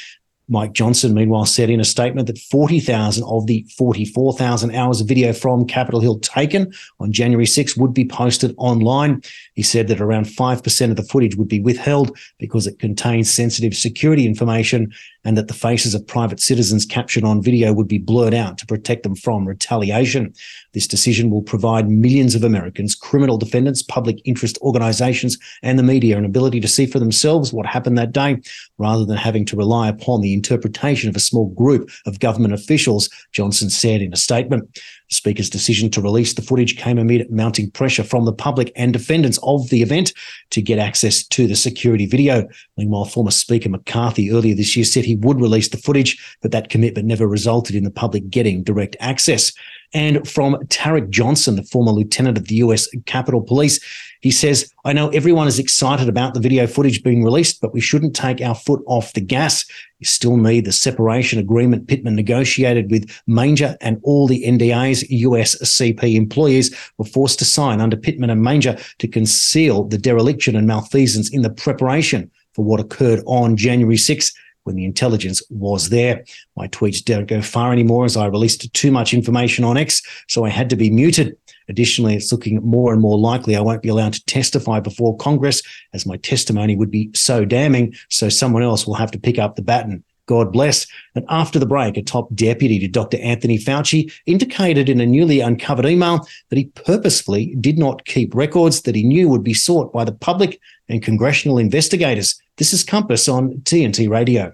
Mike 0.52 0.74
Johnson, 0.74 1.14
meanwhile, 1.14 1.46
said 1.46 1.70
in 1.70 1.80
a 1.80 1.84
statement 1.84 2.26
that 2.26 2.38
40,000 2.38 3.24
of 3.24 3.46
the 3.46 3.66
44,000 3.76 4.74
hours 4.74 5.00
of 5.00 5.08
video 5.08 5.32
from 5.32 5.66
Capitol 5.66 6.00
Hill 6.00 6.18
taken 6.18 6.70
on 7.00 7.10
January 7.10 7.46
6 7.46 7.74
would 7.78 7.94
be 7.94 8.04
posted 8.04 8.54
online. 8.58 9.22
He 9.54 9.62
said 9.62 9.88
that 9.88 10.00
around 10.00 10.26
5% 10.26 10.90
of 10.90 10.96
the 10.96 11.04
footage 11.04 11.36
would 11.36 11.48
be 11.48 11.60
withheld 11.60 12.16
because 12.38 12.66
it 12.66 12.78
contains 12.78 13.32
sensitive 13.32 13.74
security 13.74 14.26
information 14.26 14.92
and 15.24 15.36
that 15.36 15.48
the 15.48 15.54
faces 15.54 15.94
of 15.94 16.06
private 16.06 16.40
citizens 16.40 16.84
captured 16.84 17.24
on 17.24 17.42
video 17.42 17.72
would 17.72 17.88
be 17.88 17.98
blurred 17.98 18.34
out 18.34 18.58
to 18.58 18.66
protect 18.66 19.02
them 19.02 19.14
from 19.14 19.46
retaliation. 19.46 20.34
This 20.72 20.86
decision 20.86 21.30
will 21.30 21.42
provide 21.42 21.88
millions 21.88 22.34
of 22.34 22.44
Americans, 22.44 22.94
criminal 22.94 23.38
defendants, 23.38 23.82
public 23.82 24.20
interest 24.24 24.58
organizations, 24.62 25.38
and 25.62 25.78
the 25.78 25.82
media 25.82 26.18
an 26.18 26.24
ability 26.24 26.60
to 26.60 26.68
see 26.68 26.86
for 26.86 26.98
themselves 26.98 27.52
what 27.52 27.66
happened 27.66 27.98
that 27.98 28.12
day 28.12 28.40
rather 28.78 29.04
than 29.04 29.16
having 29.16 29.44
to 29.46 29.56
rely 29.56 29.88
upon 29.88 30.20
the 30.20 30.34
interpretation 30.34 31.08
of 31.08 31.16
a 31.16 31.20
small 31.20 31.48
group 31.50 31.90
of 32.06 32.20
government 32.20 32.54
officials, 32.54 33.08
Johnson 33.32 33.70
said 33.70 34.02
in 34.02 34.12
a 34.12 34.16
statement. 34.16 34.80
Speaker's 35.12 35.50
decision 35.50 35.90
to 35.90 36.00
release 36.00 36.34
the 36.34 36.42
footage 36.42 36.76
came 36.76 36.98
amid 36.98 37.30
mounting 37.30 37.70
pressure 37.70 38.02
from 38.02 38.24
the 38.24 38.32
public 38.32 38.72
and 38.76 38.92
defendants 38.92 39.38
of 39.42 39.68
the 39.70 39.82
event 39.82 40.12
to 40.50 40.62
get 40.62 40.78
access 40.78 41.26
to 41.28 41.46
the 41.46 41.56
security 41.56 42.06
video. 42.06 42.48
Meanwhile, 42.76 43.06
former 43.06 43.30
Speaker 43.30 43.68
McCarthy 43.68 44.30
earlier 44.30 44.54
this 44.54 44.76
year 44.76 44.84
said 44.84 45.04
he 45.04 45.16
would 45.16 45.40
release 45.40 45.68
the 45.68 45.76
footage, 45.76 46.36
but 46.40 46.50
that 46.52 46.70
commitment 46.70 47.06
never 47.06 47.26
resulted 47.26 47.76
in 47.76 47.84
the 47.84 47.90
public 47.90 48.30
getting 48.30 48.62
direct 48.62 48.96
access. 49.00 49.52
And 49.94 50.26
from 50.26 50.66
Tarik 50.68 51.10
Johnson, 51.10 51.56
the 51.56 51.62
former 51.62 51.92
lieutenant 51.92 52.38
of 52.38 52.48
the 52.48 52.56
US 52.56 52.88
Capitol 53.06 53.42
Police, 53.42 53.78
he 54.22 54.30
says, 54.30 54.72
I 54.84 54.92
know 54.92 55.08
everyone 55.08 55.48
is 55.48 55.58
excited 55.58 56.08
about 56.08 56.32
the 56.32 56.40
video 56.40 56.68
footage 56.68 57.02
being 57.02 57.24
released, 57.24 57.60
but 57.60 57.74
we 57.74 57.80
shouldn't 57.80 58.14
take 58.14 58.40
our 58.40 58.54
foot 58.54 58.80
off 58.86 59.12
the 59.12 59.20
gas. 59.20 59.64
You 59.98 60.06
still 60.06 60.36
need 60.36 60.64
the 60.64 60.72
separation 60.72 61.40
agreement 61.40 61.88
Pittman 61.88 62.14
negotiated 62.14 62.88
with 62.88 63.10
Manger 63.26 63.76
and 63.80 64.00
all 64.04 64.28
the 64.28 64.44
NDA's 64.44 65.02
USCP 65.10 66.14
employees 66.14 66.74
were 66.98 67.04
forced 67.04 67.40
to 67.40 67.44
sign 67.44 67.80
under 67.80 67.96
Pittman 67.96 68.30
and 68.30 68.42
Manger 68.42 68.78
to 68.98 69.08
conceal 69.08 69.84
the 69.84 69.98
dereliction 69.98 70.54
and 70.54 70.68
malfeasance 70.68 71.28
in 71.30 71.42
the 71.42 71.50
preparation 71.50 72.30
for 72.54 72.64
what 72.64 72.78
occurred 72.78 73.24
on 73.26 73.56
January 73.56 73.96
6 73.96 74.32
when 74.64 74.76
the 74.76 74.84
intelligence 74.84 75.42
was 75.50 75.88
there. 75.88 76.24
My 76.56 76.68
tweets 76.68 77.04
don't 77.04 77.26
go 77.26 77.42
far 77.42 77.72
anymore 77.72 78.04
as 78.04 78.16
I 78.16 78.26
released 78.26 78.72
too 78.74 78.92
much 78.92 79.12
information 79.12 79.64
on 79.64 79.76
X, 79.76 80.02
so 80.28 80.44
I 80.44 80.50
had 80.50 80.70
to 80.70 80.76
be 80.76 80.90
muted. 80.90 81.36
Additionally, 81.68 82.14
it's 82.14 82.32
looking 82.32 82.62
more 82.62 82.92
and 82.92 83.00
more 83.00 83.18
likely 83.18 83.56
I 83.56 83.60
won't 83.60 83.82
be 83.82 83.88
allowed 83.88 84.14
to 84.14 84.24
testify 84.26 84.80
before 84.80 85.16
Congress 85.16 85.62
as 85.92 86.06
my 86.06 86.16
testimony 86.18 86.76
would 86.76 86.90
be 86.90 87.10
so 87.14 87.44
damning, 87.44 87.94
so 88.08 88.28
someone 88.28 88.62
else 88.62 88.86
will 88.86 88.94
have 88.94 89.10
to 89.12 89.18
pick 89.18 89.38
up 89.38 89.56
the 89.56 89.62
baton. 89.62 90.04
God 90.26 90.52
bless. 90.52 90.86
And 91.14 91.24
after 91.28 91.58
the 91.58 91.66
break, 91.66 91.96
a 91.96 92.02
top 92.02 92.32
deputy 92.34 92.78
to 92.78 92.88
Dr. 92.88 93.18
Anthony 93.18 93.58
Fauci 93.58 94.12
indicated 94.26 94.88
in 94.88 95.00
a 95.00 95.06
newly 95.06 95.40
uncovered 95.40 95.84
email 95.84 96.26
that 96.48 96.56
he 96.56 96.66
purposefully 96.66 97.56
did 97.60 97.76
not 97.76 98.04
keep 98.04 98.34
records 98.34 98.82
that 98.82 98.94
he 98.94 99.02
knew 99.02 99.28
would 99.28 99.42
be 99.42 99.54
sought 99.54 99.92
by 99.92 100.04
the 100.04 100.12
public 100.12 100.60
and 100.88 101.02
congressional 101.02 101.58
investigators. 101.58 102.40
This 102.56 102.72
is 102.72 102.84
Compass 102.84 103.28
on 103.28 103.54
TNT 103.64 104.08
Radio. 104.08 104.52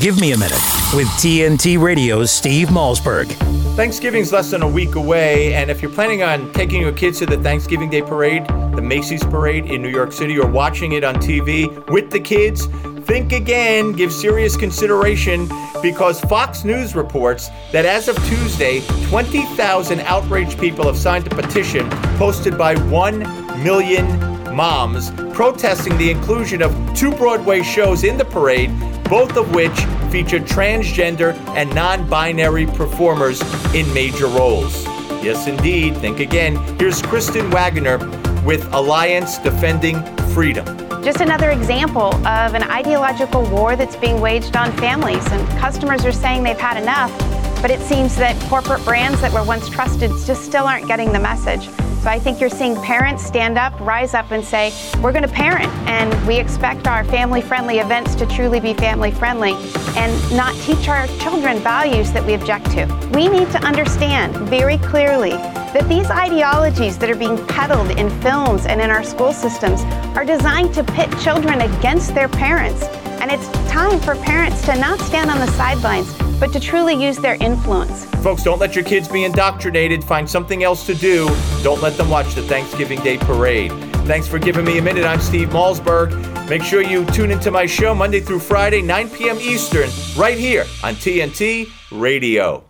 Give 0.00 0.20
me 0.20 0.32
a 0.32 0.38
minute 0.38 0.75
with 0.94 1.08
TNT 1.18 1.80
Radio's 1.80 2.30
Steve 2.30 2.68
Malzberg. 2.68 3.26
Thanksgiving's 3.74 4.32
less 4.32 4.50
than 4.50 4.62
a 4.62 4.68
week 4.68 4.94
away, 4.94 5.54
and 5.54 5.70
if 5.70 5.82
you're 5.82 5.90
planning 5.90 6.22
on 6.22 6.52
taking 6.52 6.80
your 6.80 6.92
kids 6.92 7.18
to 7.18 7.26
the 7.26 7.36
Thanksgiving 7.38 7.90
Day 7.90 8.02
Parade, 8.02 8.46
the 8.46 8.82
Macy's 8.82 9.22
Parade 9.24 9.66
in 9.66 9.82
New 9.82 9.88
York 9.88 10.12
City, 10.12 10.38
or 10.38 10.46
watching 10.46 10.92
it 10.92 11.02
on 11.02 11.16
TV 11.16 11.68
with 11.90 12.10
the 12.10 12.20
kids, 12.20 12.66
think 13.06 13.32
again, 13.32 13.92
give 13.92 14.12
serious 14.12 14.56
consideration 14.56 15.48
because 15.82 16.20
Fox 16.20 16.64
News 16.64 16.94
reports 16.94 17.48
that 17.72 17.84
as 17.84 18.08
of 18.08 18.16
Tuesday, 18.26 18.80
20,000 19.08 20.00
outraged 20.00 20.58
people 20.58 20.86
have 20.86 20.96
signed 20.96 21.26
a 21.26 21.30
petition 21.30 21.88
posted 22.16 22.56
by 22.56 22.76
1 22.90 23.18
million 23.62 24.35
moms 24.56 25.10
protesting 25.34 25.96
the 25.98 26.10
inclusion 26.10 26.62
of 26.62 26.72
two 26.96 27.12
Broadway 27.12 27.62
shows 27.62 28.04
in 28.04 28.16
the 28.16 28.24
parade, 28.24 28.70
both 29.04 29.36
of 29.36 29.54
which 29.54 29.78
featured 30.10 30.44
transgender 30.44 31.36
and 31.50 31.72
non 31.74 32.08
binary 32.08 32.64
performers 32.66 33.42
in 33.74 33.92
major 33.92 34.26
roles. 34.26 34.86
Yes, 35.22 35.46
indeed. 35.46 35.96
Think 35.98 36.20
again. 36.20 36.56
Here's 36.78 37.02
Kristen 37.02 37.50
Waggoner 37.50 37.98
with 38.46 38.66
Alliance 38.72 39.36
Defending 39.38 40.02
Freedom. 40.32 40.64
Just 41.04 41.20
another 41.20 41.50
example 41.50 42.14
of 42.26 42.54
an 42.54 42.62
ideological 42.62 43.44
war 43.50 43.76
that's 43.76 43.96
being 43.96 44.20
waged 44.20 44.56
on 44.56 44.72
families, 44.78 45.24
and 45.32 45.46
customers 45.60 46.04
are 46.04 46.12
saying 46.12 46.42
they've 46.42 46.58
had 46.58 46.80
enough, 46.82 47.12
but 47.60 47.70
it 47.70 47.80
seems 47.80 48.16
that 48.16 48.40
corporate 48.48 48.84
brands 48.84 49.20
that 49.20 49.32
were 49.32 49.44
once 49.44 49.68
trusted 49.68 50.10
just 50.24 50.44
still 50.44 50.64
aren't 50.64 50.88
getting 50.88 51.12
the 51.12 51.20
message. 51.20 51.68
So 52.06 52.12
I 52.12 52.20
think 52.20 52.40
you're 52.40 52.48
seeing 52.48 52.80
parents 52.82 53.26
stand 53.26 53.58
up, 53.58 53.72
rise 53.80 54.14
up, 54.14 54.30
and 54.30 54.44
say, 54.44 54.72
We're 55.02 55.10
going 55.10 55.24
to 55.24 55.28
parent, 55.28 55.72
and 55.88 56.14
we 56.24 56.36
expect 56.36 56.86
our 56.86 57.02
family 57.02 57.40
friendly 57.40 57.80
events 57.80 58.14
to 58.14 58.26
truly 58.26 58.60
be 58.60 58.74
family 58.74 59.10
friendly 59.10 59.54
and 59.96 60.36
not 60.36 60.54
teach 60.62 60.86
our 60.86 61.08
children 61.18 61.58
values 61.58 62.12
that 62.12 62.24
we 62.24 62.34
object 62.34 62.66
to. 62.66 62.86
We 63.12 63.26
need 63.26 63.50
to 63.50 63.58
understand 63.64 64.36
very 64.48 64.78
clearly 64.78 65.30
that 65.30 65.88
these 65.88 66.08
ideologies 66.08 66.96
that 66.98 67.10
are 67.10 67.16
being 67.16 67.44
peddled 67.48 67.90
in 67.98 68.08
films 68.20 68.66
and 68.66 68.80
in 68.80 68.88
our 68.88 69.02
school 69.02 69.32
systems 69.32 69.82
are 70.16 70.24
designed 70.24 70.74
to 70.74 70.84
pit 70.84 71.10
children 71.18 71.60
against 71.60 72.14
their 72.14 72.28
parents. 72.28 72.84
And 73.20 73.30
it's 73.30 73.46
time 73.70 74.00
for 74.00 74.14
parents 74.16 74.64
to 74.66 74.76
not 74.78 75.00
stand 75.00 75.30
on 75.30 75.38
the 75.38 75.46
sidelines, 75.52 76.12
but 76.38 76.52
to 76.52 76.60
truly 76.60 76.94
use 76.94 77.16
their 77.16 77.36
influence. 77.36 78.04
Folks, 78.22 78.42
don't 78.42 78.58
let 78.58 78.74
your 78.74 78.84
kids 78.84 79.08
be 79.08 79.24
indoctrinated. 79.24 80.04
Find 80.04 80.28
something 80.28 80.62
else 80.62 80.86
to 80.86 80.94
do. 80.94 81.28
Don't 81.62 81.80
let 81.82 81.96
them 81.96 82.10
watch 82.10 82.34
the 82.34 82.42
Thanksgiving 82.42 83.00
Day 83.00 83.18
Parade. 83.18 83.72
Thanks 84.06 84.28
for 84.28 84.38
giving 84.38 84.64
me 84.64 84.78
a 84.78 84.82
minute. 84.82 85.04
I'm 85.04 85.20
Steve 85.20 85.48
Malzberg. 85.48 86.48
Make 86.48 86.62
sure 86.62 86.80
you 86.80 87.04
tune 87.06 87.30
into 87.30 87.50
my 87.50 87.66
show 87.66 87.94
Monday 87.94 88.20
through 88.20 88.38
Friday, 88.38 88.82
9 88.82 89.10
p.m. 89.10 89.38
Eastern, 89.40 89.90
right 90.16 90.38
here 90.38 90.64
on 90.84 90.94
TNT 90.94 91.68
Radio. 91.90 92.64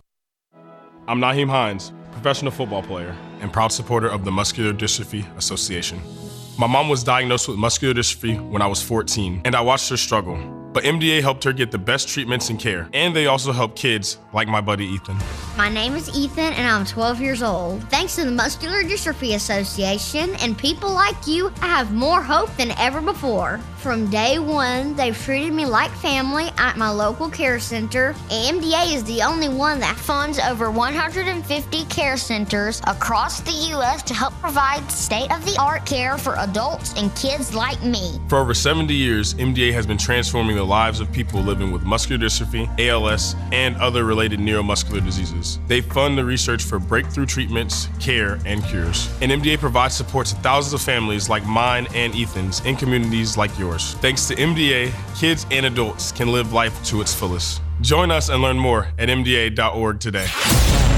I'm 1.07 1.19
Nyheim 1.19 1.49
Hines, 1.49 1.93
professional 2.11 2.51
football 2.51 2.81
player 2.81 3.15
and 3.39 3.53
proud 3.53 3.71
supporter 3.71 4.07
of 4.07 4.25
the 4.25 4.31
Muscular 4.31 4.73
Dystrophy 4.73 5.25
Association. 5.37 6.01
My 6.59 6.65
mom 6.65 6.89
was 6.89 7.03
diagnosed 7.03 7.47
with 7.47 7.55
muscular 7.57 7.93
dystrophy 7.93 8.41
when 8.49 8.63
I 8.63 8.65
was 8.65 8.81
14, 8.81 9.43
and 9.45 9.55
I 9.55 9.61
watched 9.61 9.91
her 9.91 9.97
struggle. 9.97 10.37
But 10.73 10.85
MDA 10.85 11.21
helped 11.21 11.43
her 11.43 11.53
get 11.53 11.69
the 11.69 11.77
best 11.77 12.09
treatments 12.09 12.49
and 12.49 12.59
care, 12.59 12.89
and 12.93 13.15
they 13.15 13.27
also 13.27 13.51
help 13.51 13.75
kids 13.75 14.17
like 14.33 14.47
my 14.47 14.59
buddy 14.59 14.85
Ethan. 14.85 15.17
My 15.55 15.69
name 15.69 15.95
is 15.95 16.09
Ethan, 16.17 16.53
and 16.53 16.67
I'm 16.67 16.83
12 16.83 17.21
years 17.21 17.43
old. 17.43 17.83
Thanks 17.91 18.15
to 18.15 18.25
the 18.25 18.31
Muscular 18.31 18.83
Dystrophy 18.83 19.35
Association 19.35 20.35
and 20.37 20.57
people 20.57 20.91
like 20.91 21.27
you, 21.27 21.51
I 21.61 21.67
have 21.67 21.93
more 21.93 22.23
hope 22.23 22.49
than 22.57 22.71
ever 22.79 23.01
before. 23.01 23.59
From 23.87 24.09
day 24.09 24.37
one, 24.37 24.97
they've 24.97 25.17
treated 25.17 25.53
me 25.53 25.65
like 25.65 25.91
family 25.91 26.49
at 26.57 26.75
my 26.75 26.89
local 26.89 27.29
care 27.29 27.57
center. 27.57 28.11
MDA 28.29 28.93
is 28.93 29.01
the 29.05 29.21
only 29.21 29.47
one 29.47 29.79
that 29.79 29.95
funds 29.95 30.39
over 30.39 30.69
150 30.69 31.85
care 31.85 32.17
centers 32.17 32.81
across 32.85 33.39
the 33.39 33.69
U.S. 33.69 34.03
to 34.03 34.13
help 34.13 34.33
provide 34.41 34.91
state 34.91 35.31
of 35.31 35.45
the 35.45 35.57
art 35.57 35.85
care 35.85 36.17
for 36.17 36.35
adults 36.39 36.95
and 36.97 37.15
kids 37.15 37.53
like 37.53 37.81
me. 37.81 38.19
For 38.27 38.39
over 38.39 38.53
70 38.53 38.93
years, 38.93 39.35
MDA 39.35 39.71
has 39.71 39.87
been 39.87 39.97
transforming 39.97 40.57
the 40.57 40.65
lives 40.65 40.99
of 40.99 41.09
people 41.13 41.39
living 41.39 41.71
with 41.71 41.83
muscular 41.83 42.21
dystrophy, 42.21 42.67
ALS, 42.77 43.37
and 43.53 43.77
other 43.77 44.03
related 44.03 44.41
neuromuscular 44.41 45.01
diseases. 45.01 45.59
They 45.67 45.79
fund 45.79 46.17
the 46.17 46.25
research 46.25 46.61
for 46.61 46.77
breakthrough 46.77 47.25
treatments, 47.25 47.87
care, 48.01 48.37
and 48.45 48.61
cures. 48.65 49.09
And 49.21 49.31
MDA 49.31 49.59
provides 49.59 49.95
support 49.95 50.27
to 50.27 50.35
thousands 50.35 50.73
of 50.73 50.81
families 50.81 51.29
like 51.29 51.45
mine 51.45 51.87
and 51.95 52.13
Ethan's 52.15 52.59
in 52.65 52.75
communities 52.75 53.37
like 53.37 53.57
yours. 53.57 53.76
Thanks 53.85 54.27
to 54.27 54.35
MDA, 54.35 54.91
kids 55.19 55.45
and 55.51 55.65
adults 55.65 56.11
can 56.11 56.31
live 56.31 56.53
life 56.53 56.83
to 56.85 57.01
its 57.01 57.13
fullest. 57.13 57.61
Join 57.81 58.11
us 58.11 58.29
and 58.29 58.41
learn 58.41 58.57
more 58.57 58.87
at 58.97 59.09
MDA.org 59.09 59.99
today. 59.99 60.27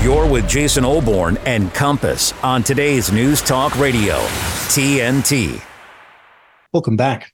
You're 0.03 0.25
with 0.25 0.47
Jason 0.47 0.85
Olbourne 0.85 1.37
and 1.45 1.73
Compass 1.73 2.33
on 2.41 2.63
today's 2.63 3.11
News 3.11 3.41
Talk 3.41 3.77
Radio, 3.77 4.15
TNT. 4.69 5.61
Welcome 6.71 6.95
back. 6.95 7.33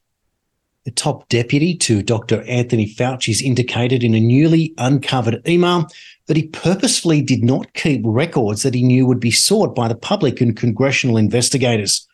The 0.84 0.90
top 0.90 1.28
deputy 1.28 1.76
to 1.78 2.02
Dr. 2.02 2.42
Anthony 2.42 2.86
Fauci 2.88 3.28
has 3.28 3.42
indicated 3.42 4.02
in 4.02 4.14
a 4.14 4.20
newly 4.20 4.74
uncovered 4.78 5.46
email 5.48 5.88
that 6.26 6.36
he 6.36 6.48
purposefully 6.48 7.22
did 7.22 7.44
not 7.44 7.72
keep 7.74 8.02
records 8.04 8.62
that 8.62 8.74
he 8.74 8.82
knew 8.82 9.06
would 9.06 9.20
be 9.20 9.30
sought 9.30 9.74
by 9.74 9.88
the 9.88 9.94
public 9.94 10.40
and 10.40 10.56
congressional 10.56 11.16
investigators. 11.16 12.06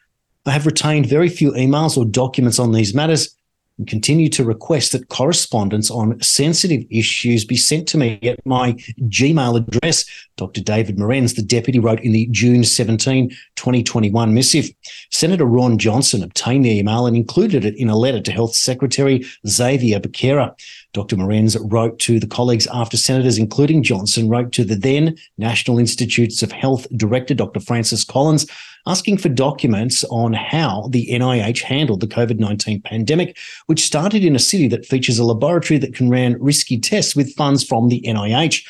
I 0.45 0.51
have 0.51 0.67
retained 0.67 1.07
very 1.07 1.29
few 1.29 1.53
emails 1.53 1.97
or 1.97 2.05
documents 2.05 2.59
on 2.59 2.73
these 2.73 2.95
matters 2.95 3.37
and 3.79 3.87
continue 3.87 4.29
to 4.29 4.45
request 4.45 4.93
that 4.93 5.09
correspondence 5.09 5.91
on 5.91 6.21
sensitive 6.21 6.85
issues 6.91 7.45
be 7.45 7.57
sent 7.57 7.89
to 7.89 7.97
me 7.97 8.19
at 8.23 8.45
my 8.45 8.73
Gmail 9.03 9.57
address, 9.57 10.05
Dr. 10.37 10.61
David 10.61 10.99
Morens, 10.99 11.35
the 11.35 11.43
deputy, 11.43 11.79
wrote 11.79 12.01
in 12.01 12.13
the 12.13 12.29
June 12.33 12.65
17, 12.65 13.31
2021 13.57 14.35
missive. 14.35 14.69
Senator 15.11 15.45
Ron 15.45 15.79
Johnson 15.79 16.23
obtained 16.23 16.65
the 16.65 16.79
email 16.79 17.07
and 17.07 17.17
included 17.17 17.65
it 17.65 17.77
in 17.77 17.89
a 17.89 17.97
letter 17.97 18.21
to 18.21 18.33
Health 18.33 18.55
Secretary 18.55 19.25
Xavier 19.47 20.01
Becerra. 20.01 20.55
Dr. 20.93 21.17
Morens 21.17 21.57
wrote 21.71 21.99
to 22.01 22.21
the 22.21 22.27
colleagues 22.27 22.67
after 22.75 22.97
senators, 22.97 23.39
including 23.39 23.83
Johnson, 23.83 24.29
wrote 24.29 24.53
to 24.53 24.65
the 24.65 24.75
then 24.75 25.17
National 25.39 25.79
Institutes 25.79 26.43
of 26.43 26.53
Health 26.53 26.87
Director, 26.97 27.33
Dr. 27.33 27.61
Francis 27.61 28.05
Collins, 28.05 28.47
asking 28.87 29.19
for 29.19 29.29
documents 29.29 30.05
on 30.05 30.33
how 30.33 30.89
the 30.91 31.09
NIH 31.11 31.63
handled 31.63 32.01
the 32.01 32.07
COVID 32.07 32.39
19 32.39 32.83
pandemic, 32.83 33.37
which 33.67 33.85
started 33.85 34.25
in 34.25 34.37
a 34.37 34.41
city 34.41 34.69
that 34.69 34.87
features 34.87 35.19
a 35.19 35.25
laboratory 35.25 35.79
that 35.79 35.95
can 35.95 36.11
run 36.11 36.37
risky 36.41 36.79
tests 36.79 37.15
with 37.15 37.35
funds 37.35 37.65
from 37.65 37.89
the 37.89 38.01
NIH. 38.03 38.67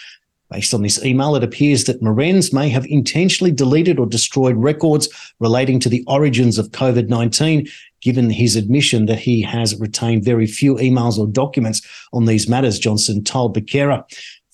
Based 0.50 0.74
on 0.74 0.82
this 0.82 1.02
email, 1.02 1.34
it 1.34 1.42
appears 1.42 1.84
that 1.84 2.02
Morens 2.02 2.52
may 2.52 2.68
have 2.68 2.84
intentionally 2.86 3.50
deleted 3.50 3.98
or 3.98 4.06
destroyed 4.06 4.56
records 4.56 5.08
relating 5.40 5.80
to 5.80 5.88
the 5.88 6.04
origins 6.06 6.58
of 6.58 6.72
COVID 6.72 7.08
19, 7.08 7.66
given 8.02 8.28
his 8.28 8.54
admission 8.54 9.06
that 9.06 9.18
he 9.18 9.40
has 9.40 9.74
retained 9.80 10.24
very 10.24 10.46
few 10.46 10.74
emails 10.74 11.18
or 11.18 11.26
documents 11.26 11.80
on 12.12 12.26
these 12.26 12.48
matters, 12.48 12.78
Johnson 12.78 13.24
told 13.24 13.56
Becerra. 13.56 14.04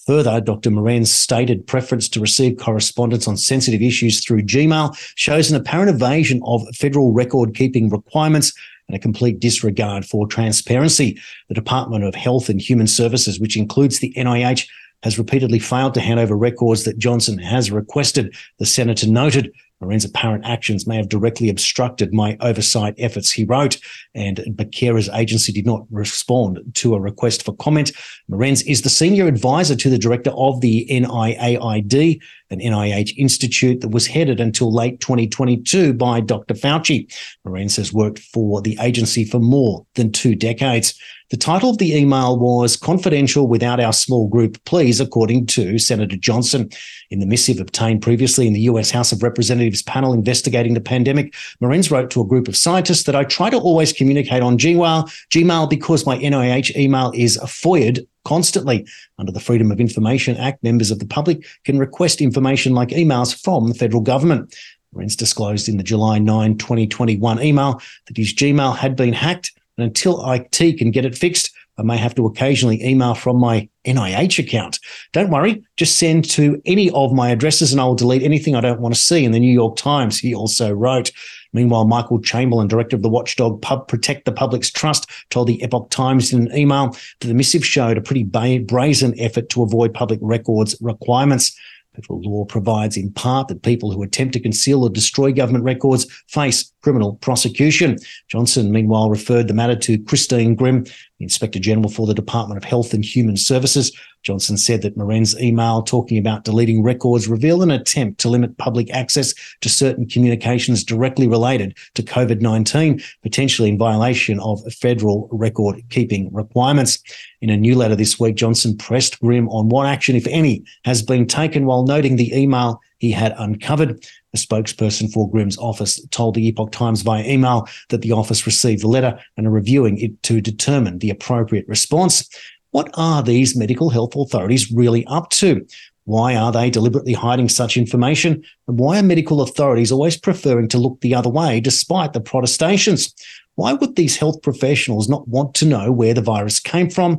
Further, 0.09 0.41
Dr. 0.41 0.71
Morens' 0.71 1.13
stated 1.13 1.67
preference 1.67 2.09
to 2.09 2.19
receive 2.19 2.57
correspondence 2.57 3.29
on 3.29 3.37
sensitive 3.37 3.83
issues 3.83 4.25
through 4.25 4.41
Gmail 4.41 4.97
shows 5.17 5.51
an 5.51 5.57
apparent 5.61 5.91
evasion 5.91 6.41
of 6.47 6.67
federal 6.75 7.13
record 7.13 7.55
keeping 7.55 7.91
requirements 7.91 8.55
and 8.89 8.97
a 8.97 8.99
complete 8.99 9.39
disregard 9.39 10.07
for 10.07 10.27
transparency. 10.27 11.21
The 11.49 11.55
Department 11.55 12.05
of 12.05 12.15
Health 12.15 12.49
and 12.49 12.59
Human 12.59 12.87
Services, 12.87 13.39
which 13.39 13.59
includes 13.59 13.99
the 13.99 14.15
NIH, 14.17 14.67
has 15.03 15.19
repeatedly 15.19 15.59
failed 15.59 15.93
to 15.93 16.01
hand 16.01 16.19
over 16.19 16.35
records 16.35 16.85
that 16.85 16.97
Johnson 16.97 17.37
has 17.37 17.71
requested, 17.71 18.35
the 18.59 18.65
senator 18.65 19.07
noted. 19.07 19.53
Morens' 19.81 20.05
apparent 20.05 20.45
actions 20.45 20.87
may 20.87 20.97
have 20.97 21.09
directly 21.09 21.49
obstructed 21.49 22.13
my 22.13 22.37
oversight 22.41 22.95
efforts, 22.99 23.31
he 23.31 23.45
wrote, 23.45 23.79
and 24.15 24.45
Becerra's 24.57 25.09
agency 25.11 25.53
did 25.53 25.67
not 25.67 25.87
respond 25.91 26.59
to 26.75 26.95
a 26.95 27.01
request 27.01 27.45
for 27.45 27.55
comment. 27.57 27.93
Morens 28.29 28.63
is 28.63 28.83
the 28.83 28.89
senior 28.89 29.27
advisor 29.27 29.77
to 29.77 29.89
the 29.89 29.99
director 29.99 30.31
of 30.31 30.61
the 30.61 30.87
NIAID, 30.91 32.21
an 32.51 32.61
NIH 32.61 33.17
institute 33.17 33.81
that 33.81 33.89
was 33.89 34.07
headed 34.07 34.41
until 34.41 34.73
late 34.73 35.01
2022 35.01 35.93
by 35.93 36.21
Dr. 36.21 36.55
Fauci. 36.55 37.13
Morens 37.45 37.77
has 37.77 37.93
worked 37.93 38.19
for 38.19 38.63
the 38.63 38.79
agency 38.81 39.25
for 39.25 39.39
more 39.39 39.87
than 39.95 40.13
two 40.13 40.35
decades. 40.35 40.99
The 41.31 41.37
title 41.37 41.69
of 41.69 41.77
the 41.77 41.95
email 41.95 42.39
was 42.39 42.75
Confidential 42.75 43.49
Without 43.49 43.81
Our 43.81 43.93
Small 43.93 44.29
Group, 44.29 44.65
Please, 44.65 44.99
according 44.99 45.45
to 45.49 45.79
Senator 45.79 46.17
Johnson. 46.17 46.71
In 47.11 47.21
the 47.21 47.27
missive 47.27 47.61
obtained 47.61 48.01
previously 48.01 48.47
in 48.47 48.55
the 48.55 48.63
US 48.63 48.91
House 48.91 49.13
of 49.13 49.23
Representatives 49.23 49.83
panel 49.83 50.15
investigating 50.15 50.73
the 50.73 50.81
pandemic, 50.81 51.35
Morens 51.61 51.91
wrote 51.91 52.11
to 52.13 52.23
a 52.23 52.27
group 52.27 52.49
of 52.49 52.57
scientists 52.57 53.03
that 53.03 53.15
I 53.15 53.25
try 53.25 53.51
to 53.51 53.59
always 53.59 53.93
communicate 53.93 54.43
on 54.43 54.57
Gmail, 54.57 55.05
Gmail 55.29 55.69
because 55.69 56.07
my 56.07 56.17
NIH 56.17 56.75
email 56.77 57.13
is 57.15 57.37
FOIA'd 57.39 58.07
constantly. 58.25 58.87
Under 59.19 59.33
the 59.33 59.41
Freedom 59.41 59.71
of 59.71 59.81
Information 59.81 60.37
Act, 60.37 60.63
members 60.63 60.91
of 60.91 60.99
the 60.99 61.07
public 61.07 61.47
can 61.65 61.79
request 61.79 62.21
information 62.21 62.75
like 62.75 62.91
emails 62.91 63.39
from 63.43 63.69
the 63.69 63.75
federal 63.75 64.03
government. 64.03 64.55
Morens 64.93 65.17
disclosed 65.17 65.69
in 65.69 65.77
the 65.77 65.83
July 65.83 66.19
9, 66.19 66.57
2021 66.57 67.43
email 67.43 67.81
that 68.07 68.17
his 68.17 68.35
Gmail 68.35 68.77
had 68.77 68.97
been 68.97 69.13
hacked 69.13 69.53
and 69.79 69.87
until 69.87 70.29
IT 70.31 70.79
can 70.79 70.91
get 70.91 71.05
it 71.05 71.17
fixed, 71.17 71.53
I 71.79 71.83
may 71.83 71.97
have 71.97 72.15
to 72.17 72.27
occasionally 72.27 72.83
email 72.83 73.15
from 73.15 73.39
my 73.39 73.69
NIH 73.85 74.41
account. 74.41 74.81
Don't 75.13 75.31
worry, 75.31 75.63
just 75.77 75.97
send 75.97 76.29
to 76.31 76.61
any 76.67 76.91
of 76.91 77.13
my 77.13 77.31
addresses 77.31 77.71
and 77.71 77.81
I 77.81 77.85
will 77.85 77.95
delete 77.95 78.25
anything 78.25 78.57
I 78.57 78.61
don't 78.61 78.81
want 78.81 78.95
to 78.95 79.01
see. 79.01 79.25
In 79.25 79.31
the 79.31 79.39
New 79.39 79.53
York 79.53 79.77
Times, 79.77 80.19
he 80.19 80.35
also 80.35 80.73
wrote. 80.73 81.13
Meanwhile, 81.53 81.87
Michael 81.87 82.21
Chamberlain, 82.21 82.69
director 82.69 82.97
of 82.97 83.03
the 83.03 83.09
watchdog 83.09 83.63
Pub 83.63 83.89
Protect 83.89 84.25
the 84.25 84.33
Public's 84.33 84.71
Trust, 84.71 85.11
told 85.31 85.49
the 85.49 85.63
Epoch 85.63 85.91
Times 85.91 86.33
in 86.33 86.49
an 86.49 86.57
email 86.57 86.91
that 87.21 87.29
the 87.29 87.35
missive 87.35 87.65
showed 87.65 87.97
a 87.97 88.03
pretty 88.03 88.23
brazen 88.23 89.19
effort 89.19 89.49
to 89.51 89.63
avoid 89.63 89.95
public 89.95 90.19
records 90.23 90.77
requirements. 90.81 91.57
Federal 91.95 92.21
law 92.23 92.45
provides 92.45 92.97
in 92.97 93.11
part 93.11 93.49
that 93.49 93.63
people 93.63 93.91
who 93.91 94.05
attempt 94.05 94.33
to 94.35 94.41
conceal 94.41 94.85
or 94.85 94.91
destroy 94.91 95.33
government 95.33 95.65
records 95.65 96.07
face 96.29 96.73
criminal 96.81 97.17
prosecution. 97.17 97.99
Johnson, 98.29 98.71
meanwhile, 98.71 99.11
referred 99.11 99.49
the 99.49 99.55
matter 99.55 99.75
to 99.75 99.99
Christine 100.05 100.55
Grimm, 100.55 100.85
the 101.19 101.25
Inspector 101.25 101.59
General 101.59 101.91
for 101.91 102.07
the 102.07 102.15
Department 102.15 102.59
of 102.59 102.65
Health 102.65 102.95
and 102.95 103.05
Human 103.05 103.37
Services. 103.37 103.93
Johnson 104.23 104.57
said 104.57 104.83
that 104.83 104.97
Morens' 104.97 105.41
email 105.41 105.83
talking 105.83 106.19
about 106.19 106.45
deleting 106.45 106.83
records 106.83 107.29
revealed 107.29 107.63
an 107.63 107.71
attempt 107.71 108.21
to 108.21 108.29
limit 108.29 108.57
public 108.59 108.91
access 108.93 109.35
to 109.61 109.69
certain 109.69 110.07
communications 110.07 110.85
directly 110.85 111.27
related 111.27 111.77
to 111.95 112.03
COVID 112.03 112.41
19, 112.41 113.01
potentially 113.23 113.69
in 113.69 113.79
violation 113.79 114.39
of 114.41 114.61
federal 114.73 115.29
record 115.33 115.83
keeping 115.91 116.33
requirements. 116.33 117.01
In 117.41 117.51
a 117.51 117.57
new 117.57 117.75
letter 117.75 117.97
this 117.97 118.19
week, 118.19 118.37
Johnson 118.37 118.77
pressed 118.77 119.21
Grimm 119.21 119.49
on 119.49 119.69
what 119.69 119.87
action, 119.87 120.17
if 120.17 120.27
any, 120.27 120.65
has 120.85 121.03
been 121.03 121.27
taken 121.27 121.67
while 121.67 121.85
noting 121.85 122.17
the 122.17 122.37
email 122.37 122.81
he 122.99 123.11
had 123.11 123.35
uncovered. 123.39 124.05
A 124.35 124.37
spokesperson 124.37 125.11
for 125.11 125.31
Grimm's 125.31 125.59
office 125.59 126.05
told 126.09 126.35
the 126.35 126.47
Epoch 126.47 126.71
Times 126.71 127.03
via 127.03 127.27
email 127.27 127.67
that 127.89 128.03
the 128.03 128.13
office 128.13 128.45
received 128.47 128.83
the 128.83 128.89
letter 128.89 129.19
and 129.37 129.47
are 129.47 129.51
reviewing 129.51 129.99
it 129.99 130.23
to 130.25 130.41
determine 130.41 130.99
the 130.99 131.11
appropriate 131.11 131.67
response. 131.67 132.29
What 132.71 132.91
are 132.95 133.23
these 133.23 133.57
medical 133.57 133.89
health 133.89 134.15
authorities 134.15 134.71
really 134.71 135.07
up 135.07 135.31
to? 135.31 135.67
Why 136.05 136.37
are 136.37 136.53
they 136.53 136.71
deliberately 136.71 137.13
hiding 137.13 137.49
such 137.49 137.77
information? 137.77 138.43
And 138.67 138.79
why 138.79 138.99
are 138.99 139.03
medical 139.03 139.43
authorities 139.43 139.93
always 139.93 140.17
preferring 140.17 140.69
to 140.69 140.79
look 140.79 141.01
the 141.01 141.15
other 141.15 141.31
way 141.31 141.61
despite 141.61 142.13
the 142.13 142.21
protestations? 142.21 143.15
Why 143.57 143.73
would 143.73 143.97
these 143.97 144.17
health 144.17 144.41
professionals 144.43 145.09
not 145.09 145.29
want 145.29 145.55
to 145.57 145.67
know 145.67 145.93
where 145.93 146.15
the 146.15 146.23
virus 146.23 146.61
came 146.61 146.89
from 146.89 147.19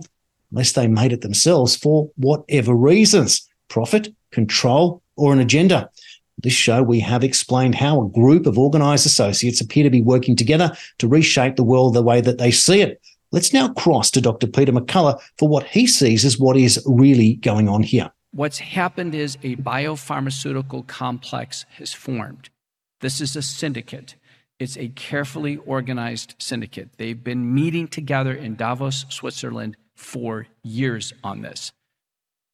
unless 0.51 0.71
they 0.71 0.87
made 0.87 1.13
it 1.13 1.21
themselves 1.21 1.75
for 1.75 2.09
whatever 2.15 2.73
reasons? 2.73 3.47
Profit, 3.67 4.09
control, 4.31 5.03
or 5.19 5.33
an 5.33 5.39
agenda? 5.39 5.89
This 6.41 6.53
show, 6.53 6.81
we 6.81 7.01
have 7.01 7.23
explained 7.23 7.75
how 7.75 8.01
a 8.01 8.09
group 8.09 8.45
of 8.45 8.57
organised 8.57 9.05
associates 9.05 9.59
appear 9.59 9.83
to 9.83 9.89
be 9.89 10.01
working 10.01 10.35
together 10.37 10.71
to 10.99 11.07
reshape 11.07 11.57
the 11.57 11.63
world 11.63 11.93
the 11.93 12.01
way 12.01 12.21
that 12.21 12.37
they 12.37 12.51
see 12.51 12.81
it. 12.81 13.01
Let's 13.31 13.53
now 13.53 13.69
cross 13.73 14.09
to 14.11 14.21
Dr. 14.21 14.47
Peter 14.47 14.71
McCullough 14.71 15.19
for 15.37 15.49
what 15.49 15.65
he 15.65 15.85
sees 15.85 16.23
as 16.23 16.39
what 16.39 16.57
is 16.57 16.81
really 16.85 17.35
going 17.35 17.67
on 17.67 17.83
here. 17.83 18.11
What's 18.31 18.59
happened 18.59 19.13
is 19.13 19.37
a 19.43 19.55
biopharmaceutical 19.57 20.87
complex 20.87 21.65
has 21.77 21.93
formed. 21.93 22.49
This 23.01 23.19
is 23.21 23.35
a 23.35 23.41
syndicate. 23.41 24.15
It's 24.59 24.77
a 24.77 24.89
carefully 24.89 25.57
organized 25.57 26.35
syndicate. 26.37 26.89
They've 26.97 27.23
been 27.23 27.53
meeting 27.53 27.87
together 27.87 28.33
in 28.33 28.55
Davos, 28.55 29.05
Switzerland 29.09 29.77
for 29.95 30.47
years 30.63 31.13
on 31.23 31.41
this. 31.41 31.71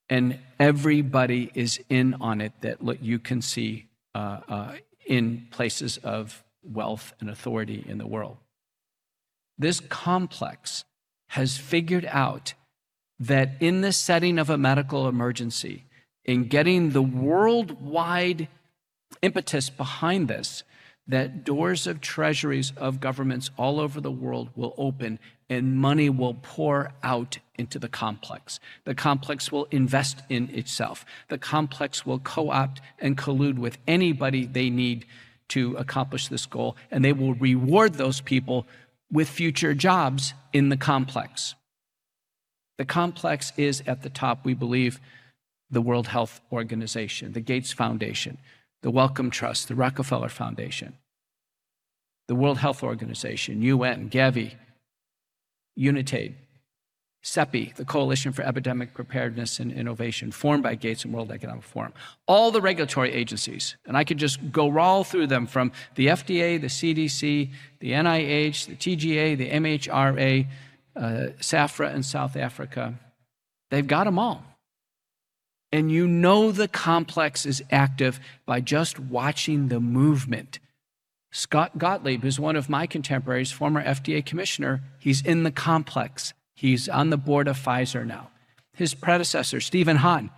And 0.09 0.39
everybody 0.59 1.51
is 1.55 1.79
in 1.89 2.13
on 2.15 2.41
it 2.41 2.53
that 2.61 2.79
you 3.01 3.19
can 3.19 3.41
see 3.41 3.87
uh, 4.13 4.39
uh, 4.47 4.75
in 5.05 5.47
places 5.51 5.97
of 5.97 6.43
wealth 6.63 7.13
and 7.19 7.29
authority 7.29 7.83
in 7.87 7.97
the 7.97 8.07
world. 8.07 8.37
This 9.57 9.79
complex 9.79 10.83
has 11.29 11.57
figured 11.57 12.07
out 12.09 12.53
that 13.19 13.51
in 13.59 13.81
the 13.81 13.91
setting 13.91 14.37
of 14.37 14.49
a 14.49 14.57
medical 14.57 15.07
emergency, 15.07 15.85
in 16.23 16.47
getting 16.47 16.91
the 16.91 17.01
worldwide 17.01 18.47
impetus 19.21 19.69
behind 19.69 20.27
this, 20.27 20.63
that 21.07 21.43
doors 21.43 21.85
of 21.85 22.01
treasuries 22.01 22.73
of 22.77 22.99
governments 22.99 23.51
all 23.57 23.79
over 23.79 24.01
the 24.01 24.11
world 24.11 24.49
will 24.55 24.73
open 24.77 25.19
and 25.49 25.77
money 25.77 26.09
will 26.09 26.33
pour 26.41 26.91
out 27.03 27.37
into 27.57 27.77
the 27.77 27.87
complex. 27.87 28.59
The 28.85 28.95
complex 28.95 29.51
will 29.51 29.65
invest 29.65 30.23
in 30.29 30.49
itself. 30.49 31.05
The 31.29 31.37
complex 31.37 32.05
will 32.05 32.19
co 32.19 32.49
opt 32.49 32.81
and 32.99 33.17
collude 33.17 33.59
with 33.59 33.77
anybody 33.87 34.45
they 34.45 34.69
need 34.69 35.05
to 35.49 35.75
accomplish 35.75 36.27
this 36.27 36.47
goal, 36.47 36.75
and 36.89 37.05
they 37.05 37.13
will 37.13 37.35
reward 37.35 37.93
those 37.93 38.19
people 38.21 38.65
with 39.11 39.29
future 39.29 39.75
jobs 39.75 40.33
in 40.51 40.69
the 40.69 40.77
complex. 40.77 41.53
The 42.77 42.85
complex 42.85 43.53
is 43.55 43.83
at 43.85 44.01
the 44.01 44.09
top, 44.09 44.43
we 44.43 44.55
believe, 44.55 44.99
the 45.69 45.81
World 45.81 46.07
Health 46.07 46.41
Organization, 46.51 47.33
the 47.33 47.41
Gates 47.41 47.71
Foundation, 47.71 48.37
the 48.81 48.91
Wellcome 48.91 49.29
Trust, 49.29 49.67
the 49.67 49.75
Rockefeller 49.75 50.29
Foundation, 50.29 50.97
the 52.27 52.35
World 52.35 52.59
Health 52.59 52.83
Organization, 52.83 53.61
UN, 53.61 54.09
Gavi, 54.09 54.55
UNITAID, 55.77 56.35
CEPI, 57.23 57.75
the 57.75 57.85
Coalition 57.85 58.31
for 58.31 58.43
Epidemic 58.43 58.93
Preparedness 58.93 59.59
and 59.59 59.71
Innovation, 59.71 60.31
formed 60.31 60.61
by 60.61 60.75
Gates 60.75 61.03
and 61.03 61.13
World 61.13 61.31
Economic 61.31 61.63
Forum. 61.63 61.91
All 62.27 62.51
the 62.51 62.61
regulatory 62.61 63.11
agencies, 63.11 63.75
and 63.87 63.97
I 63.97 64.03
could 64.03 64.19
just 64.19 64.51
go 64.51 64.77
all 64.77 65.03
through 65.03 65.27
them 65.27 65.47
from 65.47 65.71
the 65.95 66.07
FDA, 66.07 66.61
the 66.61 66.67
CDC, 66.67 67.49
the 67.79 67.91
NIH, 67.91 68.67
the 68.67 68.75
TGA, 68.75 69.37
the 69.37 69.49
MHRA, 69.49 70.47
uh, 70.95 71.01
SAHPRA 71.39 71.95
in 71.95 72.03
South 72.03 72.35
Africa, 72.35 72.93
they've 73.71 73.87
got 73.87 74.03
them 74.03 74.19
all. 74.19 74.43
And 75.75 75.91
you 75.91 76.07
know 76.07 76.53
the 76.53 76.69
complex 76.69 77.45
is 77.45 77.61
active 77.69 78.21
by 78.45 78.61
just 78.61 78.97
watching 78.97 79.67
the 79.67 79.81
movement. 79.81 80.59
Scott 81.33 81.77
Gottlieb, 81.77 82.23
is 82.23 82.39
one 82.39 82.55
of 82.55 82.69
my 82.69 82.87
contemporaries, 82.87 83.51
former 83.51 83.83
FDA 83.83 84.25
commissioner, 84.25 84.81
he's 84.99 85.21
in 85.21 85.43
the 85.43 85.51
complex. 85.51 86.33
He's 86.53 86.87
on 86.87 87.09
the 87.09 87.17
board 87.17 87.49
of 87.49 87.57
Pfizer 87.57 88.07
now. 88.07 88.29
His 88.71 88.93
predecessor, 88.93 89.59
Stephen 89.59 89.97
Hahn, 89.97 90.29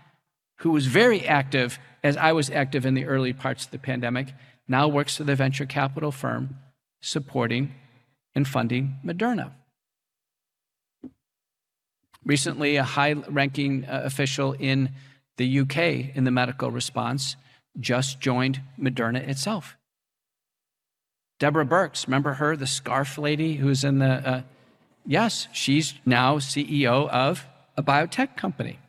who 0.61 0.71
was 0.71 0.87
very 0.87 1.23
active 1.27 1.77
as 2.03 2.17
I 2.17 2.31
was 2.31 2.49
active 2.49 2.83
in 2.83 2.95
the 2.95 3.05
early 3.05 3.31
parts 3.31 3.65
of 3.65 3.69
the 3.69 3.77
pandemic, 3.77 4.33
now 4.67 4.87
works 4.87 5.17
for 5.17 5.23
the 5.23 5.35
venture 5.35 5.67
capital 5.67 6.11
firm 6.11 6.55
supporting 6.99 7.75
and 8.33 8.47
funding 8.47 8.95
Moderna. 9.05 9.51
Recently, 12.25 12.77
a 12.77 12.83
high 12.83 13.13
ranking 13.13 13.85
uh, 13.85 14.01
official 14.03 14.53
in 14.53 14.89
the 15.37 15.59
UK 15.59 16.15
in 16.15 16.23
the 16.23 16.31
medical 16.31 16.69
response 16.71 17.35
just 17.79 18.19
joined 18.19 18.61
Moderna 18.79 19.27
itself. 19.27 19.77
Deborah 21.39 21.65
Birx, 21.65 22.07
remember 22.07 22.33
her, 22.33 22.55
the 22.55 22.67
scarf 22.67 23.17
lady 23.17 23.55
who's 23.55 23.83
in 23.83 23.99
the. 23.99 24.27
Uh, 24.27 24.41
yes, 25.05 25.47
she's 25.53 25.93
now 26.05 26.37
CEO 26.37 27.07
of 27.09 27.45
a 27.77 27.83
biotech 27.83 28.35
company. 28.35 28.79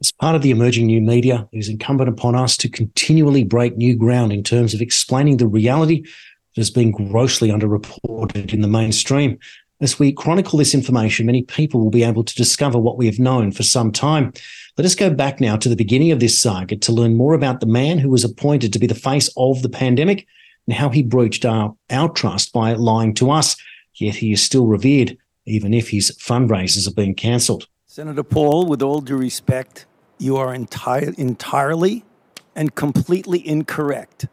As 0.00 0.10
part 0.10 0.34
of 0.34 0.42
the 0.42 0.50
emerging 0.50 0.86
new 0.86 1.00
media, 1.00 1.48
it 1.52 1.58
is 1.58 1.68
incumbent 1.68 2.08
upon 2.08 2.34
us 2.34 2.56
to 2.56 2.68
continually 2.68 3.44
break 3.44 3.76
new 3.76 3.94
ground 3.96 4.32
in 4.32 4.42
terms 4.42 4.74
of 4.74 4.80
explaining 4.80 5.36
the 5.36 5.46
reality 5.46 6.02
that 6.02 6.60
has 6.60 6.70
been 6.70 6.90
grossly 6.90 7.50
underreported 7.50 8.52
in 8.52 8.62
the 8.62 8.68
mainstream. 8.68 9.38
As 9.82 9.98
we 9.98 10.12
chronicle 10.12 10.60
this 10.60 10.74
information, 10.74 11.26
many 11.26 11.42
people 11.42 11.80
will 11.80 11.90
be 11.90 12.04
able 12.04 12.22
to 12.22 12.34
discover 12.36 12.78
what 12.78 12.96
we 12.96 13.06
have 13.06 13.18
known 13.18 13.50
for 13.50 13.64
some 13.64 13.90
time. 13.90 14.32
Let 14.78 14.84
us 14.84 14.94
go 14.94 15.10
back 15.10 15.40
now 15.40 15.56
to 15.56 15.68
the 15.68 15.74
beginning 15.74 16.12
of 16.12 16.20
this 16.20 16.40
saga 16.40 16.76
to 16.76 16.92
learn 16.92 17.16
more 17.16 17.34
about 17.34 17.58
the 17.58 17.66
man 17.66 17.98
who 17.98 18.08
was 18.08 18.22
appointed 18.22 18.72
to 18.72 18.78
be 18.78 18.86
the 18.86 18.94
face 18.94 19.28
of 19.36 19.60
the 19.62 19.68
pandemic 19.68 20.24
and 20.68 20.76
how 20.76 20.88
he 20.88 21.02
breached 21.02 21.44
our, 21.44 21.74
our 21.90 22.08
trust 22.10 22.52
by 22.52 22.74
lying 22.74 23.12
to 23.14 23.32
us. 23.32 23.56
Yet 23.94 24.14
he 24.14 24.30
is 24.30 24.40
still 24.40 24.66
revered, 24.66 25.18
even 25.46 25.74
if 25.74 25.88
his 25.88 26.12
fundraisers 26.12 26.86
are 26.86 26.94
being 26.94 27.16
cancelled. 27.16 27.66
Senator 27.86 28.22
Paul, 28.22 28.66
with 28.66 28.82
all 28.82 29.00
due 29.00 29.16
respect, 29.16 29.86
you 30.16 30.36
are 30.36 30.54
entire, 30.54 31.12
entirely 31.18 32.04
and 32.54 32.76
completely 32.76 33.44
incorrect 33.44 34.28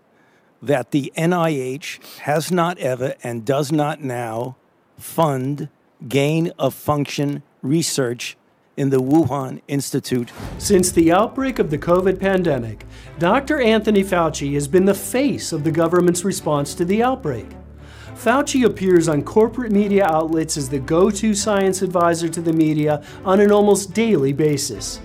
that 0.62 0.92
the 0.92 1.12
NIH 1.18 2.20
has 2.20 2.52
not 2.52 2.78
ever 2.78 3.16
and 3.24 3.46
does 3.46 3.72
not 3.72 4.00
now 4.04 4.58
fund 5.00 5.70
gain 6.08 6.52
of 6.60 6.74
function 6.74 7.44
research 7.62 8.38
in 8.78 8.90
the 8.90 9.02
Wuhan 9.02 9.62
Institute. 9.68 10.32
Since 10.58 10.92
the 10.92 11.12
outbreak 11.12 11.60
of 11.60 11.70
the 11.70 11.78
COVID 11.78 12.20
pandemic, 12.20 12.86
Dr. 13.20 13.60
Anthony 13.60 14.04
Fauci 14.04 14.54
has 14.54 14.70
been 14.70 14.86
the 14.86 14.94
face 14.94 15.52
of 15.52 15.66
the 15.66 15.72
government's 15.72 16.24
response 16.24 16.74
to 16.76 16.86
the 16.86 17.04
outbreak. 17.04 17.48
Fauci 18.16 18.66
appears 18.66 19.08
on 19.08 19.24
corporate 19.24 19.72
media 19.72 20.06
outlets 20.06 20.58
as 20.58 20.70
the 20.70 20.80
go 20.80 21.10
to 21.10 21.34
science 21.34 21.82
advisor 21.82 22.30
to 22.30 22.42
the 22.42 22.54
media 22.54 23.04
on 23.26 23.40
an 23.40 23.52
almost 23.52 23.94
daily 23.94 24.34
basis. 24.34 25.00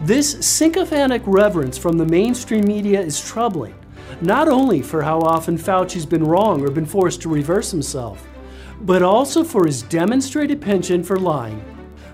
This 0.00 0.38
sycophantic 0.46 1.22
reverence 1.26 1.76
from 1.76 1.98
the 1.98 2.06
mainstream 2.06 2.66
media 2.66 3.00
is 3.00 3.22
troubling, 3.22 3.74
not 4.22 4.48
only 4.48 4.80
for 4.80 5.02
how 5.02 5.20
often 5.20 5.58
Fauci's 5.58 6.06
been 6.06 6.24
wrong 6.24 6.62
or 6.62 6.70
been 6.70 6.86
forced 6.86 7.20
to 7.22 7.28
reverse 7.28 7.70
himself, 7.70 8.26
but 8.80 9.02
also 9.02 9.44
for 9.44 9.66
his 9.66 9.82
demonstrated 9.82 10.60
penchant 10.60 11.04
for 11.06 11.18
lying. 11.18 11.64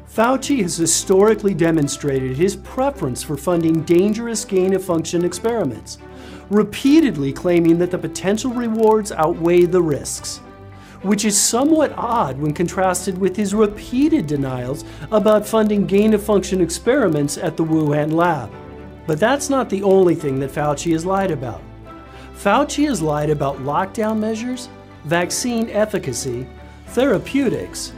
Fauci 0.08 0.62
has 0.62 0.76
historically 0.76 1.54
demonstrated 1.54 2.36
his 2.36 2.56
preference 2.56 3.22
for 3.22 3.36
funding 3.36 3.82
dangerous 3.82 4.44
gain 4.44 4.74
of 4.74 4.84
function 4.84 5.24
experiments, 5.24 5.98
repeatedly 6.48 7.32
claiming 7.32 7.78
that 7.78 7.90
the 7.90 7.98
potential 7.98 8.52
rewards 8.52 9.12
outweigh 9.12 9.64
the 9.64 9.82
risks 9.82 10.40
which 11.02 11.24
is 11.24 11.40
somewhat 11.40 11.92
odd 11.96 12.38
when 12.38 12.52
contrasted 12.52 13.16
with 13.16 13.36
his 13.36 13.54
repeated 13.54 14.26
denials 14.26 14.84
about 15.12 15.46
funding 15.46 15.86
gain 15.86 16.14
of 16.14 16.22
function 16.22 16.60
experiments 16.60 17.38
at 17.38 17.56
the 17.56 17.64
Wuhan 17.64 18.12
lab. 18.12 18.50
But 19.06 19.20
that's 19.20 19.48
not 19.48 19.70
the 19.70 19.82
only 19.82 20.14
thing 20.14 20.40
that 20.40 20.50
Fauci 20.50 20.92
has 20.92 21.06
lied 21.06 21.30
about. 21.30 21.62
Fauci 22.34 22.86
has 22.88 23.00
lied 23.00 23.30
about 23.30 23.58
lockdown 23.58 24.18
measures, 24.18 24.68
vaccine 25.04 25.70
efficacy, 25.70 26.46
therapeutics, 26.88 27.92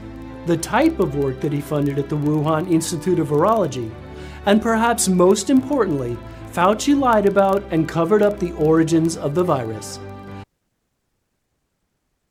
the 0.47 0.57
type 0.57 0.99
of 0.99 1.17
work 1.17 1.41
that 1.41 1.53
he 1.53 1.61
funded 1.61 1.99
at 1.99 2.09
the 2.09 2.17
Wuhan 2.17 2.71
Institute 2.71 3.19
of 3.19 3.29
Virology, 3.29 3.91
and 4.47 4.63
perhaps 4.63 5.09
most 5.09 5.51
importantly, 5.51 6.17
Fauci 6.53 6.99
lied 6.99 7.27
about 7.27 7.63
and 7.71 7.89
covered 7.89 8.23
up 8.23 8.39
the 8.39 8.53
origins 8.53 9.17
of 9.17 9.35
the 9.35 9.45
virus. 9.45 10.01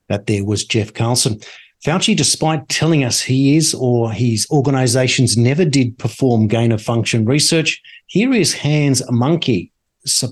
That 0.10 0.26
there 0.26 0.43
was 0.43 0.66
Jeff 0.66 0.93
Carlson. 0.93 1.39
Fauci, 1.86 2.16
despite 2.16 2.68
telling 2.70 3.03
us 3.03 3.22
he 3.22 3.55
is 3.55 3.74
or 3.76 4.12
his 4.12 4.47
organizations 4.49 5.38
never 5.38 5.64
did 5.64 5.97
perform 5.99 6.47
gain 6.47 6.72
of 6.72 6.82
function 6.82 7.26
research, 7.26 7.82
here 8.08 8.34
is 8.34 8.53
Hans 8.53 9.01
Mahnke 9.03 9.72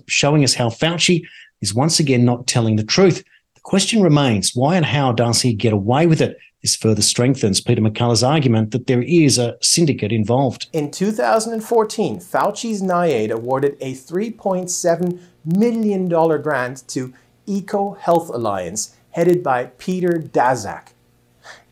showing 0.08 0.44
us 0.44 0.54
how 0.54 0.70
Fauci 0.70 1.24
is 1.62 1.74
once 1.74 2.00
again 2.00 2.26
not 2.26 2.48
telling 2.48 2.78
the 2.78 2.84
truth. 2.84 3.24
Question 3.66 4.04
remains 4.04 4.56
why 4.56 4.76
and 4.76 4.86
how 4.86 5.12
does 5.12 5.42
he 5.42 5.52
get 5.52 5.74
away 5.74 6.06
with 6.06 6.22
it? 6.22 6.38
This 6.62 6.76
further 6.76 7.02
strengthens 7.02 7.62
Peter 7.62 7.82
McCullough's 7.82 8.22
argument 8.22 8.70
that 8.70 8.86
there 8.86 9.02
is 9.02 9.40
a 9.40 9.58
syndicate 9.60 10.12
involved. 10.12 10.68
In 10.72 10.92
2014, 10.92 12.20
Fauci's 12.20 12.84
NIAID 12.84 13.32
awarded 13.32 13.76
a 13.82 13.94
$3.7 13.94 15.20
million 15.44 16.08
grant 16.08 16.88
to 16.90 17.12
Eco 17.48 17.94
Health 17.96 18.30
Alliance 18.30 18.96
headed 19.10 19.42
by 19.42 19.66
Peter 19.80 20.12
Daszak. 20.12 20.90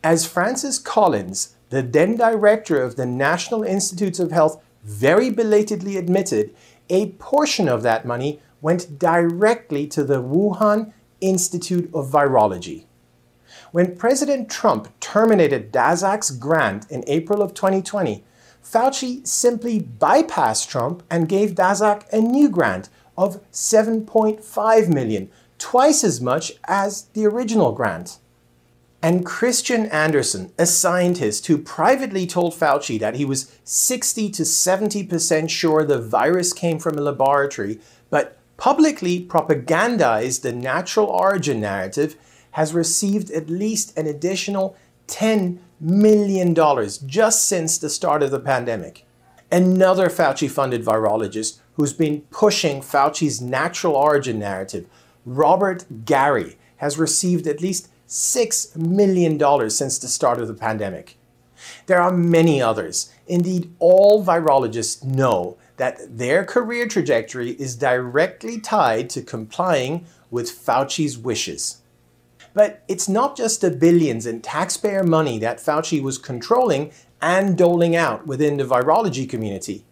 As 0.02 0.26
Francis 0.26 0.80
Collins, 0.80 1.54
the 1.70 1.80
then 1.80 2.16
director 2.16 2.82
of 2.82 2.96
the 2.96 3.06
National 3.06 3.62
Institutes 3.62 4.18
of 4.18 4.32
Health, 4.32 4.60
very 4.82 5.30
belatedly 5.30 5.96
admitted, 5.96 6.56
a 6.90 7.10
portion 7.12 7.68
of 7.68 7.84
that 7.84 8.04
money 8.04 8.40
went 8.60 8.98
directly 8.98 9.86
to 9.86 10.02
the 10.02 10.20
Wuhan 10.20 10.92
Institute 11.28 11.90
of 11.94 12.10
Virology. 12.10 12.84
When 13.72 13.96
President 13.96 14.50
Trump 14.50 14.88
terminated 15.00 15.72
Daszak's 15.72 16.30
grant 16.30 16.90
in 16.90 17.04
April 17.06 17.42
of 17.42 17.54
2020, 17.54 18.22
Fauci 18.62 19.26
simply 19.26 19.80
bypassed 19.80 20.68
Trump 20.68 21.02
and 21.10 21.28
gave 21.28 21.54
Daszak 21.54 22.08
a 22.12 22.20
new 22.20 22.48
grant 22.48 22.88
of 23.16 23.40
7.5 23.50 24.92
million 24.92 25.30
twice 25.58 26.02
as 26.02 26.20
much 26.20 26.52
as 26.64 27.04
the 27.14 27.26
original 27.26 27.72
grant. 27.72 28.18
And 29.02 29.26
Kristian 29.26 29.92
Andersen, 29.92 30.52
a 30.58 30.64
scientist 30.64 31.46
who 31.46 31.58
privately 31.58 32.26
told 32.26 32.54
Fauci 32.54 32.98
that 33.00 33.16
he 33.16 33.24
was 33.26 33.54
60 33.64 34.30
to 34.30 34.42
70% 34.42 35.50
sure 35.50 35.84
the 35.84 36.00
virus 36.00 36.54
came 36.54 36.78
from 36.78 36.96
a 36.96 37.02
laboratory, 37.02 37.80
but 38.08 38.38
publicly 38.56 39.24
propagandized 39.24 40.42
the 40.42 40.52
natural 40.52 41.06
origin 41.06 41.60
narrative, 41.60 42.16
has 42.52 42.72
received 42.72 43.30
at 43.30 43.50
least 43.50 43.96
an 43.98 44.06
additional 44.06 44.76
$10 45.08 45.58
million 45.80 46.54
just 47.06 47.46
since 47.46 47.78
the 47.78 47.90
start 47.90 48.22
of 48.22 48.30
the 48.30 48.40
pandemic. 48.40 49.04
Another 49.50 50.08
Fauci 50.08 50.50
funded 50.50 50.84
virologist 50.84 51.58
who's 51.74 51.92
been 51.92 52.22
pushing 52.30 52.80
Fauci's 52.80 53.40
natural 53.40 53.94
origin 53.94 54.38
narrative 54.38 54.86
Robert 55.24 56.04
Garry, 56.04 56.56
has 56.76 56.98
received 56.98 57.46
at 57.46 57.60
least 57.60 57.88
$6 58.08 58.76
million 58.76 59.70
since 59.70 59.98
the 59.98 60.08
start 60.08 60.38
of 60.38 60.48
the 60.48 60.54
pandemic. 60.54 61.16
There 61.86 62.00
are 62.00 62.12
many 62.12 62.60
others. 62.60 63.12
Indeed, 63.26 63.74
all 63.78 64.24
virologists 64.24 65.02
know 65.02 65.56
that 65.76 66.18
their 66.18 66.44
career 66.44 66.86
trajectory 66.86 67.50
is 67.50 67.76
directly 67.76 68.60
tied 68.60 69.10
to 69.10 69.22
complying 69.22 70.06
with 70.30 70.50
Fauci's 70.50 71.18
wishes. 71.18 71.82
But 72.52 72.84
it's 72.86 73.08
not 73.08 73.36
just 73.36 73.60
the 73.60 73.70
billions 73.70 74.26
in 74.26 74.40
taxpayer 74.40 75.02
money 75.02 75.38
that 75.38 75.58
Fauci 75.58 76.00
was 76.00 76.18
controlling 76.18 76.92
and 77.20 77.58
doling 77.58 77.96
out 77.96 78.26
within 78.26 78.56
the 78.56 78.64
virology 78.64 79.28
community. 79.28 79.84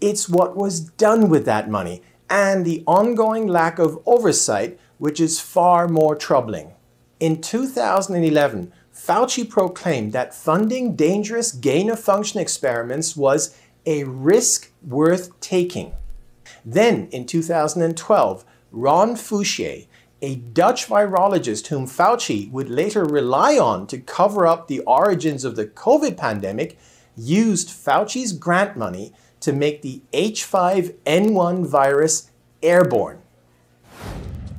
It's 0.00 0.28
what 0.28 0.56
was 0.56 0.80
done 0.80 1.28
with 1.28 1.44
that 1.46 1.68
money 1.68 2.02
and 2.30 2.64
the 2.64 2.84
ongoing 2.86 3.46
lack 3.46 3.78
of 3.78 4.00
oversight, 4.06 4.78
which 4.98 5.20
is 5.20 5.40
far 5.40 5.88
more 5.88 6.14
troubling. 6.14 6.72
In 7.20 7.40
2011, 7.40 8.72
Fauci 8.94 9.48
proclaimed 9.48 10.12
that 10.12 10.34
funding 10.34 10.94
dangerous 10.94 11.52
gain 11.52 11.90
of 11.90 11.98
function 11.98 12.40
experiments 12.40 13.16
was 13.16 13.56
a 13.86 14.04
risk 14.04 14.70
worth 14.82 15.38
taking. 15.40 15.92
Then, 16.64 17.08
in 17.08 17.26
2012, 17.26 18.44
Ron 18.72 19.14
Fouchier, 19.14 19.86
a 20.22 20.36
Dutch 20.36 20.86
virologist 20.86 21.66
whom 21.66 21.86
Fauci 21.86 22.50
would 22.50 22.70
later 22.70 23.04
rely 23.04 23.58
on 23.58 23.86
to 23.88 23.98
cover 23.98 24.46
up 24.46 24.68
the 24.68 24.80
origins 24.80 25.44
of 25.44 25.56
the 25.56 25.66
COVID 25.66 26.16
pandemic, 26.16 26.78
used 27.16 27.68
Fauci's 27.68 28.32
grant 28.32 28.76
money 28.76 29.12
to 29.40 29.52
make 29.52 29.82
the 29.82 30.00
H5N1 30.12 31.66
virus 31.66 32.30
airborne. 32.62 33.20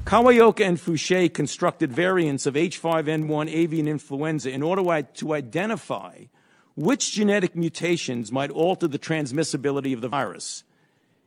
Kawaoka 0.05 0.63
and 0.63 0.77
Fouchier 0.77 1.33
constructed 1.33 1.91
variants 1.91 2.45
of 2.45 2.53
H5N1 2.53 3.49
avian 3.49 3.87
influenza 3.87 4.51
in 4.51 4.61
order 4.61 5.01
to 5.01 5.33
identify 5.33 6.25
which 6.75 7.13
genetic 7.13 7.55
mutations 7.55 8.31
might 8.31 8.51
alter 8.51 8.87
the 8.87 8.99
transmissibility 8.99 9.93
of 9.93 10.01
the 10.01 10.09
virus. 10.09 10.63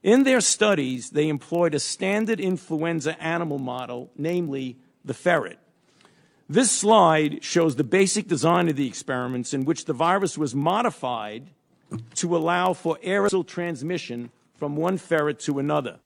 In 0.02 0.24
their 0.24 0.40
studies, 0.40 1.10
they 1.10 1.28
employed 1.28 1.74
a 1.74 1.80
standard 1.80 2.38
influenza 2.38 3.20
animal 3.22 3.58
model, 3.58 4.10
namely 4.16 4.76
the 5.04 5.14
ferret. 5.14 5.58
This 6.48 6.70
slide 6.70 7.42
shows 7.42 7.76
the 7.76 7.84
basic 7.84 8.28
design 8.28 8.68
of 8.68 8.76
the 8.76 8.86
experiments 8.86 9.52
in 9.52 9.64
which 9.64 9.84
the 9.84 9.92
virus 9.92 10.38
was 10.38 10.54
modified 10.54 11.50
to 12.14 12.36
allow 12.36 12.72
for 12.72 12.98
aerosol 13.04 13.46
transmission 13.46 14.30
from 14.56 14.76
one 14.76 14.98
ferret 14.98 15.40
to 15.40 15.58
another. 15.58 15.98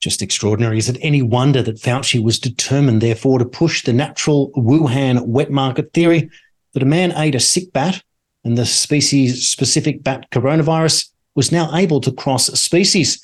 Just 0.00 0.20
extraordinary. 0.20 0.78
Is 0.78 0.88
it 0.88 0.98
any 1.00 1.22
wonder 1.22 1.62
that 1.62 1.76
Fauci 1.76 2.20
was 2.20 2.40
determined, 2.40 3.00
therefore, 3.00 3.38
to 3.38 3.44
push 3.44 3.84
the 3.84 3.92
natural 3.92 4.50
Wuhan 4.56 5.26
wet 5.26 5.50
market 5.50 5.92
theory 5.92 6.28
that 6.74 6.82
a 6.82 6.86
man 6.86 7.12
ate 7.16 7.34
a 7.34 7.40
sick 7.40 7.72
bat 7.72 8.02
and 8.44 8.58
the 8.58 8.66
species 8.66 9.48
specific 9.48 10.02
bat 10.02 10.30
coronavirus 10.30 11.10
was 11.34 11.52
now 11.52 11.74
able 11.74 12.00
to 12.00 12.12
cross 12.12 12.46
species? 12.58 13.22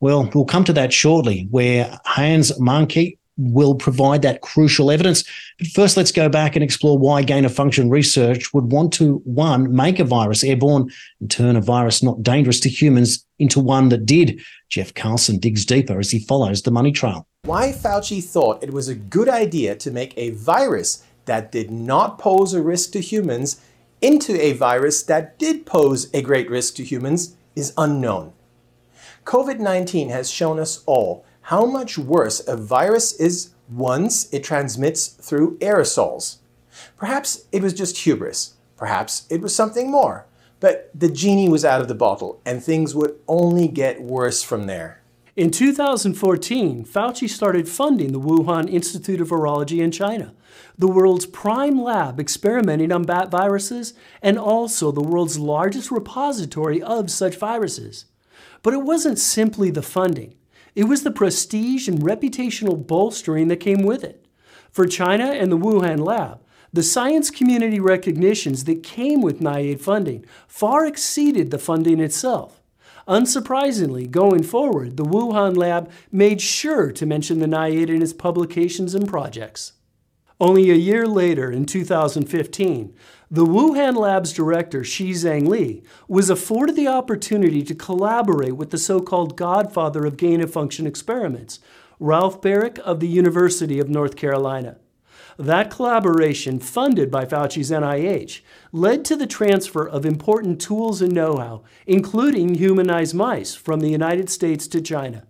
Well, 0.00 0.30
we'll 0.34 0.44
come 0.44 0.64
to 0.64 0.72
that 0.74 0.92
shortly, 0.92 1.48
where 1.50 1.98
Hans 2.04 2.52
Mahnke 2.58 3.18
will 3.38 3.74
provide 3.74 4.22
that 4.22 4.40
crucial 4.42 4.90
evidence. 4.90 5.24
But 5.58 5.68
first, 5.68 5.96
let's 5.96 6.12
go 6.12 6.28
back 6.28 6.56
and 6.56 6.62
explore 6.62 6.98
why 6.98 7.22
gain 7.22 7.44
of 7.44 7.54
function 7.54 7.88
research 7.88 8.52
would 8.52 8.72
want 8.72 8.92
to, 8.94 9.22
one, 9.24 9.74
make 9.74 9.98
a 9.98 10.04
virus 10.04 10.44
airborne 10.44 10.90
and 11.20 11.30
turn 11.30 11.56
a 11.56 11.60
virus 11.60 12.02
not 12.02 12.22
dangerous 12.22 12.60
to 12.60 12.68
humans 12.68 13.24
into 13.38 13.60
one 13.60 13.88
that 13.90 14.04
did. 14.04 14.40
Jeff 14.68 14.92
Carlson 14.94 15.38
digs 15.38 15.64
deeper 15.64 15.98
as 15.98 16.10
he 16.10 16.18
follows 16.18 16.62
the 16.62 16.70
money 16.70 16.92
trail. 16.92 17.26
Why 17.44 17.72
Fauci 17.72 18.22
thought 18.22 18.62
it 18.62 18.72
was 18.72 18.88
a 18.88 18.94
good 18.94 19.28
idea 19.28 19.76
to 19.76 19.90
make 19.90 20.12
a 20.18 20.30
virus 20.30 21.04
that 21.28 21.52
did 21.52 21.70
not 21.70 22.18
pose 22.18 22.52
a 22.52 22.60
risk 22.60 22.90
to 22.92 23.00
humans 23.00 23.60
into 24.02 24.40
a 24.40 24.52
virus 24.52 25.02
that 25.04 25.38
did 25.38 25.64
pose 25.64 26.12
a 26.12 26.22
great 26.22 26.50
risk 26.50 26.74
to 26.74 26.84
humans 26.84 27.36
is 27.54 27.72
unknown. 27.78 28.32
COVID 29.24 29.60
19 29.60 30.08
has 30.08 30.30
shown 30.30 30.58
us 30.58 30.82
all 30.86 31.24
how 31.42 31.64
much 31.64 31.96
worse 31.96 32.46
a 32.46 32.56
virus 32.56 33.12
is 33.20 33.50
once 33.70 34.32
it 34.32 34.42
transmits 34.42 35.06
through 35.06 35.58
aerosols. 35.58 36.38
Perhaps 36.96 37.44
it 37.52 37.62
was 37.62 37.72
just 37.72 37.98
hubris. 37.98 38.54
Perhaps 38.76 39.26
it 39.30 39.40
was 39.40 39.54
something 39.54 39.90
more. 39.90 40.26
But 40.60 40.90
the 40.94 41.10
genie 41.10 41.48
was 41.48 41.64
out 41.64 41.80
of 41.80 41.88
the 41.88 41.94
bottle, 41.94 42.40
and 42.44 42.62
things 42.62 42.94
would 42.94 43.16
only 43.28 43.68
get 43.68 44.02
worse 44.02 44.42
from 44.42 44.66
there. 44.66 45.00
In 45.38 45.52
2014, 45.52 46.84
Fauci 46.84 47.30
started 47.30 47.68
funding 47.68 48.10
the 48.10 48.18
Wuhan 48.18 48.68
Institute 48.68 49.20
of 49.20 49.28
Virology 49.28 49.78
in 49.78 49.92
China, 49.92 50.34
the 50.76 50.88
world's 50.88 51.26
prime 51.26 51.80
lab 51.80 52.18
experimenting 52.18 52.90
on 52.90 53.04
bat 53.04 53.30
viruses 53.30 53.94
and 54.20 54.36
also 54.36 54.90
the 54.90 55.00
world's 55.00 55.38
largest 55.38 55.92
repository 55.92 56.82
of 56.82 57.08
such 57.08 57.36
viruses. 57.36 58.06
But 58.64 58.74
it 58.74 58.82
wasn't 58.82 59.20
simply 59.20 59.70
the 59.70 59.80
funding. 59.80 60.34
It 60.74 60.88
was 60.88 61.04
the 61.04 61.12
prestige 61.12 61.86
and 61.86 62.00
reputational 62.00 62.84
bolstering 62.84 63.46
that 63.46 63.60
came 63.60 63.84
with 63.84 64.02
it. 64.02 64.26
For 64.72 64.86
China 64.86 65.26
and 65.26 65.52
the 65.52 65.56
Wuhan 65.56 66.04
lab, 66.04 66.40
the 66.72 66.82
science 66.82 67.30
community 67.30 67.78
recognitions 67.78 68.64
that 68.64 68.82
came 68.82 69.22
with 69.22 69.38
NIAID 69.38 69.80
funding 69.80 70.24
far 70.48 70.84
exceeded 70.84 71.52
the 71.52 71.60
funding 71.60 72.00
itself. 72.00 72.57
Unsurprisingly, 73.08 74.10
going 74.10 74.42
forward, 74.42 74.98
the 74.98 75.04
Wuhan 75.04 75.56
lab 75.56 75.90
made 76.12 76.42
sure 76.42 76.92
to 76.92 77.06
mention 77.06 77.38
the 77.38 77.46
NIAID 77.46 77.88
in 77.88 78.02
its 78.02 78.12
publications 78.12 78.94
and 78.94 79.08
projects. 79.08 79.72
Only 80.38 80.70
a 80.70 80.74
year 80.74 81.06
later, 81.06 81.50
in 81.50 81.64
2015, 81.64 82.94
the 83.30 83.46
Wuhan 83.46 83.96
Lab's 83.96 84.32
director, 84.32 84.84
Shi 84.84 85.12
Zhengli, 85.12 85.82
was 86.06 86.28
afforded 86.28 86.76
the 86.76 86.86
opportunity 86.86 87.62
to 87.62 87.74
collaborate 87.74 88.56
with 88.56 88.70
the 88.70 88.78
so 88.78 89.00
called 89.00 89.38
godfather 89.38 90.04
of 90.04 90.18
gain 90.18 90.42
of 90.42 90.52
function 90.52 90.86
experiments, 90.86 91.60
Ralph 91.98 92.42
Baric 92.42 92.78
of 92.80 93.00
the 93.00 93.08
University 93.08 93.80
of 93.80 93.88
North 93.88 94.16
Carolina. 94.16 94.76
That 95.38 95.70
collaboration, 95.70 96.58
funded 96.58 97.12
by 97.12 97.24
Fauci's 97.24 97.70
NIH, 97.70 98.40
led 98.72 99.04
to 99.04 99.14
the 99.14 99.26
transfer 99.26 99.88
of 99.88 100.04
important 100.04 100.60
tools 100.60 101.00
and 101.00 101.12
know 101.12 101.36
how, 101.36 101.62
including 101.86 102.56
humanized 102.56 103.14
mice, 103.14 103.54
from 103.54 103.78
the 103.78 103.88
United 103.88 104.30
States 104.30 104.66
to 104.66 104.80
China. 104.80 105.28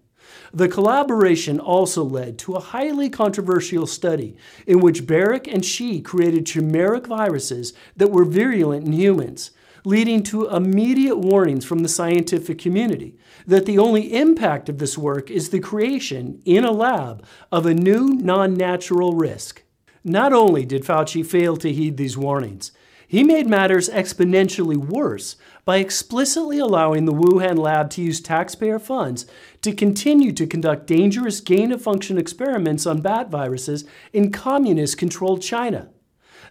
The 0.51 0.67
collaboration 0.67 1.61
also 1.61 2.03
led 2.03 2.39
to 2.39 2.55
a 2.55 2.61
highly 2.61 3.11
controversial 3.11 3.87
study 3.87 4.35
in 4.67 4.81
which 4.81 5.05
Baric 5.05 5.47
and 5.47 5.63
Shi 5.63 6.01
created 6.01 6.47
chimeric 6.47 7.07
viruses 7.07 7.75
that 7.95 8.11
were 8.11 8.25
virulent 8.25 8.87
in 8.87 8.95
humans, 8.95 9.51
leading 9.85 10.23
to 10.23 10.49
immediate 10.49 11.19
warnings 11.19 11.67
from 11.67 11.81
the 11.81 11.89
scientific 11.89 12.59
community 12.59 13.19
that 13.47 13.67
the 13.67 13.79
only 13.79 14.15
impact 14.15 14.71
of 14.71 14.79
this 14.79 14.97
work 14.97 15.31
is 15.31 15.51
the 15.51 15.61
creation, 15.61 16.41
in 16.47 16.65
a 16.65 16.73
lab, 16.73 17.27
of 17.53 17.67
a 17.67 17.75
new 17.75 18.09
non 18.09 18.55
natural 18.55 19.13
risk. 19.13 19.65
Not 20.05 20.33
only 20.33 20.65
did 20.65 20.85
Fauci 20.85 21.25
fail 21.25 21.57
to 21.57 21.73
heed 21.73 21.97
these 21.97 22.17
warnings, 22.17 22.73
he 23.07 23.25
made 23.25 23.47
matters 23.47 23.89
exponentially 23.89 24.77
worse 24.77 25.37
by 25.65 25.79
explicitly 25.79 26.59
allowing 26.59 27.07
the 27.07 27.13
Wuhan 27.13 27.57
lab 27.59 27.89
to 27.91 28.03
use 28.03 28.21
taxpayer 28.21 28.79
funds 28.79 29.25
to 29.63 29.73
continue 29.73 30.31
to 30.33 30.47
conduct 30.47 30.87
dangerous 30.87 31.41
gain 31.41 31.73
of 31.73 31.81
function 31.81 32.19
experiments 32.19 32.87
on 32.87 33.01
bat 33.01 33.31
viruses 33.31 33.85
in 34.13 34.31
communist 34.31 34.99
controlled 34.99 35.43
China. 35.43 35.89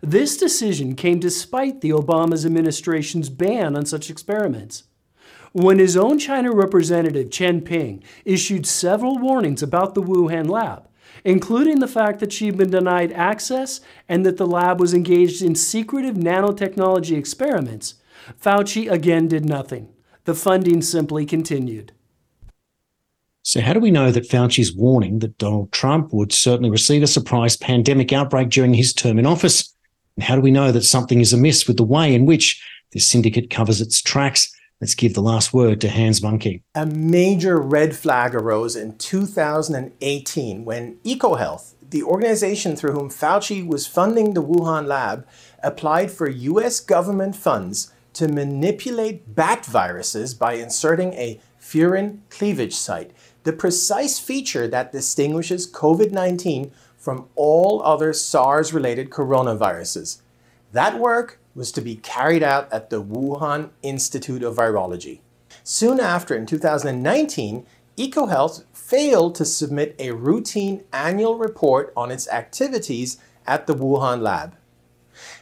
This 0.01 0.35
decision 0.35 0.95
came 0.95 1.19
despite 1.19 1.81
the 1.81 1.91
Obama's 1.91 2.45
administration's 2.45 3.29
ban 3.29 3.75
on 3.75 3.85
such 3.85 4.09
experiments. 4.09 4.83
When 5.53 5.79
his 5.79 5.95
own 5.95 6.19
China 6.19 6.51
representative 6.51 7.31
Chen 7.31 7.61
Ping 7.61 8.03
issued 8.25 8.65
several 8.65 9.17
warnings 9.17 9.63
about 9.63 9.95
the 9.95 10.03
Wuhan 10.03 10.49
lab, 10.49 10.87
including 11.27 11.79
the 11.79 11.89
fact 11.89 12.21
that 12.21 12.31
she'd 12.31 12.55
been 12.55 12.69
denied 12.69 13.11
access 13.11 13.81
and 14.07 14.25
that 14.25 14.37
the 14.37 14.47
lab 14.47 14.79
was 14.79 14.93
engaged 14.93 15.41
in 15.41 15.53
secretive 15.55 16.15
nanotechnology 16.15 17.17
experiments, 17.17 17.95
Fauci 18.41 18.89
again 18.89 19.27
did 19.27 19.43
nothing. 19.43 19.89
The 20.23 20.33
funding 20.33 20.81
simply 20.81 21.25
continued. 21.25 21.91
So, 23.43 23.59
how 23.59 23.73
do 23.73 23.81
we 23.81 23.91
know 23.91 24.09
that 24.09 24.29
Fauci's 24.29 24.73
warning 24.73 25.19
that 25.19 25.37
Donald 25.37 25.73
Trump 25.73 26.13
would 26.13 26.31
certainly 26.31 26.69
receive 26.69 27.03
a 27.03 27.07
surprise 27.07 27.57
pandemic 27.57 28.13
outbreak 28.13 28.49
during 28.49 28.73
his 28.73 28.93
term 28.93 29.19
in 29.19 29.25
office? 29.25 29.73
And 30.15 30.23
how 30.23 30.35
do 30.35 30.41
we 30.41 30.51
know 30.51 30.71
that 30.71 30.83
something 30.83 31.19
is 31.19 31.33
amiss 31.33 31.67
with 31.67 31.75
the 31.75 31.83
way 31.83 32.15
in 32.15 32.25
which 32.25 32.63
this 32.93 33.05
syndicate 33.05 33.49
covers 33.49 33.81
its 33.81 34.01
tracks? 34.01 34.49
Let's 34.79 34.93
give 34.93 35.15
the 35.15 35.23
last 35.23 35.55
word 35.55 35.81
to 35.81 35.89
Hans 35.89 36.21
Mahnke. 36.21 36.61
A 36.75 36.85
major 36.85 37.59
red 37.59 37.95
flag 37.95 38.35
arose 38.35 38.75
in 38.75 38.95
2018 38.99 40.65
when 40.65 40.97
EcoHealth, 40.97 41.73
the 41.89 42.03
organization 42.03 42.75
through 42.75 42.91
whom 42.91 43.09
Fauci 43.09 43.65
was 43.65 43.87
funding 43.87 44.35
the 44.35 44.43
Wuhan 44.43 44.85
lab, 44.85 45.27
applied 45.63 46.11
for 46.11 46.29
US 46.29 46.79
government 46.79 47.35
funds 47.35 47.91
to 48.13 48.27
manipulate 48.27 49.33
bat 49.33 49.65
viruses 49.65 50.35
by 50.35 50.53
inserting 50.53 51.13
a 51.13 51.41
furin 51.59 52.19
cleavage 52.29 52.75
site, 52.75 53.13
the 53.45 53.53
precise 53.53 54.19
feature 54.19 54.67
that 54.67 54.91
distinguishes 54.91 55.71
COVID 55.71 56.11
19 56.11 56.71
from 56.95 57.27
all 57.35 57.81
other 57.81 58.13
SARS 58.13 58.73
related 58.73 59.09
coronaviruses. 59.09 60.21
That 60.71 60.99
work 60.99 61.39
was 61.57 61.71
to 61.71 61.81
be 61.81 61.95
carried 61.95 62.43
out 62.43 62.71
at 62.71 62.91
the 62.91 63.03
Wuhan 63.03 63.71
Institute 63.81 64.43
of 64.43 64.55
Virology. 64.55 65.21
Soon 65.63 65.99
after, 65.99 66.35
in 66.35 66.45
2019, 66.45 67.65
EcoHealth 67.97 68.63
failed 68.71 69.33
to 69.33 69.43
submit 69.43 69.95
a 69.97 70.11
routine 70.11 70.83
annual 70.93 71.35
report 71.35 71.91
on 71.97 72.11
its 72.11 72.29
activities 72.29 73.17
at 73.47 73.65
the 73.65 73.73
Wuhan 73.73 74.21
lab. 74.21 74.55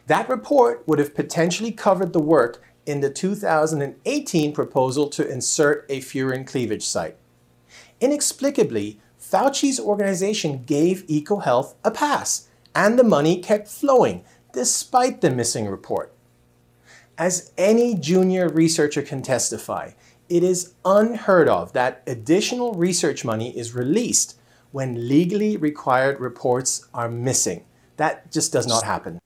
That 0.08 0.30
report 0.30 0.88
would 0.88 1.00
have 1.00 1.14
potentially 1.14 1.74
covered 1.74 2.14
the 2.14 2.22
work 2.22 2.64
in 2.86 3.02
the 3.02 3.10
2018 3.10 4.54
proposal 4.54 5.10
to 5.10 5.30
insert 5.30 5.86
a 5.90 6.00
furin 6.00 6.48
cleavage 6.48 6.86
site. 6.86 7.18
Inexplicably, 8.00 9.02
Fauci's 9.20 9.82
organization 9.82 10.64
gave 10.64 11.06
EcoHealth 11.08 11.74
a 11.84 11.92
pass, 11.92 12.48
and 12.74 12.98
the 12.98 13.04
money 13.04 13.42
kept 13.42 13.68
flowing 13.68 14.24
despite 14.56 15.22
the 15.22 15.30
missing 15.30 15.68
report. 15.68 16.14
As 17.18 17.52
any 17.58 17.94
junior 17.94 18.50
researcher 18.50 19.02
can 19.02 19.22
testify, 19.22 19.92
it 20.28 20.44
is 20.44 20.74
unheard 20.84 21.48
of 21.48 21.74
that 21.74 22.02
additional 22.08 22.74
research 22.74 23.24
money 23.24 23.56
is 23.56 23.76
released 23.76 24.38
when 24.72 25.08
legally 25.08 25.56
required 25.56 26.20
reports 26.20 26.88
are 26.94 27.10
missing. 27.10 27.64
That 27.98 28.32
just 28.32 28.52
does 28.52 28.68
not 28.68 28.84
happen. 28.84 29.20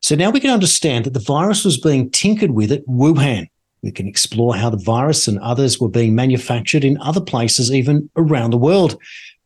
So 0.00 0.14
now 0.14 0.30
we 0.30 0.40
can 0.40 0.50
understand 0.50 1.04
that 1.04 1.14
the 1.14 1.20
virus 1.20 1.64
was 1.64 1.78
being 1.78 2.10
tinkered 2.10 2.52
with 2.52 2.70
at 2.70 2.86
Wuhan. 2.86 3.48
We 3.82 3.90
can 3.90 4.06
explore 4.06 4.54
how 4.54 4.70
the 4.70 4.76
virus 4.76 5.26
and 5.26 5.38
others 5.40 5.80
were 5.80 5.88
being 5.88 6.14
manufactured 6.14 6.84
in 6.84 6.98
other 6.98 7.20
places, 7.20 7.72
even 7.72 8.08
around 8.16 8.50
the 8.50 8.58
world. 8.58 9.00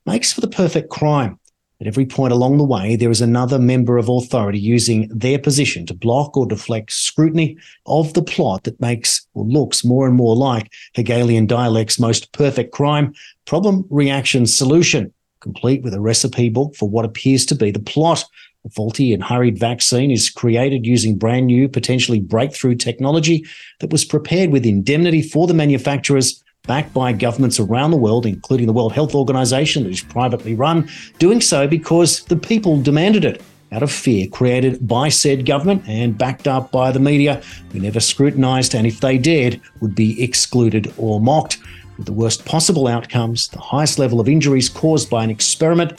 Makes 0.05 0.33
for 0.33 0.43
the 0.43 0.49
perfect 0.49 0.91
crime. 0.91 1.39
At 1.81 1.87
every 1.87 2.05
point 2.05 2.33
along 2.33 2.59
the 2.59 2.64
way, 2.64 2.95
there 2.95 3.11
is 3.11 3.22
another 3.22 3.59
member 3.59 3.97
of 3.97 4.11
authority 4.11 4.59
using 4.59 5.09
their 5.09 5.39
position 5.39 5.87
to 5.87 5.95
block 5.95 6.37
or 6.37 6.45
deflect 6.45 6.93
scrutiny 6.93 7.57
of 7.87 8.12
the 8.12 8.22
plot 8.22 8.64
that 8.64 8.81
makes 8.83 9.26
or 9.33 9.45
looks 9.45 9.83
more 9.83 10.07
and 10.07 10.14
more 10.14 10.37
like 10.37 10.70
Hegelian 10.93 11.47
dialect's 11.47 11.99
most 11.99 12.33
perfect 12.33 12.72
crime 12.72 13.14
problem, 13.47 13.87
reaction, 13.89 14.47
solution, 14.47 15.11
complete 15.41 15.83
with 15.83 15.95
a 15.95 16.01
recipe 16.01 16.51
book 16.51 16.76
for 16.76 16.87
what 16.87 17.07
appears 17.07 17.47
to 17.47 17.55
be 17.55 17.70
the 17.70 17.81
plot. 17.81 18.24
A 18.66 18.68
faulty 18.68 19.14
and 19.14 19.24
hurried 19.24 19.59
vaccine 19.59 20.11
is 20.11 20.28
created 20.28 20.85
using 20.85 21.16
brand 21.16 21.47
new, 21.47 21.66
potentially 21.66 22.20
breakthrough 22.20 22.74
technology 22.74 23.47
that 23.78 23.91
was 23.91 24.05
prepared 24.05 24.51
with 24.51 24.66
indemnity 24.66 25.22
for 25.22 25.47
the 25.47 25.55
manufacturers 25.55 26.45
backed 26.65 26.93
by 26.95 27.13
governments 27.13 27.59
around 27.59 27.91
the 27.91 27.97
world, 27.97 28.27
including 28.27 28.67
the 28.67 28.73
World 28.73 28.93
Health 28.93 29.15
Organization, 29.15 29.85
that 29.85 29.91
is 29.91 30.03
privately 30.03 30.55
run, 30.55 30.89
doing 31.19 31.41
so 31.41 31.67
because 31.67 32.25
the 32.25 32.37
people 32.37 32.81
demanded 32.81 33.25
it 33.25 33.43
out 33.73 33.83
of 33.83 33.91
fear 33.91 34.27
created 34.27 34.87
by 34.87 35.09
said 35.09 35.47
government 35.47 35.83
and 35.87 36.19
backed 36.19 36.49
up 36.49 36.73
by 36.73 36.91
the 36.91 36.99
media, 36.99 37.41
who 37.73 37.81
never 37.81 38.01
scrutinised 38.01 38.75
and, 38.75 38.87
if 38.87 39.01
they 39.01 39.17
dared, 39.17 39.61
would 39.81 39.95
be 39.95 40.23
excluded 40.23 40.93
or 40.97 41.21
mocked. 41.21 41.59
With 41.97 42.07
the 42.07 42.13
worst 42.13 42.45
possible 42.45 42.87
outcomes, 42.87 43.49
the 43.49 43.61
highest 43.61 43.99
level 43.99 44.21
of 44.21 44.29
injuries 44.29 44.69
caused 44.69 45.11
by 45.11 45.23
an 45.23 45.31
experiment 45.31 45.99